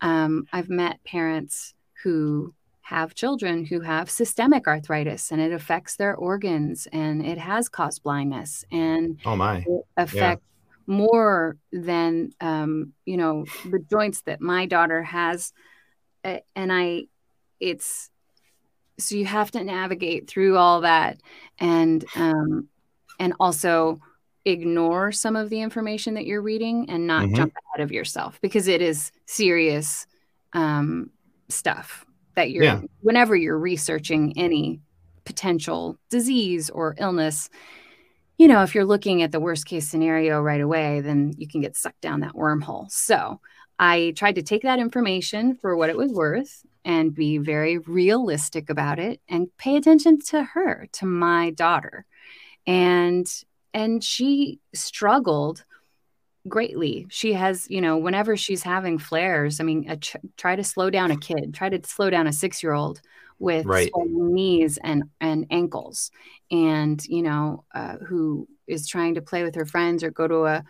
Um, 0.00 0.46
I've 0.52 0.68
met 0.68 1.02
parents 1.04 1.74
who 2.02 2.54
have 2.86 3.16
children 3.16 3.64
who 3.64 3.80
have 3.80 4.08
systemic 4.08 4.68
arthritis 4.68 5.32
and 5.32 5.40
it 5.40 5.50
affects 5.50 5.96
their 5.96 6.14
organs 6.14 6.86
and 6.92 7.26
it 7.26 7.36
has 7.36 7.68
caused 7.68 8.00
blindness 8.04 8.64
and 8.70 9.18
oh 9.24 9.34
my. 9.34 9.64
it 9.66 9.86
affects 9.96 10.44
more 10.86 11.56
than 11.72 12.30
um, 12.40 12.92
you 13.04 13.16
know 13.16 13.44
the 13.64 13.84
joints 13.90 14.20
that 14.22 14.40
my 14.40 14.66
daughter 14.66 15.02
has. 15.02 15.52
And 16.22 16.72
i 16.72 17.06
it's 17.58 18.10
so 18.98 19.16
you 19.16 19.26
have 19.26 19.50
to 19.52 19.62
navigate 19.64 20.28
through 20.28 20.56
all 20.56 20.80
that 20.82 21.20
and 21.58 22.04
um, 22.14 22.68
and 23.18 23.34
also 23.40 24.00
ignore 24.44 25.10
some 25.12 25.36
of 25.36 25.50
the 25.50 25.60
information 25.60 26.14
that 26.14 26.26
you're 26.26 26.42
reading 26.42 26.88
and 26.88 27.06
not 27.06 27.24
Mhm. 27.24 27.34
jump 27.34 27.52
ahead 27.74 27.84
of 27.84 27.92
yourself 27.92 28.40
because 28.40 28.68
it 28.68 28.80
is 28.80 29.10
serious 29.26 30.06
um, 30.52 31.10
stuff 31.48 32.04
that 32.36 32.50
you're 32.50 32.64
Yeah. 32.64 32.80
whenever 33.00 33.34
you're 33.36 33.58
researching 33.58 34.32
any 34.38 34.80
potential 35.24 35.98
disease 36.10 36.70
or 36.70 36.94
illness 36.98 37.50
you 38.38 38.48
know 38.48 38.62
if 38.62 38.74
you're 38.74 38.84
looking 38.84 39.22
at 39.22 39.32
the 39.32 39.40
worst 39.40 39.66
case 39.66 39.88
scenario 39.88 40.40
right 40.40 40.60
away 40.60 41.00
then 41.00 41.32
you 41.36 41.48
can 41.48 41.60
get 41.60 41.76
sucked 41.76 42.00
down 42.00 42.20
that 42.20 42.34
wormhole 42.34 42.90
so 42.90 43.40
i 43.78 44.12
tried 44.16 44.34
to 44.36 44.42
take 44.42 44.62
that 44.62 44.78
information 44.78 45.54
for 45.56 45.76
what 45.76 45.90
it 45.90 45.96
was 45.96 46.12
worth 46.12 46.62
and 46.86 47.12
be 47.14 47.36
very 47.36 47.78
realistic 47.78 48.70
about 48.70 48.98
it 49.00 49.20
and 49.28 49.54
pay 49.58 49.76
attention 49.76 50.20
to 50.20 50.42
her 50.42 50.86
to 50.92 51.04
my 51.04 51.50
daughter. 51.50 52.06
And 52.66 53.26
and 53.74 54.02
she 54.02 54.60
struggled 54.72 55.64
greatly. 56.48 57.06
She 57.10 57.32
has 57.32 57.66
you 57.68 57.80
know 57.80 57.98
whenever 57.98 58.36
she's 58.36 58.62
having 58.62 58.98
flares 58.98 59.60
i 59.60 59.64
mean 59.64 59.90
a 59.90 59.96
ch- 59.96 60.16
try 60.36 60.54
to 60.54 60.64
slow 60.64 60.88
down 60.88 61.10
a 61.10 61.18
kid 61.18 61.52
try 61.52 61.68
to 61.68 61.80
slow 61.86 62.08
down 62.08 62.28
a 62.28 62.32
six 62.32 62.62
year 62.62 62.72
old 62.72 63.00
with 63.38 63.66
Right. 63.66 63.92
knees 63.96 64.78
and 64.82 65.04
and 65.20 65.46
ankles. 65.50 66.10
And 66.50 67.04
you 67.06 67.22
know 67.22 67.64
uh, 67.74 67.96
who 67.98 68.48
is 68.66 68.86
trying 68.86 69.14
to 69.16 69.22
play 69.22 69.42
with 69.42 69.56
her 69.56 69.66
friends 69.66 70.02
or 70.04 70.10
go 70.10 70.26
to 70.28 70.44
a, 70.46 70.64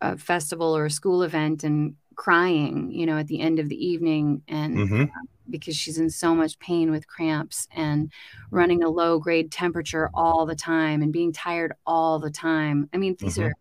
a 0.00 0.16
festival 0.16 0.76
or 0.76 0.86
a 0.86 0.90
school 0.90 1.22
event 1.22 1.64
and 1.64 1.94
crying 2.16 2.90
you 2.92 3.06
know 3.06 3.16
at 3.18 3.28
the 3.28 3.40
end 3.40 3.58
of 3.58 3.68
the 3.68 3.86
evening 3.86 4.42
and 4.48 4.74
hmm 4.76 5.04
because 5.50 5.76
she's 5.76 5.98
in 5.98 6.10
so 6.10 6.34
much 6.34 6.58
pain 6.58 6.90
with 6.90 7.06
cramps 7.06 7.66
and 7.74 8.12
running 8.50 8.82
a 8.82 8.88
low 8.88 9.18
grade 9.18 9.50
temperature 9.50 10.10
all 10.14 10.44
the 10.46 10.54
time 10.54 11.02
and 11.02 11.12
being 11.12 11.32
tired 11.32 11.72
all 11.86 12.18
the 12.18 12.30
time. 12.30 12.88
I 12.92 12.98
mean, 12.98 13.16
these 13.18 13.38
Mhm. 13.38 13.48
are 13.48 13.54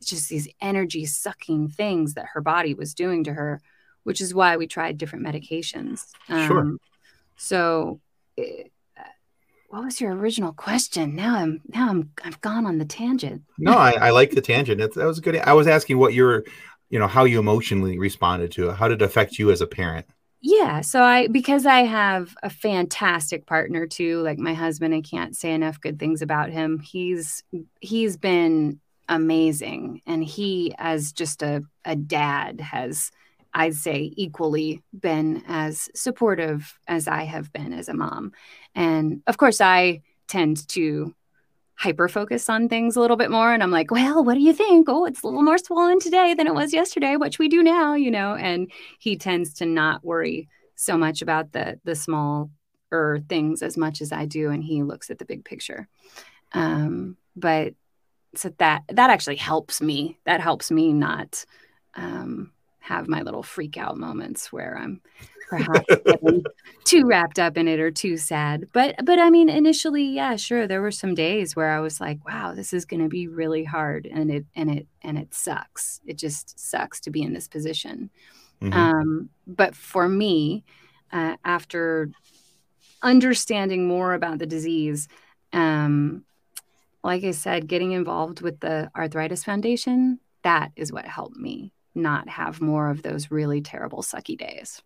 it's 0.00 0.10
just 0.10 0.28
these 0.28 0.48
energy 0.60 1.06
sucking 1.06 1.68
things 1.68 2.14
that 2.14 2.26
her 2.34 2.40
body 2.40 2.74
was 2.74 2.94
doing 2.94 3.24
to 3.24 3.32
her, 3.32 3.60
which 4.04 4.20
is 4.20 4.34
why 4.34 4.56
we 4.56 4.66
tried 4.66 4.98
different 4.98 5.26
medications. 5.26 6.14
Sure. 6.28 6.74
So, 7.36 8.00
eh, 8.38 8.42
uh, 8.42 8.68
what 9.74 9.84
was 9.86 10.00
your 10.00 10.14
original 10.14 10.52
question? 10.52 11.16
Now 11.16 11.36
I'm 11.36 11.60
now 11.66 11.90
I'm 11.90 12.10
I've 12.22 12.40
gone 12.40 12.64
on 12.64 12.78
the 12.78 12.84
tangent. 12.84 13.42
no 13.58 13.72
I, 13.72 13.92
I 13.92 14.10
like 14.10 14.30
the 14.30 14.40
tangent 14.40 14.80
it's, 14.80 14.94
that 14.94 15.04
was 15.04 15.18
good 15.18 15.36
i 15.36 15.52
was 15.52 15.66
asking 15.66 15.98
what 15.98 16.14
your 16.14 16.44
you 16.90 16.98
know 16.98 17.08
how 17.08 17.24
you 17.24 17.40
emotionally 17.40 17.98
responded 17.98 18.52
to 18.52 18.70
it 18.70 18.76
how 18.76 18.86
did 18.86 19.02
it 19.02 19.04
affect 19.04 19.38
you 19.38 19.50
as 19.50 19.60
a 19.60 19.66
parent 19.66 20.06
Yeah, 20.40 20.82
so 20.82 21.02
I 21.02 21.26
because 21.26 21.66
I 21.66 21.80
have 21.80 22.36
a 22.42 22.50
fantastic 22.50 23.46
partner 23.46 23.86
too, 23.86 24.20
like 24.20 24.38
my 24.38 24.54
husband, 24.54 24.94
I 24.94 25.00
can't 25.00 25.34
say 25.34 25.52
enough 25.52 25.80
good 25.80 25.98
things 25.98 26.22
about 26.22 26.50
him. 26.50 26.80
He's 26.80 27.42
he's 27.80 28.16
been 28.18 28.78
amazing 29.08 30.02
and 30.06 30.22
he 30.22 30.74
as 30.78 31.12
just 31.12 31.42
a 31.42 31.62
a 31.84 31.96
dad 31.96 32.60
has 32.60 33.10
I'd 33.54 33.74
say 33.74 34.12
equally 34.16 34.82
been 34.98 35.42
as 35.46 35.88
supportive 35.94 36.78
as 36.88 37.06
I 37.06 37.22
have 37.22 37.52
been 37.52 37.72
as 37.72 37.88
a 37.88 37.94
mom. 37.94 38.32
And 38.74 39.22
of 39.26 39.36
course 39.36 39.60
I 39.60 40.02
tend 40.26 40.66
to 40.68 41.14
hyper 41.76 42.08
focus 42.08 42.48
on 42.48 42.68
things 42.68 42.96
a 42.96 43.00
little 43.00 43.16
bit 43.16 43.30
more 43.30 43.52
and 43.52 43.62
I'm 43.62 43.70
like, 43.70 43.90
"Well, 43.90 44.24
what 44.24 44.34
do 44.34 44.40
you 44.40 44.52
think? 44.52 44.88
Oh, 44.88 45.04
it's 45.04 45.22
a 45.22 45.26
little 45.26 45.42
more 45.42 45.58
swollen 45.58 46.00
today 46.00 46.34
than 46.34 46.46
it 46.46 46.54
was 46.54 46.72
yesterday. 46.72 47.16
What 47.16 47.32
should 47.32 47.40
we 47.40 47.48
do 47.48 47.62
now?" 47.62 47.94
you 47.94 48.10
know, 48.10 48.34
and 48.34 48.70
he 48.98 49.16
tends 49.16 49.54
to 49.54 49.66
not 49.66 50.04
worry 50.04 50.48
so 50.74 50.96
much 50.96 51.22
about 51.22 51.52
the 51.52 51.80
the 51.84 51.94
small 51.94 52.50
things 53.28 53.62
as 53.62 53.76
much 53.76 54.00
as 54.00 54.12
I 54.12 54.26
do, 54.26 54.50
and 54.50 54.62
he 54.62 54.82
looks 54.82 55.10
at 55.10 55.18
the 55.18 55.24
big 55.24 55.44
picture. 55.44 55.88
Um, 56.52 57.16
but 57.34 57.74
so 58.36 58.50
that 58.58 58.82
that 58.88 59.10
actually 59.10 59.36
helps 59.36 59.80
me. 59.80 60.18
That 60.24 60.40
helps 60.40 60.70
me 60.70 60.92
not 60.92 61.44
um, 61.94 62.52
have 62.84 63.08
my 63.08 63.22
little 63.22 63.42
freak 63.42 63.78
out 63.78 63.96
moments 63.96 64.52
where 64.52 64.76
I'm 64.78 65.00
perhaps 65.48 65.86
too 66.84 67.06
wrapped 67.06 67.38
up 67.38 67.56
in 67.56 67.66
it 67.66 67.80
or 67.80 67.90
too 67.90 68.18
sad. 68.18 68.68
But 68.74 68.96
but 69.04 69.18
I 69.18 69.30
mean, 69.30 69.48
initially, 69.48 70.04
yeah, 70.04 70.36
sure, 70.36 70.66
there 70.66 70.82
were 70.82 70.90
some 70.90 71.14
days 71.14 71.56
where 71.56 71.70
I 71.70 71.80
was 71.80 71.98
like, 71.98 72.22
wow, 72.26 72.52
this 72.54 72.74
is 72.74 72.84
going 72.84 73.02
to 73.02 73.08
be 73.08 73.26
really 73.26 73.64
hard, 73.64 74.06
and 74.06 74.30
it 74.30 74.44
and 74.54 74.70
it 74.70 74.86
and 75.02 75.18
it 75.18 75.32
sucks. 75.32 76.00
It 76.04 76.18
just 76.18 76.58
sucks 76.60 77.00
to 77.00 77.10
be 77.10 77.22
in 77.22 77.32
this 77.32 77.48
position. 77.48 78.10
Mm-hmm. 78.60 78.78
Um, 78.78 79.30
but 79.46 79.74
for 79.74 80.06
me, 80.06 80.64
uh, 81.10 81.36
after 81.42 82.10
understanding 83.02 83.88
more 83.88 84.12
about 84.12 84.38
the 84.38 84.46
disease, 84.46 85.08
um, 85.54 86.24
like 87.02 87.24
I 87.24 87.30
said, 87.30 87.66
getting 87.66 87.92
involved 87.92 88.42
with 88.42 88.60
the 88.60 88.90
Arthritis 88.94 89.42
Foundation, 89.42 90.20
that 90.42 90.72
is 90.76 90.92
what 90.92 91.06
helped 91.06 91.36
me 91.36 91.72
not 91.94 92.28
have 92.28 92.60
more 92.60 92.90
of 92.90 93.02
those 93.02 93.30
really 93.30 93.60
terrible 93.60 94.02
sucky 94.02 94.36
days. 94.36 94.82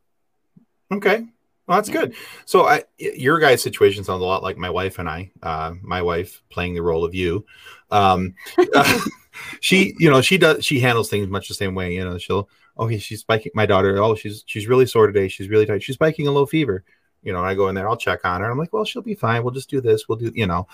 Okay. 0.93 1.27
Well, 1.67 1.77
that's 1.77 1.91
good. 1.91 2.15
So, 2.47 2.67
I, 2.67 2.85
your 2.97 3.39
guy's 3.39 3.63
situation 3.63 4.03
sounds 4.03 4.23
a 4.23 4.25
lot 4.25 4.43
like 4.43 4.57
my 4.57 4.71
wife 4.71 4.99
and 4.99 5.09
I. 5.09 5.31
Uh, 5.43 5.75
my 5.83 6.01
wife 6.01 6.43
playing 6.49 6.75
the 6.75 6.83
role 6.83 7.05
of 7.05 7.15
you. 7.15 7.45
Um, 7.91 8.35
uh, 8.75 9.01
she, 9.61 9.95
you 9.99 10.09
know, 10.11 10.23
she 10.23 10.39
does. 10.39 10.65
She 10.65 10.81
handles 10.81 11.11
things 11.11 11.29
much 11.29 11.47
the 11.49 11.55
same 11.55 11.75
way. 11.75 11.95
You 11.95 12.05
know, 12.05 12.17
she'll. 12.17 12.49
okay. 12.79 12.99
she's 12.99 13.21
spiking. 13.21 13.53
My 13.55 13.67
daughter. 13.67 14.03
Oh, 14.03 14.15
she's 14.15 14.45
she's 14.47 14.67
really 14.67 14.87
sore 14.87 15.07
today. 15.07 15.29
She's 15.29 15.51
really 15.51 15.67
tight. 15.67 15.83
She's 15.83 15.97
spiking 15.97 16.27
a 16.27 16.33
low 16.33 16.47
fever. 16.47 16.85
You 17.23 17.35
know, 17.35 17.45
I 17.45 17.55
go 17.55 17.69
in 17.69 17.75
there. 17.75 17.89
I'll 17.89 17.97
check 17.97 18.25
on 18.25 18.41
her. 18.41 18.51
I'm 18.51 18.57
like, 18.57 18.73
well, 18.73 18.85
she'll 18.85 19.03
be 19.03 19.15
fine. 19.15 19.43
We'll 19.43 19.53
just 19.53 19.69
do 19.69 19.83
this. 19.83 20.09
We'll 20.09 20.19
do. 20.19 20.33
You 20.35 20.47
know, 20.47 20.67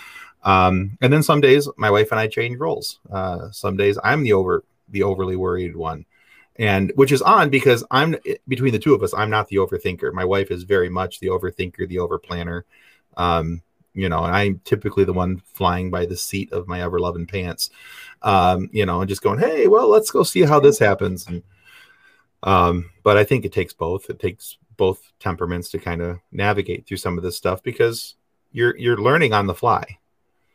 um, 0.44 0.97
and 1.01 1.12
then 1.12 1.25
some 1.25 1.40
days 1.40 1.68
my 1.77 1.90
wife 1.90 2.12
and 2.12 2.20
I 2.20 2.29
change 2.29 2.59
roles. 2.59 3.01
Uh, 3.11 3.51
some 3.51 3.77
days 3.77 3.99
I'm 4.05 4.23
the 4.23 4.35
over 4.35 4.64
the 4.88 5.03
overly 5.03 5.35
worried 5.35 5.75
one 5.75 6.05
and 6.57 6.93
which 6.95 7.12
is 7.12 7.23
on 7.23 7.51
because 7.51 7.85
I'm 7.90 8.17
between 8.47 8.73
the 8.73 8.79
two 8.79 8.95
of 8.95 9.03
us, 9.03 9.14
I'm 9.14 9.31
not 9.31 9.49
the 9.49 9.57
overthinker. 9.57 10.12
My 10.12 10.25
wife 10.25 10.51
is 10.51 10.62
very 10.62 10.88
much 10.88 11.21
the 11.21 11.29
overthinker, 11.29 11.88
the 11.88 11.97
overplanner. 11.97 12.62
Um, 13.17 13.62
you 13.95 14.09
know, 14.09 14.25
and 14.25 14.35
I'm 14.35 14.61
typically 14.64 15.05
the 15.05 15.12
one 15.12 15.40
flying 15.53 15.90
by 15.90 16.05
the 16.07 16.17
seat 16.17 16.53
of 16.53 16.67
my 16.67 16.83
ever 16.83 16.99
loving 16.99 17.27
pants. 17.27 17.71
Um, 18.23 18.69
you 18.73 18.87
know, 18.87 19.01
and 19.01 19.09
just 19.09 19.23
going, 19.23 19.38
hey, 19.38 19.69
well, 19.69 19.88
let's 19.88 20.11
go 20.11 20.23
see 20.23 20.43
how 20.43 20.59
this 20.61 20.79
happens. 20.79 21.27
And 21.27 21.43
um, 22.43 22.90
but 23.03 23.17
I 23.17 23.25
think 23.25 23.45
it 23.45 23.53
takes 23.53 23.73
both. 23.73 24.11
It 24.11 24.19
takes 24.19 24.59
both 24.77 25.12
temperaments 25.21 25.71
to 25.71 25.79
kind 25.79 26.03
of 26.03 26.19
navigate 26.33 26.87
through 26.87 26.97
some 26.97 27.17
of 27.17 27.25
this 27.25 27.37
stuff 27.37 27.62
because 27.62 28.14
you're 28.53 28.77
you're 28.77 28.99
learning 28.99 29.33
on 29.33 29.47
the 29.47 29.55
fly. 29.55 29.99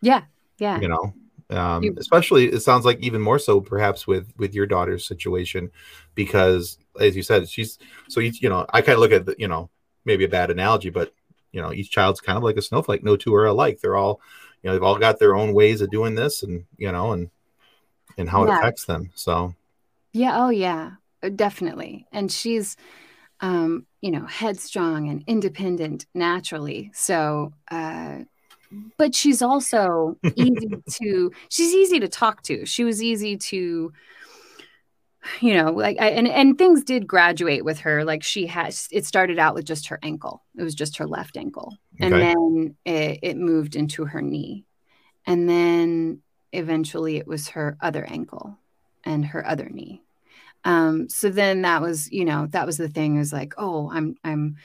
Yeah. 0.01 0.23
Yeah. 0.57 0.79
You 0.79 0.89
know, 0.89 1.13
um, 1.49 1.83
you, 1.83 1.95
especially 1.97 2.45
it 2.47 2.59
sounds 2.59 2.85
like 2.85 2.99
even 2.99 3.21
more 3.21 3.39
so 3.39 3.59
perhaps 3.59 4.05
with 4.05 4.31
with 4.37 4.53
your 4.53 4.65
daughter's 4.65 5.05
situation 5.05 5.71
because 6.15 6.77
as 6.99 7.15
you 7.15 7.23
said 7.23 7.49
she's 7.49 7.79
so 8.07 8.19
you, 8.19 8.31
you 8.39 8.49
know 8.49 8.65
i 8.71 8.81
kind 8.81 8.93
of 8.93 8.99
look 8.99 9.11
at 9.11 9.25
the, 9.25 9.35
you 9.37 9.47
know 9.47 9.69
maybe 10.05 10.23
a 10.23 10.29
bad 10.29 10.51
analogy 10.51 10.89
but 10.89 11.13
you 11.51 11.61
know 11.61 11.73
each 11.73 11.91
child's 11.91 12.21
kind 12.21 12.37
of 12.37 12.43
like 12.43 12.57
a 12.57 12.61
snowflake. 12.61 13.03
No 13.03 13.15
two 13.15 13.33
are 13.35 13.45
alike. 13.45 13.79
They're 13.81 13.97
all 13.97 14.21
you 14.61 14.67
know 14.67 14.73
they've 14.73 14.83
all 14.83 14.97
got 14.97 15.19
their 15.19 15.35
own 15.35 15.53
ways 15.53 15.81
of 15.81 15.89
doing 15.89 16.15
this 16.15 16.43
and 16.43 16.65
you 16.77 16.91
know 16.91 17.11
and 17.11 17.29
and 18.17 18.29
how 18.29 18.43
it 18.43 18.49
affects 18.49 18.85
them 18.85 19.11
so. 19.15 19.55
Yeah 20.13 20.43
oh 20.45 20.49
yeah 20.49 20.91
uh, 21.23 21.29
definitely. 21.29 22.05
And 22.11 22.31
she's 22.31 22.75
um 23.41 23.85
you 24.01 24.11
know 24.11 24.25
headstrong 24.25 25.09
and 25.09 25.23
independent 25.27 26.05
naturally. 26.13 26.91
So 26.93 27.53
uh 27.71 28.19
but 28.97 29.15
she's 29.15 29.41
also 29.41 30.17
easy 30.35 30.69
to 30.89 31.31
she's 31.49 31.73
easy 31.73 31.99
to 31.99 32.07
talk 32.07 32.41
to. 32.43 32.65
She 32.65 32.83
was 32.83 33.01
easy 33.01 33.37
to 33.37 33.91
you 35.41 35.53
know 35.53 35.71
like 35.71 35.97
I, 35.99 36.09
and 36.11 36.27
and 36.27 36.57
things 36.57 36.83
did 36.83 37.07
graduate 37.07 37.65
with 37.65 37.79
her. 37.79 38.03
Like 38.05 38.23
she 38.23 38.47
has 38.47 38.87
it 38.91 39.05
started 39.05 39.39
out 39.39 39.55
with 39.55 39.65
just 39.65 39.87
her 39.87 39.99
ankle. 40.03 40.43
It 40.57 40.63
was 40.63 40.75
just 40.75 40.97
her 40.97 41.07
left 41.07 41.37
ankle. 41.37 41.77
Okay. 42.01 42.05
and 42.05 42.13
then 42.13 42.75
it, 42.85 43.19
it 43.23 43.37
moved 43.37 43.75
into 43.75 44.05
her 44.05 44.21
knee. 44.21 44.65
And 45.25 45.49
then 45.49 46.21
eventually 46.53 47.17
it 47.17 47.27
was 47.27 47.49
her 47.49 47.77
other 47.81 48.05
ankle 48.05 48.57
and 49.03 49.25
her 49.25 49.45
other 49.45 49.69
knee. 49.69 50.01
Um 50.63 51.09
so 51.09 51.29
then 51.29 51.63
that 51.63 51.81
was 51.81 52.11
you 52.11 52.25
know 52.25 52.47
that 52.51 52.65
was 52.65 52.77
the 52.77 52.89
thing 52.89 53.17
is 53.17 53.31
like 53.33 53.53
oh 53.57 53.89
i'm 53.91 54.15
i'm 54.23 54.57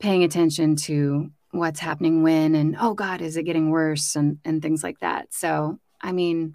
paying 0.00 0.24
attention 0.24 0.76
to 0.76 1.30
what's 1.54 1.80
happening 1.80 2.22
when 2.22 2.54
and 2.54 2.76
oh 2.80 2.94
god 2.94 3.20
is 3.20 3.36
it 3.36 3.44
getting 3.44 3.70
worse? 3.70 4.16
and 4.16 4.38
and 4.44 4.62
things 4.62 4.82
like 4.82 4.98
that. 5.00 5.32
So 5.32 5.78
i 6.00 6.12
mean 6.12 6.52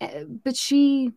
eh, 0.00 0.24
but 0.44 0.56
she 0.56 1.12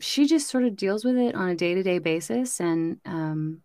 she 0.00 0.26
just 0.26 0.48
sort 0.48 0.64
of 0.64 0.76
deals 0.76 1.04
with 1.04 1.16
it 1.16 1.34
on 1.34 1.48
a 1.48 1.54
day-to-day 1.54 1.98
basis 1.98 2.60
and 2.60 3.00
um 3.04 3.62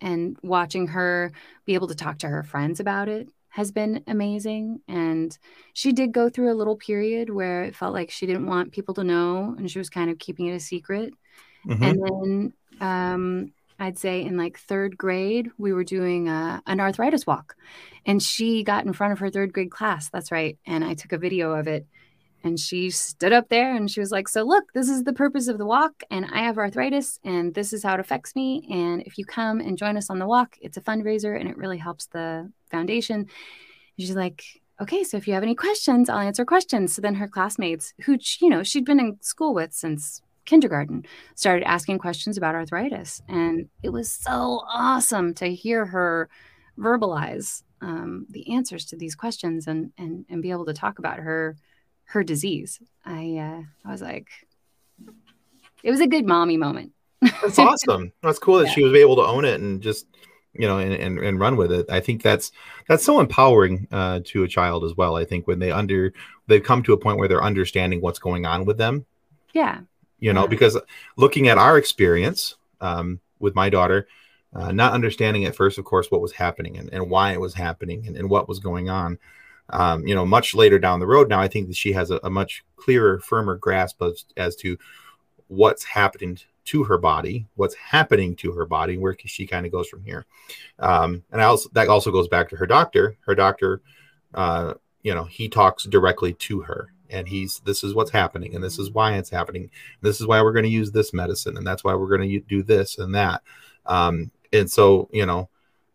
and 0.00 0.36
watching 0.42 0.88
her 0.88 1.32
be 1.66 1.74
able 1.74 1.88
to 1.88 1.94
talk 1.94 2.18
to 2.18 2.28
her 2.28 2.42
friends 2.42 2.80
about 2.80 3.08
it 3.08 3.28
has 3.56 3.72
been 3.72 4.04
amazing. 4.06 4.80
And 4.86 5.36
she 5.72 5.92
did 5.92 6.12
go 6.12 6.28
through 6.28 6.52
a 6.52 6.54
little 6.60 6.76
period 6.76 7.30
where 7.30 7.62
it 7.62 7.74
felt 7.74 7.94
like 7.94 8.10
she 8.10 8.26
didn't 8.26 8.44
want 8.46 8.72
people 8.72 8.92
to 8.94 9.02
know 9.02 9.54
and 9.56 9.70
she 9.70 9.78
was 9.78 9.88
kind 9.88 10.10
of 10.10 10.18
keeping 10.18 10.46
it 10.48 10.54
a 10.54 10.60
secret. 10.60 11.14
Mm-hmm. 11.66 11.82
and 11.82 12.52
then 12.80 12.86
um 12.86 13.52
I'd 13.78 13.98
say 13.98 14.22
in 14.22 14.36
like 14.36 14.58
third 14.58 14.96
grade, 14.96 15.50
we 15.58 15.72
were 15.72 15.84
doing 15.84 16.28
a, 16.28 16.62
an 16.66 16.80
arthritis 16.80 17.26
walk. 17.26 17.56
And 18.06 18.22
she 18.22 18.62
got 18.62 18.86
in 18.86 18.92
front 18.92 19.12
of 19.12 19.18
her 19.18 19.30
third 19.30 19.52
grade 19.52 19.70
class. 19.70 20.08
That's 20.08 20.32
right. 20.32 20.58
And 20.66 20.84
I 20.84 20.94
took 20.94 21.12
a 21.12 21.18
video 21.18 21.52
of 21.52 21.66
it. 21.66 21.86
And 22.44 22.60
she 22.60 22.90
stood 22.90 23.32
up 23.32 23.48
there 23.48 23.74
and 23.74 23.90
she 23.90 23.98
was 23.98 24.12
like, 24.12 24.28
So, 24.28 24.44
look, 24.44 24.72
this 24.72 24.88
is 24.88 25.02
the 25.02 25.12
purpose 25.12 25.48
of 25.48 25.58
the 25.58 25.66
walk. 25.66 26.04
And 26.10 26.26
I 26.26 26.38
have 26.38 26.58
arthritis 26.58 27.18
and 27.24 27.52
this 27.54 27.72
is 27.72 27.82
how 27.82 27.94
it 27.94 28.00
affects 28.00 28.36
me. 28.36 28.66
And 28.70 29.02
if 29.02 29.18
you 29.18 29.24
come 29.24 29.60
and 29.60 29.76
join 29.76 29.96
us 29.96 30.10
on 30.10 30.20
the 30.20 30.26
walk, 30.26 30.56
it's 30.60 30.76
a 30.76 30.80
fundraiser 30.80 31.38
and 31.38 31.48
it 31.48 31.56
really 31.56 31.78
helps 31.78 32.06
the 32.06 32.50
foundation. 32.70 33.16
And 33.16 33.28
she's 33.98 34.14
like, 34.14 34.44
Okay, 34.80 35.02
so 35.04 35.16
if 35.16 35.26
you 35.26 35.34
have 35.34 35.42
any 35.42 35.54
questions, 35.54 36.08
I'll 36.08 36.18
answer 36.18 36.44
questions. 36.44 36.94
So 36.94 37.02
then 37.02 37.14
her 37.14 37.26
classmates, 37.26 37.94
who, 38.02 38.18
you 38.40 38.48
know, 38.48 38.62
she'd 38.62 38.84
been 38.84 39.00
in 39.00 39.18
school 39.22 39.52
with 39.52 39.72
since 39.72 40.20
kindergarten 40.46 41.04
started 41.34 41.66
asking 41.66 41.98
questions 41.98 42.36
about 42.36 42.54
arthritis. 42.54 43.20
And 43.28 43.68
it 43.82 43.90
was 43.90 44.10
so 44.10 44.62
awesome 44.72 45.34
to 45.34 45.54
hear 45.54 45.84
her 45.84 46.28
verbalize 46.78 47.62
um, 47.82 48.26
the 48.30 48.54
answers 48.54 48.86
to 48.86 48.96
these 48.96 49.14
questions 49.14 49.66
and, 49.66 49.92
and 49.98 50.24
and 50.30 50.40
be 50.42 50.50
able 50.50 50.64
to 50.66 50.72
talk 50.72 50.98
about 50.98 51.18
her 51.18 51.56
her 52.04 52.24
disease. 52.24 52.80
I 53.04 53.36
uh, 53.36 53.62
i 53.84 53.92
was 53.92 54.00
like 54.00 54.28
it 55.82 55.90
was 55.90 56.00
a 56.00 56.06
good 56.06 56.24
mommy 56.24 56.56
moment. 56.56 56.92
That's 57.20 57.58
awesome. 57.58 58.12
That's 58.22 58.38
cool 58.38 58.58
that 58.58 58.64
yeah. 58.68 58.72
she 58.72 58.82
was 58.82 58.94
able 58.94 59.16
to 59.16 59.22
own 59.22 59.44
it 59.44 59.60
and 59.60 59.82
just 59.82 60.06
you 60.54 60.66
know 60.66 60.78
and, 60.78 60.94
and, 60.94 61.18
and 61.18 61.38
run 61.38 61.56
with 61.56 61.70
it. 61.70 61.86
I 61.90 62.00
think 62.00 62.22
that's 62.22 62.50
that's 62.88 63.04
so 63.04 63.20
empowering 63.20 63.88
uh, 63.92 64.20
to 64.24 64.44
a 64.44 64.48
child 64.48 64.84
as 64.84 64.96
well 64.96 65.16
i 65.16 65.24
think 65.24 65.46
when 65.46 65.58
they 65.58 65.70
under 65.70 66.12
they 66.46 66.60
come 66.60 66.82
to 66.84 66.92
a 66.92 66.96
point 66.96 67.18
where 67.18 67.28
they're 67.28 67.42
understanding 67.42 68.00
what's 68.00 68.18
going 68.18 68.46
on 68.46 68.64
with 68.64 68.78
them. 68.78 69.04
Yeah 69.52 69.80
you 70.18 70.32
know, 70.32 70.46
because 70.46 70.78
looking 71.16 71.48
at 71.48 71.58
our 71.58 71.76
experience 71.78 72.56
um, 72.80 73.20
with 73.38 73.54
my 73.54 73.68
daughter, 73.68 74.08
uh, 74.54 74.72
not 74.72 74.92
understanding 74.92 75.44
at 75.44 75.54
first, 75.54 75.78
of 75.78 75.84
course, 75.84 76.10
what 76.10 76.20
was 76.22 76.32
happening 76.32 76.78
and, 76.78 76.92
and 76.92 77.10
why 77.10 77.32
it 77.32 77.40
was 77.40 77.54
happening 77.54 78.06
and, 78.06 78.16
and 78.16 78.30
what 78.30 78.48
was 78.48 78.58
going 78.58 78.88
on. 78.88 79.18
Um, 79.68 80.06
you 80.06 80.14
know, 80.14 80.24
much 80.24 80.54
later 80.54 80.78
down 80.78 81.00
the 81.00 81.06
road 81.06 81.28
now, 81.28 81.40
I 81.40 81.48
think 81.48 81.68
that 81.68 81.76
she 81.76 81.92
has 81.92 82.10
a, 82.10 82.20
a 82.22 82.30
much 82.30 82.64
clearer, 82.76 83.18
firmer 83.18 83.56
grasp 83.56 84.00
of, 84.00 84.16
as 84.36 84.56
to 84.56 84.78
what's 85.48 85.84
happening 85.84 86.38
to 86.66 86.84
her 86.84 86.98
body, 86.98 87.46
what's 87.56 87.74
happening 87.74 88.36
to 88.36 88.52
her 88.52 88.64
body, 88.64 88.96
where 88.96 89.16
she 89.24 89.46
kind 89.46 89.66
of 89.66 89.72
goes 89.72 89.88
from 89.88 90.02
here. 90.04 90.24
Um, 90.78 91.22
and 91.32 91.40
I 91.40 91.44
also 91.44 91.68
that 91.72 91.88
also 91.88 92.10
goes 92.10 92.28
back 92.28 92.48
to 92.50 92.56
her 92.56 92.66
doctor. 92.66 93.16
Her 93.26 93.34
doctor, 93.34 93.82
uh, 94.34 94.74
you 95.02 95.14
know, 95.14 95.24
he 95.24 95.48
talks 95.48 95.84
directly 95.84 96.32
to 96.34 96.60
her 96.62 96.92
and 97.10 97.28
he's 97.28 97.60
this 97.60 97.84
is 97.84 97.94
what's 97.94 98.10
happening 98.10 98.54
and 98.54 98.62
this 98.62 98.78
is 98.78 98.90
why 98.90 99.14
it's 99.14 99.30
happening 99.30 99.70
this 100.00 100.20
is 100.20 100.26
why 100.26 100.42
we're 100.42 100.52
going 100.52 100.64
to 100.64 100.68
use 100.68 100.90
this 100.92 101.12
medicine 101.12 101.56
and 101.56 101.66
that's 101.66 101.84
why 101.84 101.94
we're 101.94 102.08
going 102.08 102.28
to 102.28 102.40
do 102.40 102.62
this 102.62 102.98
and 102.98 103.14
that. 103.14 103.42
Um, 103.84 104.30
and 104.52 104.70
so 104.70 105.08
you 105.12 105.26
know 105.26 105.48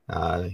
uh, 0.10 0.50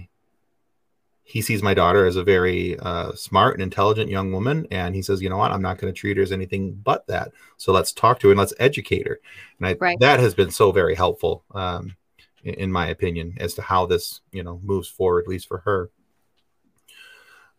he 1.22 1.42
sees 1.42 1.62
my 1.62 1.74
daughter 1.74 2.06
as 2.06 2.16
a 2.16 2.24
very 2.24 2.78
uh, 2.78 3.12
smart 3.12 3.54
and 3.54 3.62
intelligent 3.62 4.10
young 4.10 4.32
woman 4.32 4.66
and 4.70 4.94
he 4.94 5.02
says 5.02 5.20
you 5.20 5.28
know 5.28 5.36
what? 5.36 5.52
I'm 5.52 5.62
not 5.62 5.78
going 5.78 5.92
to 5.92 5.98
treat 5.98 6.16
her 6.16 6.22
as 6.22 6.32
anything 6.32 6.72
but 6.72 7.06
that. 7.06 7.32
So 7.56 7.72
let's 7.72 7.92
talk 7.92 8.18
to 8.20 8.28
her 8.28 8.32
and 8.32 8.38
let's 8.38 8.54
educate 8.58 9.06
her. 9.06 9.20
And 9.58 9.68
I, 9.68 9.76
right. 9.78 9.98
that 10.00 10.20
has 10.20 10.34
been 10.34 10.50
so 10.50 10.72
very 10.72 10.94
helpful 10.94 11.44
um, 11.54 11.96
in, 12.44 12.54
in 12.54 12.72
my 12.72 12.88
opinion 12.88 13.34
as 13.38 13.54
to 13.54 13.62
how 13.62 13.86
this 13.86 14.20
you 14.32 14.42
know 14.42 14.60
moves 14.62 14.88
forward 14.88 15.22
at 15.24 15.28
least 15.28 15.48
for 15.48 15.58
her. 15.58 15.90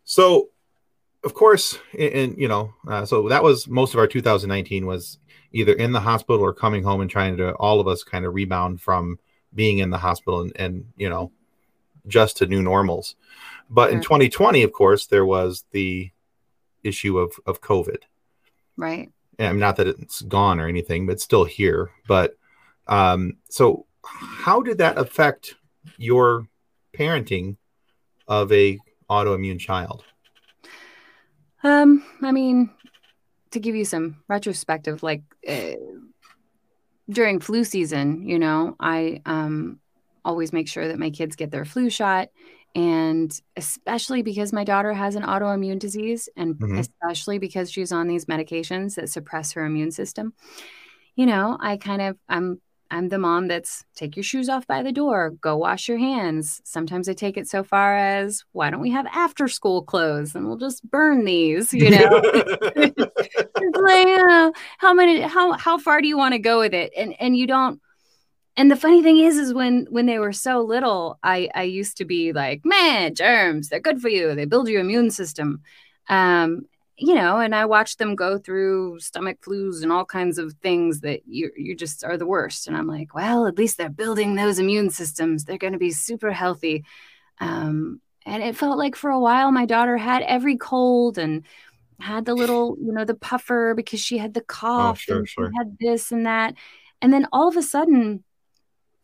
So 0.04 0.48
of 1.22 1.34
course, 1.34 1.78
and 1.98 2.36
you 2.38 2.48
know, 2.48 2.74
uh, 2.88 3.04
so 3.04 3.28
that 3.28 3.42
was 3.42 3.68
most 3.68 3.94
of 3.94 4.00
our 4.00 4.06
2019 4.06 4.86
was 4.86 5.18
either 5.52 5.72
in 5.72 5.92
the 5.92 6.00
hospital 6.00 6.40
or 6.40 6.52
coming 6.52 6.82
home 6.82 7.00
and 7.00 7.10
trying 7.10 7.36
to 7.36 7.52
all 7.54 7.80
of 7.80 7.88
us 7.88 8.02
kind 8.02 8.24
of 8.24 8.34
rebound 8.34 8.80
from 8.80 9.18
being 9.54 9.78
in 9.78 9.90
the 9.90 9.98
hospital 9.98 10.40
and, 10.42 10.52
and 10.56 10.84
you 10.96 11.08
know 11.08 11.32
just 12.06 12.38
to 12.38 12.46
new 12.46 12.62
normals. 12.62 13.16
But 13.68 13.90
in 13.90 14.00
2020, 14.00 14.62
of 14.62 14.72
course, 14.72 15.06
there 15.06 15.26
was 15.26 15.64
the 15.72 16.10
issue 16.82 17.18
of 17.18 17.32
of 17.46 17.60
COVID. 17.60 18.02
Right. 18.76 19.10
And 19.38 19.58
not 19.58 19.76
that 19.76 19.86
it's 19.86 20.22
gone 20.22 20.60
or 20.60 20.68
anything, 20.68 21.06
but 21.06 21.12
it's 21.12 21.24
still 21.24 21.44
here. 21.44 21.90
But 22.06 22.36
um, 22.86 23.38
so 23.48 23.86
how 24.04 24.60
did 24.62 24.78
that 24.78 24.98
affect 24.98 25.54
your 25.96 26.46
parenting 26.94 27.56
of 28.26 28.52
a 28.52 28.78
autoimmune 29.08 29.58
child? 29.58 30.04
Um, 31.62 32.04
I 32.22 32.32
mean, 32.32 32.70
to 33.50 33.60
give 33.60 33.74
you 33.74 33.84
some 33.84 34.22
retrospective, 34.28 35.02
like 35.02 35.22
uh, 35.46 35.72
during 37.08 37.40
flu 37.40 37.64
season, 37.64 38.26
you 38.26 38.38
know, 38.38 38.76
I 38.80 39.20
um 39.26 39.80
always 40.24 40.52
make 40.52 40.68
sure 40.68 40.88
that 40.88 40.98
my 40.98 41.10
kids 41.10 41.36
get 41.36 41.50
their 41.50 41.64
flu 41.64 41.90
shot 41.90 42.28
and 42.74 43.40
especially 43.56 44.22
because 44.22 44.52
my 44.52 44.64
daughter 44.64 44.92
has 44.92 45.16
an 45.16 45.22
autoimmune 45.22 45.78
disease 45.78 46.28
and 46.36 46.54
mm-hmm. 46.54 46.78
especially 46.78 47.38
because 47.38 47.70
she's 47.70 47.90
on 47.90 48.06
these 48.06 48.26
medications 48.26 48.94
that 48.94 49.08
suppress 49.08 49.52
her 49.52 49.64
immune 49.64 49.90
system 49.90 50.32
you 51.16 51.26
know 51.26 51.56
i 51.60 51.76
kind 51.76 52.00
of 52.02 52.16
i'm 52.28 52.60
i'm 52.90 53.08
the 53.08 53.18
mom 53.18 53.48
that's 53.48 53.84
take 53.94 54.16
your 54.16 54.22
shoes 54.22 54.48
off 54.48 54.66
by 54.66 54.82
the 54.82 54.92
door 54.92 55.30
go 55.40 55.56
wash 55.56 55.88
your 55.88 55.98
hands. 55.98 56.60
Sometimes 56.64 57.08
i 57.08 57.12
take 57.12 57.36
it 57.36 57.48
so 57.48 57.62
far 57.62 57.96
as 57.96 58.44
why 58.52 58.70
don't 58.70 58.80
we 58.80 58.90
have 58.90 59.06
after 59.12 59.48
school 59.48 59.82
clothes 59.82 60.34
and 60.34 60.46
we'll 60.46 60.56
just 60.56 60.88
burn 60.90 61.24
these 61.24 61.72
you 61.72 61.90
know? 61.90 62.22
Like, 63.82 64.08
uh, 64.08 64.52
how 64.78 64.94
many 64.94 65.20
how 65.20 65.52
how 65.52 65.78
far 65.78 66.00
do 66.00 66.08
you 66.08 66.16
want 66.18 66.32
to 66.32 66.38
go 66.38 66.58
with 66.60 66.74
it? 66.74 66.92
And 66.96 67.14
and 67.20 67.36
you 67.36 67.46
don't 67.46 67.80
and 68.56 68.70
the 68.70 68.76
funny 68.76 69.02
thing 69.02 69.18
is 69.18 69.36
is 69.36 69.54
when 69.54 69.86
when 69.90 70.06
they 70.06 70.18
were 70.18 70.32
so 70.32 70.60
little 70.60 71.18
i 71.22 71.48
i 71.54 71.62
used 71.62 71.96
to 71.98 72.04
be 72.04 72.32
like 72.32 72.64
man 72.64 73.14
germs 73.14 73.68
they're 73.68 73.80
good 73.80 74.00
for 74.00 74.08
you. 74.08 74.34
They 74.34 74.44
build 74.44 74.68
your 74.68 74.80
immune 74.80 75.10
system. 75.10 75.62
Um 76.08 76.62
you 77.00 77.14
know 77.14 77.38
and 77.38 77.54
i 77.54 77.64
watched 77.64 77.98
them 77.98 78.14
go 78.14 78.38
through 78.38 78.98
stomach 79.00 79.38
flus 79.40 79.82
and 79.82 79.90
all 79.90 80.04
kinds 80.04 80.38
of 80.38 80.52
things 80.62 81.00
that 81.00 81.20
you 81.26 81.50
you 81.56 81.74
just 81.74 82.04
are 82.04 82.16
the 82.16 82.26
worst 82.26 82.66
and 82.68 82.76
i'm 82.76 82.86
like 82.86 83.14
well 83.14 83.46
at 83.46 83.58
least 83.58 83.76
they're 83.76 83.88
building 83.88 84.34
those 84.34 84.58
immune 84.58 84.90
systems 84.90 85.44
they're 85.44 85.58
going 85.58 85.72
to 85.72 85.78
be 85.78 85.90
super 85.90 86.30
healthy 86.30 86.84
um 87.40 88.00
and 88.26 88.42
it 88.42 88.56
felt 88.56 88.78
like 88.78 88.94
for 88.94 89.10
a 89.10 89.20
while 89.20 89.50
my 89.50 89.66
daughter 89.66 89.96
had 89.96 90.22
every 90.22 90.56
cold 90.56 91.16
and 91.18 91.44
had 91.98 92.24
the 92.24 92.34
little 92.34 92.76
you 92.80 92.92
know 92.92 93.04
the 93.04 93.14
puffer 93.14 93.74
because 93.74 94.00
she 94.00 94.18
had 94.18 94.34
the 94.34 94.40
oh, 94.40 94.44
cough 94.46 94.98
oh, 94.98 95.00
sure, 95.00 95.18
and 95.18 95.28
sure. 95.28 95.50
had 95.56 95.76
this 95.80 96.12
and 96.12 96.26
that 96.26 96.54
and 97.02 97.12
then 97.12 97.26
all 97.32 97.48
of 97.48 97.56
a 97.56 97.62
sudden 97.62 98.22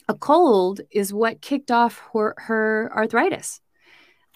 a 0.08 0.14
cold 0.14 0.80
is 0.90 1.12
what 1.12 1.40
kicked 1.40 1.70
off 1.70 2.00
her, 2.12 2.34
her 2.38 2.90
arthritis. 2.94 3.60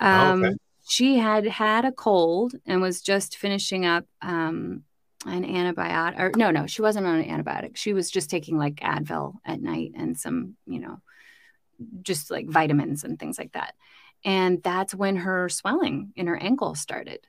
Oh, 0.01 0.07
um, 0.07 0.44
okay. 0.44 0.57
She 0.90 1.18
had 1.18 1.46
had 1.46 1.85
a 1.85 1.92
cold 1.92 2.55
and 2.66 2.81
was 2.81 3.00
just 3.00 3.37
finishing 3.37 3.87
up 3.87 4.05
um, 4.22 4.83
an 5.24 5.44
antibiotic. 5.44 6.18
Or 6.18 6.33
no, 6.37 6.50
no, 6.50 6.66
she 6.66 6.83
wasn't 6.83 7.07
on 7.07 7.20
an 7.20 7.29
antibiotic. 7.29 7.76
She 7.76 7.92
was 7.92 8.11
just 8.11 8.29
taking 8.29 8.59
like 8.59 8.76
Advil 8.76 9.35
at 9.44 9.62
night 9.62 9.92
and 9.96 10.18
some, 10.18 10.57
you 10.66 10.81
know, 10.81 11.00
just 12.03 12.31
like 12.31 12.48
vitamins 12.48 13.05
and 13.05 13.18
things 13.18 13.38
like 13.38 13.53
that. 13.53 13.74
And 14.24 14.62
that's 14.62 14.94
when 14.94 15.16
her 15.16 15.48
swelling 15.48 16.12
in 16.16 16.26
her 16.26 16.37
ankle 16.37 16.74
started. 16.74 17.26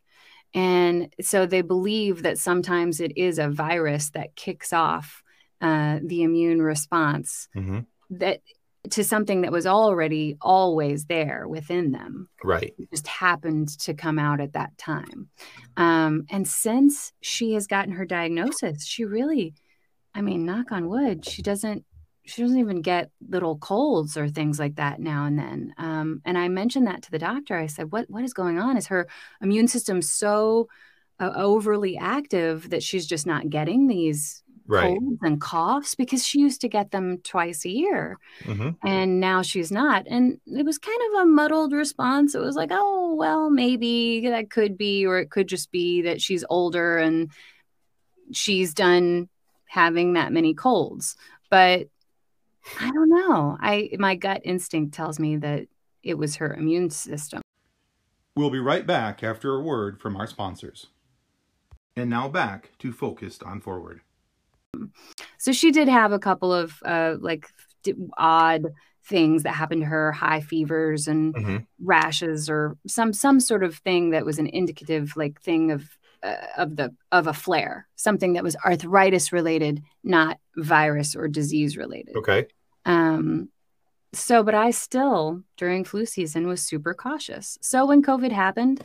And 0.54 1.14
so 1.22 1.46
they 1.46 1.62
believe 1.62 2.24
that 2.24 2.40
sometimes 2.40 3.00
it 3.00 3.16
is 3.16 3.40
a 3.40 3.48
virus 3.48 4.10
that 4.10 4.36
kicks 4.36 4.74
off 4.74 5.24
uh, 5.62 6.00
the 6.04 6.24
immune 6.24 6.62
response. 6.62 7.48
Mm-hmm 7.56 7.82
that 8.12 8.42
to 8.90 9.04
something 9.04 9.42
that 9.42 9.52
was 9.52 9.68
already 9.68 10.38
always 10.42 11.06
there 11.06 11.48
within 11.48 11.92
them. 11.92 12.30
Right. 12.44 12.74
It 12.78 12.90
just 12.90 13.08
happened 13.08 13.78
to 13.80 13.94
come 13.94 14.18
out 14.18 14.42
at 14.42 14.54
that 14.54 14.78
time. 14.78 15.30
Um, 15.78 16.26
and 16.30 16.48
since 16.48 17.14
she 17.22 17.54
has 17.54 17.68
gotten 17.68 17.94
her 17.94 18.06
diagnosis, 18.06 18.86
she 18.86 19.06
really, 19.06 19.54
I 20.16 20.22
mean, 20.22 20.46
knock 20.46 20.72
on 20.72 20.90
wood, 20.90 21.26
she 21.26 21.42
doesn't. 21.42 21.86
She 22.24 22.44
doesn't 22.44 22.60
even 22.60 22.84
get 22.84 23.10
little 23.28 23.58
colds 23.58 24.16
or 24.16 24.30
things 24.30 24.60
like 24.60 24.76
that 24.76 25.00
now 25.00 25.26
and 25.26 25.40
then. 25.40 25.74
Um, 25.80 26.22
and 26.24 26.38
I 26.38 26.50
mentioned 26.50 26.86
that 26.86 27.02
to 27.02 27.12
the 27.12 27.18
doctor. 27.18 27.58
I 27.58 27.66
said, 27.66 27.92
"What 27.92 28.12
what 28.12 28.24
is 28.24 28.32
going 28.32 28.60
on? 28.60 28.78
Is 28.78 28.88
her 28.88 29.08
immune 29.42 29.68
system 29.68 30.04
so 30.04 30.70
uh, 31.22 31.32
overly 31.36 31.98
active 31.98 32.70
that 32.70 32.84
she's 32.84 33.06
just 33.06 33.26
not 33.26 33.50
getting 33.50 33.88
these 33.88 34.41
right. 34.68 34.98
colds 34.98 35.20
and 35.22 35.42
coughs 35.42 35.96
because 35.96 36.26
she 36.26 36.40
used 36.40 36.62
to 36.62 36.68
get 36.68 36.92
them 36.92 37.18
twice 37.20 37.66
a 37.66 37.70
year 37.70 38.18
mm-hmm. 38.44 38.70
and 38.88 39.20
now 39.20 39.42
she's 39.42 39.72
not 39.72 40.06
and 40.08 40.40
it 40.48 40.66
was 40.66 40.78
kind 40.78 41.00
of 41.10 41.22
a 41.22 41.26
muddled 41.26 41.74
response. 41.74 42.36
It 42.36 42.42
was 42.42 42.56
like 42.56 42.70
oh 42.72 43.16
well 43.16 43.50
maybe 43.50 44.28
that 44.30 44.50
could 44.50 44.78
be 44.78 45.06
or 45.06 45.20
it 45.20 45.30
could 45.30 45.48
just 45.48 45.72
be 45.72 46.02
that 46.04 46.22
she's 46.22 46.46
older 46.50 46.98
and 46.98 47.32
she's 48.32 48.74
done 48.74 49.30
having 49.66 50.14
that 50.14 50.32
many 50.32 50.54
colds. 50.54 51.16
But 51.50 51.88
i 52.80 52.92
don't 52.92 53.10
know. 53.10 53.58
I 53.60 53.90
my 53.98 54.16
gut 54.16 54.42
instinct 54.44 54.94
tells 54.94 55.20
me 55.20 55.38
that 55.38 55.68
it 56.04 56.18
was 56.18 56.38
her 56.38 56.54
immune 56.54 56.90
system. 56.90 57.42
We'll 58.36 58.50
be 58.50 58.60
right 58.60 58.88
back 58.88 59.24
after 59.24 59.56
a 59.56 59.62
word 59.62 60.00
from 60.00 60.16
our 60.16 60.28
sponsors. 60.28 60.88
And 61.96 62.10
now 62.10 62.30
back 62.30 62.72
to 62.80 62.94
focused 62.94 63.44
on 63.44 63.60
forward 63.60 64.02
so 65.38 65.52
she 65.52 65.72
did 65.72 65.88
have 65.88 66.12
a 66.12 66.20
couple 66.20 66.54
of 66.54 66.74
uh, 66.86 67.16
like 67.20 67.48
odd 68.18 68.68
things 69.06 69.44
that 69.44 69.54
happened 69.54 69.82
to 69.82 69.88
her, 69.88 70.12
high 70.12 70.42
fevers 70.42 71.08
and 71.08 71.34
mm-hmm. 71.34 71.58
rashes, 71.84 72.50
or 72.50 72.78
some 72.88 73.14
some 73.14 73.40
sort 73.40 73.64
of 73.64 73.76
thing 73.78 74.12
that 74.12 74.26
was 74.26 74.40
an 74.40 74.48
indicative 74.48 75.14
like 75.16 75.42
thing 75.42 75.72
of 75.72 75.90
uh, 76.24 76.36
of 76.58 76.76
the 76.76 76.96
of 77.12 77.28
a 77.28 77.34
flare, 77.34 77.88
something 77.96 78.34
that 78.34 78.44
was 78.44 78.56
arthritis 78.66 79.32
related, 79.32 79.82
not 80.04 80.38
virus 80.56 81.16
or 81.16 81.28
disease 81.28 81.78
related. 81.78 82.16
Okay. 82.16 82.46
Um. 82.86 83.50
So, 84.14 84.44
but 84.44 84.54
I 84.54 84.72
still 84.72 85.42
during 85.56 85.86
flu 85.86 86.06
season 86.06 86.46
was 86.46 86.62
super 86.62 86.94
cautious. 86.94 87.58
So 87.62 87.86
when 87.86 88.04
COVID 88.04 88.32
happened, 88.32 88.84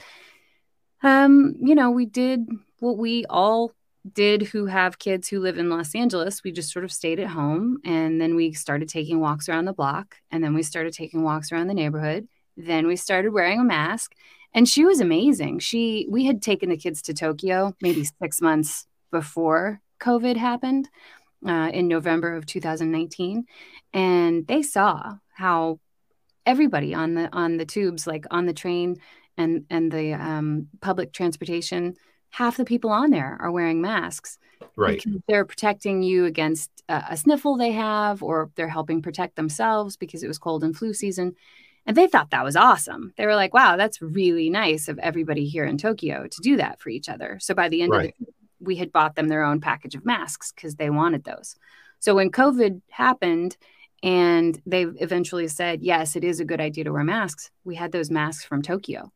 um, 1.02 1.56
you 1.60 1.74
know, 1.74 1.90
we 1.90 2.06
did 2.06 2.46
what 2.78 2.96
we 2.96 3.24
all 3.28 3.72
did 4.12 4.42
who 4.42 4.66
have 4.66 4.98
kids 4.98 5.28
who 5.28 5.40
live 5.40 5.58
in 5.58 5.70
Los 5.70 5.94
Angeles, 5.94 6.42
we 6.44 6.52
just 6.52 6.72
sort 6.72 6.84
of 6.84 6.92
stayed 6.92 7.20
at 7.20 7.28
home 7.28 7.78
and 7.84 8.20
then 8.20 8.34
we 8.34 8.52
started 8.52 8.88
taking 8.88 9.20
walks 9.20 9.48
around 9.48 9.64
the 9.64 9.72
block 9.72 10.16
and 10.30 10.42
then 10.42 10.54
we 10.54 10.62
started 10.62 10.92
taking 10.92 11.22
walks 11.22 11.50
around 11.50 11.66
the 11.66 11.74
neighborhood. 11.74 12.28
Then 12.56 12.86
we 12.86 12.96
started 12.96 13.32
wearing 13.32 13.60
a 13.60 13.64
mask 13.64 14.12
and 14.54 14.68
she 14.68 14.84
was 14.84 15.00
amazing. 15.00 15.58
She 15.58 16.06
we 16.10 16.24
had 16.24 16.42
taken 16.42 16.68
the 16.68 16.76
kids 16.76 17.02
to 17.02 17.14
Tokyo 17.14 17.74
maybe 17.80 18.04
6 18.04 18.40
months 18.40 18.86
before 19.10 19.80
COVID 20.00 20.36
happened 20.36 20.88
uh, 21.46 21.70
in 21.72 21.88
November 21.88 22.36
of 22.36 22.46
2019 22.46 23.44
and 23.92 24.46
they 24.46 24.62
saw 24.62 25.14
how 25.34 25.80
everybody 26.44 26.94
on 26.94 27.14
the 27.14 27.28
on 27.32 27.56
the 27.56 27.66
tubes 27.66 28.06
like 28.06 28.24
on 28.30 28.46
the 28.46 28.52
train 28.52 28.96
and 29.36 29.64
and 29.68 29.90
the 29.90 30.14
um, 30.14 30.68
public 30.80 31.12
transportation 31.12 31.94
half 32.30 32.56
the 32.56 32.64
people 32.64 32.90
on 32.90 33.10
there 33.10 33.36
are 33.40 33.50
wearing 33.50 33.80
masks. 33.80 34.38
Right. 34.74 35.02
They're 35.26 35.44
protecting 35.44 36.02
you 36.02 36.24
against 36.26 36.70
uh, 36.88 37.02
a 37.10 37.16
sniffle 37.16 37.56
they 37.56 37.72
have, 37.72 38.22
or 38.22 38.50
they're 38.56 38.68
helping 38.68 39.02
protect 39.02 39.36
themselves 39.36 39.96
because 39.96 40.22
it 40.22 40.28
was 40.28 40.38
cold 40.38 40.64
and 40.64 40.76
flu 40.76 40.92
season. 40.92 41.34
And 41.86 41.96
they 41.96 42.08
thought 42.08 42.30
that 42.30 42.44
was 42.44 42.56
awesome. 42.56 43.12
They 43.16 43.26
were 43.26 43.36
like, 43.36 43.54
wow, 43.54 43.76
that's 43.76 44.02
really 44.02 44.50
nice 44.50 44.88
of 44.88 44.98
everybody 44.98 45.46
here 45.46 45.64
in 45.64 45.78
Tokyo 45.78 46.26
to 46.26 46.40
do 46.42 46.56
that 46.56 46.80
for 46.80 46.90
each 46.90 47.08
other. 47.08 47.38
So 47.40 47.54
by 47.54 47.68
the 47.68 47.82
end 47.82 47.92
right. 47.92 48.14
of 48.20 48.26
it, 48.28 48.34
we 48.60 48.76
had 48.76 48.92
bought 48.92 49.14
them 49.14 49.28
their 49.28 49.44
own 49.44 49.60
package 49.60 49.94
of 49.94 50.04
masks 50.04 50.52
because 50.52 50.74
they 50.74 50.90
wanted 50.90 51.24
those. 51.24 51.56
So 52.00 52.14
when 52.14 52.30
COVID 52.30 52.82
happened 52.90 53.56
and 54.02 54.60
they 54.66 54.82
eventually 54.82 55.48
said, 55.48 55.82
yes, 55.82 56.16
it 56.16 56.24
is 56.24 56.40
a 56.40 56.44
good 56.44 56.60
idea 56.60 56.84
to 56.84 56.92
wear 56.92 57.04
masks, 57.04 57.50
we 57.64 57.76
had 57.76 57.92
those 57.92 58.10
masks 58.10 58.44
from 58.44 58.62
Tokyo. 58.62 59.12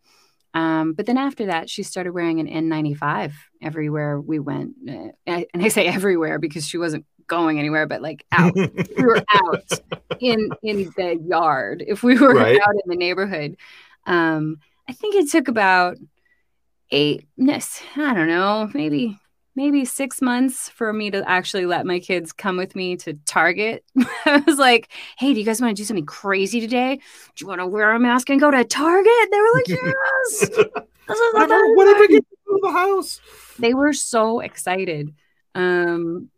Um, 0.53 0.95
but 0.95 1.07
then 1.07 1.17
after 1.17 1.47
that, 1.47 1.71
she 1.71 1.83
started 1.83 2.13
wearing 2.13 2.41
an 2.41 2.49
N95 2.49 3.33
everywhere 3.63 4.21
we 4.21 4.39
went. 4.39 4.75
Uh, 4.89 5.11
and 5.27 5.63
I 5.63 5.69
say 5.69 5.87
everywhere 5.87 6.39
because 6.39 6.67
she 6.67 6.79
wasn't 6.79 7.07
going 7.27 7.59
anywhere, 7.59 7.87
but 7.87 8.03
like 8.03 8.25
out. 8.33 8.55
we 8.55 9.05
were 9.05 9.23
out 9.35 9.71
in 10.19 10.51
in 10.63 10.93
the 10.97 11.17
yard. 11.25 11.85
If 11.87 12.03
we 12.03 12.19
were 12.19 12.35
right. 12.35 12.61
out 12.61 12.75
in 12.75 12.89
the 12.91 12.97
neighborhood, 12.97 13.57
um, 14.07 14.59
I 14.89 14.93
think 14.93 15.15
it 15.15 15.31
took 15.31 15.47
about 15.47 15.97
eight. 16.91 17.29
I 17.39 18.15
don't 18.15 18.27
know, 18.27 18.69
maybe 18.75 19.20
maybe 19.57 19.85
six 19.85 20.23
months 20.23 20.69
for 20.69 20.93
me 20.93 21.11
to 21.11 21.29
actually 21.29 21.67
let 21.67 21.87
my 21.87 21.99
kids 21.99 22.33
come 22.33 22.57
with 22.57 22.77
me 22.77 22.97
to 22.97 23.15
Target. 23.27 23.85
I 24.25 24.43
was 24.47 24.59
like, 24.59 24.91
hey, 25.19 25.33
do 25.33 25.41
you 25.41 25.47
guys 25.47 25.61
want 25.61 25.77
to 25.77 25.81
do 25.81 25.87
something 25.87 26.07
crazy 26.07 26.61
today? 26.61 26.97
Do 26.97 27.43
you 27.43 27.47
want 27.47 27.61
to 27.61 27.67
wear 27.67 27.93
a 27.93 27.99
mask 27.99 28.31
and 28.31 28.41
go 28.41 28.51
to 28.51 28.65
Target? 28.65 29.29
They 29.31 29.39
were 29.39 29.53
like, 29.55 29.69
yes. 29.69 30.51
Whatever 31.75 32.07
get 32.07 32.25
to 32.25 32.59
the 32.63 32.71
house. 32.71 33.21
They 33.59 33.75
were 33.75 33.93
so 33.93 34.41
excited. 34.41 35.13
Um, 35.55 36.31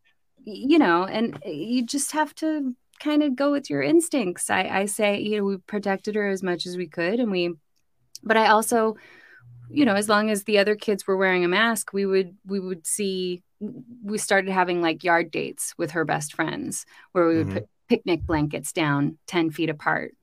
you 0.44 0.78
know, 0.78 1.04
and 1.04 1.38
you 1.44 1.84
just 1.84 2.12
have 2.12 2.34
to 2.36 2.74
kind 2.98 3.22
of 3.22 3.36
go 3.36 3.52
with 3.52 3.68
your 3.68 3.82
instincts. 3.82 4.48
I, 4.48 4.62
I 4.62 4.86
say, 4.86 5.20
you 5.20 5.36
know, 5.36 5.44
we 5.44 5.56
protected 5.58 6.14
her 6.14 6.28
as 6.28 6.42
much 6.42 6.66
as 6.66 6.76
we 6.76 6.86
could. 6.86 7.20
And 7.20 7.30
we, 7.30 7.54
but 8.22 8.36
I 8.36 8.46
also, 8.48 8.96
you 9.74 9.84
know, 9.84 9.94
as 9.94 10.08
long 10.08 10.30
as 10.30 10.44
the 10.44 10.58
other 10.58 10.74
kids 10.74 11.06
were 11.06 11.16
wearing 11.16 11.44
a 11.44 11.48
mask, 11.48 11.92
we 11.92 12.06
would, 12.06 12.36
we 12.46 12.60
would 12.60 12.86
see, 12.86 13.42
we 14.04 14.18
started 14.18 14.50
having 14.50 14.80
like 14.80 15.04
yard 15.04 15.30
dates 15.30 15.74
with 15.78 15.92
her 15.92 16.04
best 16.04 16.34
friends 16.34 16.84
where 17.12 17.28
we 17.28 17.38
would 17.38 17.46
mm-hmm. 17.46 17.58
put 17.58 17.68
picnic 17.88 18.22
blankets 18.22 18.72
down 18.72 19.18
10 19.26 19.50
feet 19.50 19.70
apart 19.70 20.14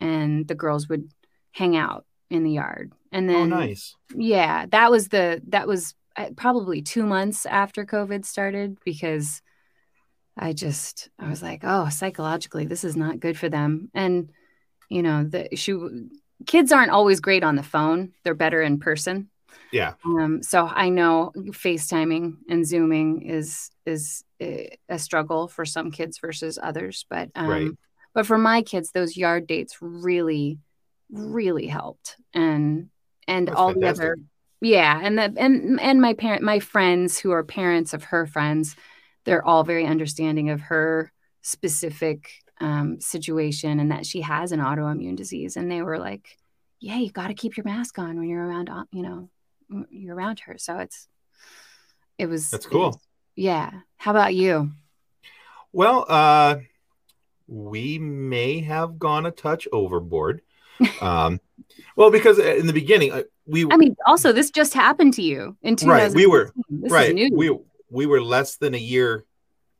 and 0.00 0.46
the 0.48 0.54
girls 0.54 0.88
would 0.88 1.10
hang 1.52 1.76
out 1.76 2.04
in 2.30 2.42
the 2.42 2.52
yard. 2.52 2.92
And 3.12 3.28
oh, 3.28 3.32
then, 3.32 3.52
oh, 3.52 3.56
nice. 3.56 3.94
Yeah, 4.14 4.66
that 4.70 4.90
was 4.90 5.08
the, 5.08 5.42
that 5.48 5.66
was 5.66 5.94
uh, 6.16 6.30
probably 6.36 6.82
two 6.82 7.04
months 7.04 7.46
after 7.46 7.84
COVID 7.84 8.24
started 8.24 8.78
because 8.84 9.42
I 10.36 10.52
just 10.52 11.08
I 11.18 11.28
was 11.28 11.42
like, 11.42 11.60
oh, 11.62 11.88
psychologically, 11.88 12.66
this 12.66 12.84
is 12.84 12.96
not 12.96 13.20
good 13.20 13.38
for 13.38 13.48
them. 13.48 13.90
And 13.94 14.30
you 14.88 15.02
know, 15.02 15.24
the 15.24 15.48
she 15.56 15.72
kids 16.46 16.72
aren't 16.72 16.90
always 16.90 17.20
great 17.20 17.44
on 17.44 17.56
the 17.56 17.62
phone; 17.62 18.12
they're 18.22 18.34
better 18.34 18.62
in 18.62 18.78
person. 18.78 19.30
Yeah. 19.72 19.94
Um. 20.04 20.42
So 20.42 20.66
I 20.66 20.88
know 20.88 21.32
FaceTiming 21.36 22.36
and 22.48 22.66
Zooming 22.66 23.22
is 23.22 23.70
is 23.84 24.24
a 24.40 24.98
struggle 24.98 25.48
for 25.48 25.64
some 25.64 25.90
kids 25.90 26.18
versus 26.18 26.58
others, 26.62 27.06
but 27.08 27.30
um, 27.34 27.48
right. 27.48 27.70
But 28.14 28.26
for 28.26 28.38
my 28.38 28.62
kids, 28.62 28.92
those 28.92 29.16
yard 29.16 29.46
dates 29.46 29.76
really, 29.80 30.58
really 31.10 31.66
helped, 31.66 32.16
and 32.32 32.90
and 33.28 33.48
That's 33.48 33.56
all 33.56 33.72
fantastic. 33.72 33.96
the 33.96 34.04
other 34.04 34.16
yeah, 34.60 35.00
and 35.02 35.18
the 35.18 35.34
and 35.36 35.80
and 35.80 36.00
my 36.00 36.14
parent 36.14 36.42
my 36.42 36.60
friends 36.60 37.18
who 37.18 37.30
are 37.32 37.44
parents 37.44 37.92
of 37.92 38.04
her 38.04 38.26
friends 38.26 38.76
they're 39.24 39.44
all 39.44 39.64
very 39.64 39.84
understanding 39.84 40.50
of 40.50 40.60
her 40.60 41.12
specific 41.42 42.30
um, 42.60 43.00
situation 43.00 43.80
and 43.80 43.90
that 43.90 44.06
she 44.06 44.22
has 44.22 44.52
an 44.52 44.60
autoimmune 44.60 45.16
disease. 45.16 45.56
And 45.56 45.70
they 45.70 45.82
were 45.82 45.98
like, 45.98 46.38
yeah, 46.80 46.96
you 46.96 47.10
got 47.10 47.28
to 47.28 47.34
keep 47.34 47.56
your 47.56 47.64
mask 47.64 47.98
on 47.98 48.18
when 48.18 48.28
you're 48.28 48.46
around, 48.46 48.68
uh, 48.68 48.84
you 48.92 49.02
know, 49.02 49.28
you're 49.90 50.14
around 50.14 50.40
her. 50.40 50.56
So 50.58 50.78
it's, 50.78 51.08
it 52.18 52.26
was, 52.26 52.50
that's 52.50 52.66
cool. 52.66 52.88
Was, 52.88 52.98
yeah. 53.34 53.70
How 53.96 54.10
about 54.10 54.34
you? 54.34 54.72
Well, 55.72 56.06
uh, 56.08 56.56
we 57.46 57.98
may 57.98 58.60
have 58.60 58.98
gone 58.98 59.26
a 59.26 59.30
touch 59.30 59.68
overboard. 59.72 60.42
Um, 61.00 61.40
well, 61.96 62.10
because 62.10 62.38
in 62.38 62.66
the 62.66 62.72
beginning, 62.72 63.10
uh, 63.10 63.22
we, 63.46 63.66
I 63.70 63.78
mean, 63.78 63.96
also 64.06 64.30
this 64.30 64.50
just 64.50 64.74
happened 64.74 65.14
to 65.14 65.22
you 65.22 65.56
in 65.62 65.74
2000. 65.76 65.88
Right. 65.88 66.14
We 66.14 66.26
were, 66.26 66.52
this 66.68 66.92
right. 66.92 67.14
We, 67.32 67.58
we 67.90 68.04
were 68.04 68.20
less 68.20 68.56
than 68.56 68.74
a 68.74 68.78
year 68.78 69.24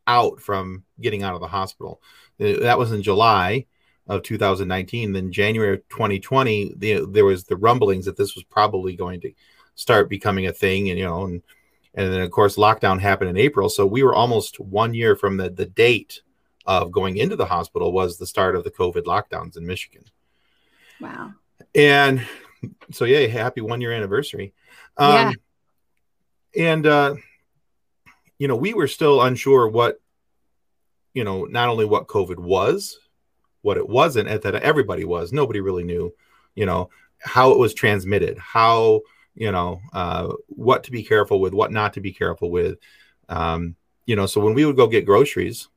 out 0.07 0.41
from 0.41 0.85
getting 1.01 1.23
out 1.23 1.35
of 1.35 1.41
the 1.41 1.47
hospital. 1.47 2.01
Uh, 2.41 2.61
that 2.61 2.79
was 2.79 2.93
in 2.93 3.03
July 3.03 3.67
of 4.07 4.23
2019. 4.23 5.13
Then 5.13 5.33
January 5.33 5.75
of 5.75 5.89
2020, 5.89 6.75
the, 6.77 7.07
there 7.11 7.25
was 7.25 7.45
the 7.45 7.57
rumblings 7.57 8.05
that 8.07 8.17
this 8.17 8.35
was 8.35 8.45
probably 8.45 8.95
going 8.95 9.21
to 9.23 9.33
start 9.75 10.09
becoming 10.09 10.47
a 10.47 10.53
thing, 10.53 10.91
and 10.91 10.99
you 10.99 11.05
know, 11.05 11.25
and 11.25 11.43
and 11.95 12.13
then 12.13 12.21
of 12.21 12.31
course 12.31 12.57
lockdown 12.57 13.01
happened 13.01 13.31
in 13.31 13.37
April. 13.37 13.69
So 13.69 13.87
we 13.87 14.03
were 14.03 14.15
almost 14.15 14.61
one 14.61 14.95
year 14.95 15.17
from 15.17 15.37
the 15.37 15.51
the 15.51 15.67
date 15.67 16.23
of 16.67 16.91
going 16.91 17.17
into 17.17 17.37
the 17.37 17.47
hospital 17.47 17.93
was 17.93 18.19
the 18.19 18.27
start 18.27 18.57
of 18.57 18.65
the 18.65 18.71
COVID 18.71 19.05
lockdowns 19.05 19.57
in 19.57 19.67
Michigan. 19.67 20.05
Wow. 21.01 21.33
And 21.75 22.27
so 22.93 23.05
yeah, 23.05 23.27
happy 23.27 23.61
one 23.61 23.81
year 23.81 23.93
anniversary. 23.93 24.53
Um, 24.97 25.35
yeah. 26.55 26.71
And 26.73 26.87
uh, 26.87 27.15
you 28.39 28.49
know, 28.49 28.57
we 28.57 28.75
were 28.75 28.89
still 28.89 29.23
unsure 29.23 29.69
what, 29.69 30.01
you 31.15 31.25
know, 31.25 31.45
not 31.45 31.69
only 31.69 31.85
what 31.85 32.07
COVID 32.07 32.39
was, 32.39 32.99
what 33.63 33.77
it 33.77 33.89
wasn't, 33.89 34.29
and 34.29 34.43
that 34.43 34.55
everybody 34.57 35.05
was. 35.05 35.33
Nobody 35.33 35.61
really 35.61 35.85
knew, 35.85 36.15
you 36.55 36.67
know, 36.67 36.91
how 37.19 37.53
it 37.53 37.59
was 37.59 37.75
transmitted, 37.75 38.39
how, 38.39 39.01
you 39.35 39.51
know, 39.51 39.81
uh, 39.93 40.33
what 40.49 40.85
to 40.85 40.91
be 40.91 41.03
careful 41.03 41.41
with, 41.41 41.55
what 41.55 41.73
not 41.73 41.95
to 41.95 42.01
be 42.01 42.13
careful 42.13 42.51
with. 42.51 42.79
Um, 43.29 43.77
you 44.05 44.17
know, 44.17 44.27
so 44.27 44.41
when 44.41 44.55
we 44.55 44.65
would 44.65 44.77
go 44.77 44.87
get 44.87 45.07
groceries, 45.07 45.69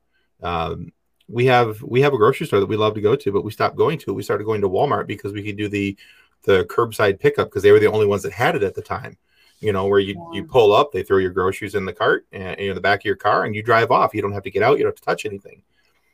um, 0.44 0.92
we 1.28 1.46
have 1.46 1.82
we 1.82 2.02
have 2.02 2.14
a 2.14 2.18
grocery 2.18 2.48
store 2.48 2.60
that 2.60 2.66
we 2.66 2.78
love 2.78 2.96
to 2.96 3.02
go 3.02 3.16
to, 3.16 3.32
but 3.32 3.44
we 3.44 3.52
stopped 3.52 3.76
going 3.76 4.00
to. 4.00 4.14
We 4.14 4.24
started 4.24 4.46
going 4.46 4.62
to 4.62 4.70
Walmart 4.70 5.08
because 5.08 5.32
we 5.32 5.44
could 5.44 5.58
do 5.58 5.70
the 5.70 5.98
the 6.44 6.66
curbside 6.66 7.20
pickup 7.20 7.50
because 7.50 7.64
they 7.64 7.72
were 7.72 7.80
the 7.80 7.92
only 7.92 8.06
ones 8.06 8.24
that 8.24 8.32
had 8.32 8.56
it 8.56 8.64
at 8.64 8.74
the 8.74 8.82
time 8.82 9.18
you 9.60 9.74
know, 9.74 9.88
where 9.88 10.00
you, 10.00 10.16
yeah. 10.16 10.40
you 10.40 10.44
pull 10.46 10.74
up, 10.74 10.92
they 10.92 11.04
throw 11.04 11.18
your 11.18 11.32
groceries 11.32 11.76
in 11.76 11.86
the 11.86 11.94
cart 11.94 12.26
and 12.32 12.60
in 12.60 12.76
the 12.76 12.82
back 12.82 13.02
of 13.02 13.06
your 13.06 13.16
car 13.16 13.46
and 13.46 13.56
you 13.56 13.62
drive 13.62 13.92
off. 13.92 14.14
You 14.14 14.22
don't 14.22 14.32
have 14.32 14.44
to 14.44 14.52
get 14.52 14.64
out. 14.64 14.78
You 14.78 14.84
don't 14.84 14.92
have 14.92 15.00
to 15.00 15.06
touch 15.06 15.26
anything. 15.26 15.64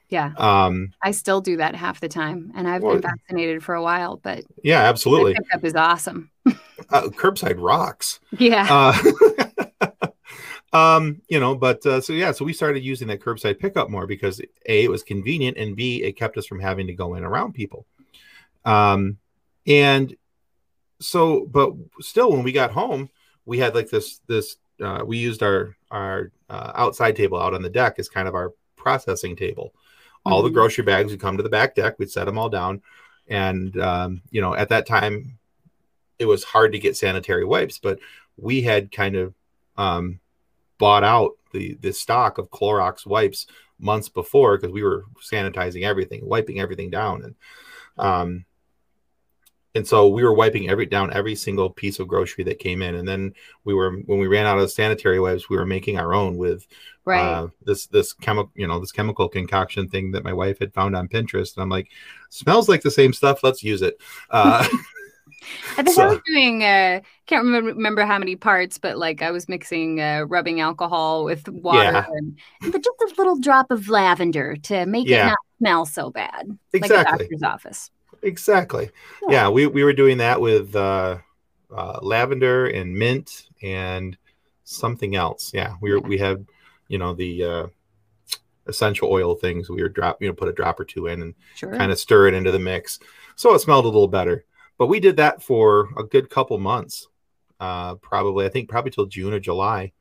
Yeah. 0.10 0.34
Um, 0.38 0.94
I 1.02 1.12
still 1.12 1.42
do 1.42 1.58
that 1.58 1.76
half 1.76 2.00
the 2.00 2.08
time 2.08 2.52
and 2.56 2.68
I've 2.68 2.84
well, 2.84 2.94
been 2.94 3.02
vaccinated 3.02 3.64
for 3.64 3.76
a 3.76 3.82
while, 3.82 4.18
but 4.18 4.44
yeah, 4.64 4.82
absolutely. 4.82 5.34
Pickup 5.34 5.64
is 5.64 5.76
awesome. 5.76 6.30
uh, 6.46 6.54
curbside 7.10 7.56
rocks. 7.58 8.20
Yeah. 8.38 8.68
Uh, 8.70 10.08
um, 10.74 11.22
you 11.28 11.40
know, 11.40 11.56
but 11.56 11.86
uh, 11.86 12.02
so 12.02 12.14
yeah, 12.14 12.32
so 12.32 12.46
we 12.46 12.54
started 12.54 12.84
using 12.84 13.08
that 13.08 13.20
curbside 13.20 13.60
pickup 13.60 13.90
more 13.90 14.06
because 14.06 14.42
A, 14.68 14.84
it 14.84 14.92
was 14.92 15.04
convenient 15.04 15.58
and 15.58 15.76
B, 15.76 16.04
it 16.04 16.14
kept 16.14 16.38
us 16.38 16.46
from 16.46 16.60
having 16.60 16.88
to 16.88 16.94
go 16.94 17.16
in 17.16 17.24
around 17.24 17.54
people. 17.54 17.86
Um, 18.64 19.18
and 19.68 20.16
so, 21.00 21.46
but 21.46 21.74
still, 22.00 22.32
when 22.32 22.44
we 22.44 22.52
got 22.52 22.72
home, 22.72 23.10
we 23.46 23.60
had 23.60 23.76
like 23.76 23.90
this 23.90 24.20
this 24.28 24.58
uh, 24.84 25.04
we 25.06 25.18
used 25.18 25.44
our 25.44 25.76
our 25.92 26.32
uh, 26.50 26.72
outside 26.76 27.16
table 27.16 27.40
out 27.42 27.54
on 27.54 27.62
the 27.62 27.70
deck 27.70 27.96
as 28.00 28.10
kind 28.10 28.28
of 28.28 28.36
our 28.36 28.54
processing 28.76 29.36
table. 29.36 29.74
Mm-hmm. 29.74 30.34
All 30.34 30.42
the 30.42 30.50
mm-hmm. 30.50 30.56
grocery 30.56 30.84
bags 30.84 31.12
would 31.12 31.22
come 31.22 31.38
to 31.38 31.44
the 31.44 31.50
back 31.50 31.76
deck. 31.76 31.98
We'd 31.98 32.12
set 32.12 32.26
them 32.26 32.38
all 32.38 32.50
down, 32.50 32.82
and 33.28 33.80
um, 33.80 34.22
you 34.32 34.42
know 34.42 34.56
at 34.56 34.70
that 34.70 34.88
time 34.88 35.38
it 36.20 36.26
was 36.26 36.44
hard 36.44 36.72
to 36.72 36.80
get 36.80 36.98
sanitary 36.98 37.46
wipes, 37.46 37.78
but 37.78 38.00
we 38.38 38.62
had 38.62 38.92
kind 38.92 39.16
of 39.16 39.34
um, 39.78 40.20
bought 40.78 41.04
out 41.04 41.34
the 41.52 41.78
the 41.82 41.94
stock 41.94 42.38
of 42.38 42.52
Clorox 42.52 43.06
wipes 43.06 43.48
months 43.80 44.10
before 44.10 44.58
because 44.58 44.72
we 44.72 44.84
were 44.84 45.06
sanitizing 45.22 45.84
everything, 45.84 46.26
wiping 46.26 46.60
everything 46.60 46.90
down, 46.90 47.24
and 47.24 47.36
um, 47.98 48.46
and 49.76 49.88
so 49.88 50.08
we 50.08 50.24
were 50.24 50.34
wiping 50.34 50.70
every 50.70 50.86
down 50.86 51.14
every 51.14 51.36
single 51.36 51.70
piece 51.70 52.00
of 52.00 52.08
grocery 52.08 52.44
that 52.44 52.60
came 52.60 52.82
in 52.82 52.96
and 52.96 53.08
then 53.08 53.34
we 53.66 53.74
were 53.74 53.92
when 54.06 54.20
we 54.20 54.28
ran 54.28 54.46
out 54.46 54.58
of 54.58 54.72
sanitary 54.72 55.20
wipes 55.20 55.50
we 55.50 55.58
were 55.58 55.66
making 55.66 56.00
our 56.00 56.14
own 56.14 56.38
with 56.38 56.66
right. 57.04 57.22
uh, 57.22 57.48
this 57.64 57.86
this 57.88 58.14
chemical 58.14 58.52
you 58.56 58.68
know 58.68 58.80
this 58.80 58.92
chemical 58.92 59.28
concoction 59.28 59.88
thing 59.88 60.12
that 60.12 60.24
my 60.24 60.34
wife 60.34 60.58
had 60.60 60.74
found 60.74 60.96
on 60.96 61.08
pinterest 61.08 61.56
and 61.56 61.64
i'm 61.64 61.70
like 61.70 61.90
smells 62.30 62.68
like 62.68 62.82
the 62.82 62.92
same 62.92 63.14
stuff 63.14 63.44
let's 63.44 63.64
use 63.64 63.82
it 63.82 64.02
uh, 64.32 64.66
I 65.78 65.84
think 65.84 65.96
so, 65.96 66.04
I 66.04 66.08
was 66.08 66.20
doing, 66.26 66.64
uh, 66.64 67.02
can't 67.28 67.44
remember, 67.44 67.74
remember 67.74 68.04
how 68.04 68.18
many 68.18 68.36
parts, 68.36 68.78
but 68.78 68.98
like 68.98 69.22
I 69.22 69.32
was 69.32 69.48
mixing 69.48 70.00
uh, 70.00 70.26
rubbing 70.28 70.60
alcohol 70.60 71.24
with 71.24 71.48
water 71.48 71.84
yeah. 71.84 72.06
and, 72.10 72.40
and 72.62 72.74
just 72.74 72.88
a 73.02 73.14
little 73.18 73.38
drop 73.38 73.70
of 73.72 73.90
lavender 73.90 74.56
to 74.64 74.86
make 74.86 75.08
yeah. 75.08 75.28
it 75.28 75.30
not 75.30 75.38
smell 75.60 75.86
so 75.86 76.10
bad. 76.10 76.58
Exactly. 76.74 76.98
Like 76.98 77.08
a 77.08 77.18
doctor's 77.18 77.44
office. 77.44 77.92
Exactly. 78.26 78.90
Yeah. 79.22 79.32
yeah, 79.32 79.50
we, 79.50 79.68
we 79.68 79.84
were 79.84 79.94
doing 79.94 80.18
that 80.18 80.42
with 80.42 80.76
uh, 80.76 81.20
uh, 81.74 82.00
lavender 82.02 82.66
and 82.66 82.94
mint 82.94 83.50
and 83.62 84.18
something 84.64 85.16
else. 85.16 85.52
Yeah, 85.54 85.76
we 85.80 85.92
were 85.92 86.00
yeah. 86.00 86.08
we 86.08 86.18
had 86.18 86.46
you 86.88 86.98
know 86.98 87.14
the 87.14 87.44
uh, 87.44 87.68
essential 88.66 89.12
oil 89.12 89.36
things. 89.36 89.70
We 89.70 89.84
were 89.84 89.90
drop 89.90 90.22
you 90.22 90.28
know 90.28 90.34
put 90.34 90.50
a 90.50 90.54
drop 90.54 90.80
or 90.80 90.86
two 90.86 91.08
in 91.08 91.22
and 91.22 91.36
sure. 91.56 91.78
kind 91.78 91.92
of 91.92 92.00
stir 92.00 92.28
it 92.28 92.34
into 92.34 92.52
the 92.52 92.60
mix, 92.60 93.00
so 93.36 93.54
it 93.54 93.60
smelled 93.60 93.86
a 93.86 93.90
little 93.90 94.08
better. 94.08 94.44
But 94.78 94.88
we 94.88 95.00
did 95.00 95.18
that 95.18 95.42
for 95.42 95.90
a 95.98 96.04
good 96.04 96.30
couple 96.30 96.58
months, 96.58 97.08
uh, 97.60 97.96
probably 97.96 98.48
I 98.48 98.50
think 98.50 98.70
probably 98.70 98.92
till 98.92 99.06
June 99.06 99.34
or 99.34 99.40
July. 99.40 99.94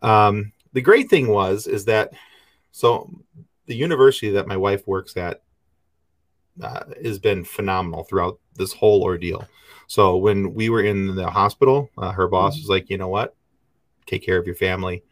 Um, 0.00 0.52
the 0.72 0.80
great 0.80 1.10
thing 1.10 1.28
was 1.28 1.66
is 1.66 1.84
that 1.84 2.12
so 2.72 3.10
the 3.66 3.76
university 3.76 4.30
that 4.30 4.48
my 4.48 4.56
wife 4.56 4.86
works 4.88 5.16
at 5.16 5.42
uh, 6.62 6.84
has 7.02 7.18
been 7.18 7.44
phenomenal 7.44 8.04
throughout 8.04 8.38
this 8.54 8.72
whole 8.72 9.02
ordeal. 9.02 9.46
So 9.86 10.16
when 10.16 10.54
we 10.54 10.70
were 10.70 10.82
in 10.82 11.14
the 11.14 11.28
hospital, 11.28 11.90
uh, 11.98 12.12
her 12.12 12.28
boss 12.28 12.54
mm-hmm. 12.54 12.62
was 12.62 12.68
like, 12.70 12.90
you 12.90 12.98
know 12.98 13.08
what, 13.08 13.34
take 14.06 14.24
care 14.24 14.38
of 14.38 14.46
your 14.46 14.54
family. 14.54 15.04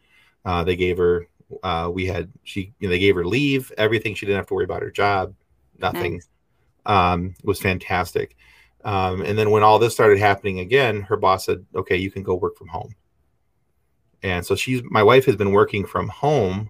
Uh, 0.45 0.63
they 0.63 0.75
gave 0.75 0.97
her, 0.97 1.27
uh, 1.61 1.89
we 1.93 2.05
had 2.05 2.31
she, 2.43 2.73
you 2.79 2.87
know, 2.87 2.89
they 2.89 2.99
gave 2.99 3.15
her 3.15 3.25
leave, 3.25 3.71
everything. 3.77 4.15
She 4.15 4.25
didn't 4.25 4.37
have 4.37 4.47
to 4.47 4.53
worry 4.53 4.65
about 4.65 4.81
her 4.81 4.91
job, 4.91 5.33
nothing. 5.79 6.13
Nice. 6.13 6.27
Um, 6.85 7.35
was 7.43 7.61
fantastic. 7.61 8.35
Um, 8.83 9.21
and 9.21 9.37
then 9.37 9.51
when 9.51 9.63
all 9.63 9.79
this 9.79 9.93
started 9.93 10.19
happening 10.19 10.59
again, 10.59 11.01
her 11.03 11.15
boss 11.15 11.45
said, 11.45 11.65
okay, 11.73 11.95
you 11.95 12.11
can 12.11 12.23
go 12.23 12.35
work 12.35 12.57
from 12.57 12.67
home. 12.67 12.93
And 14.21 14.45
so 14.45 14.55
she's 14.55 14.81
my 14.83 15.03
wife 15.03 15.25
has 15.25 15.35
been 15.35 15.51
working 15.51 15.85
from 15.85 16.09
home 16.09 16.69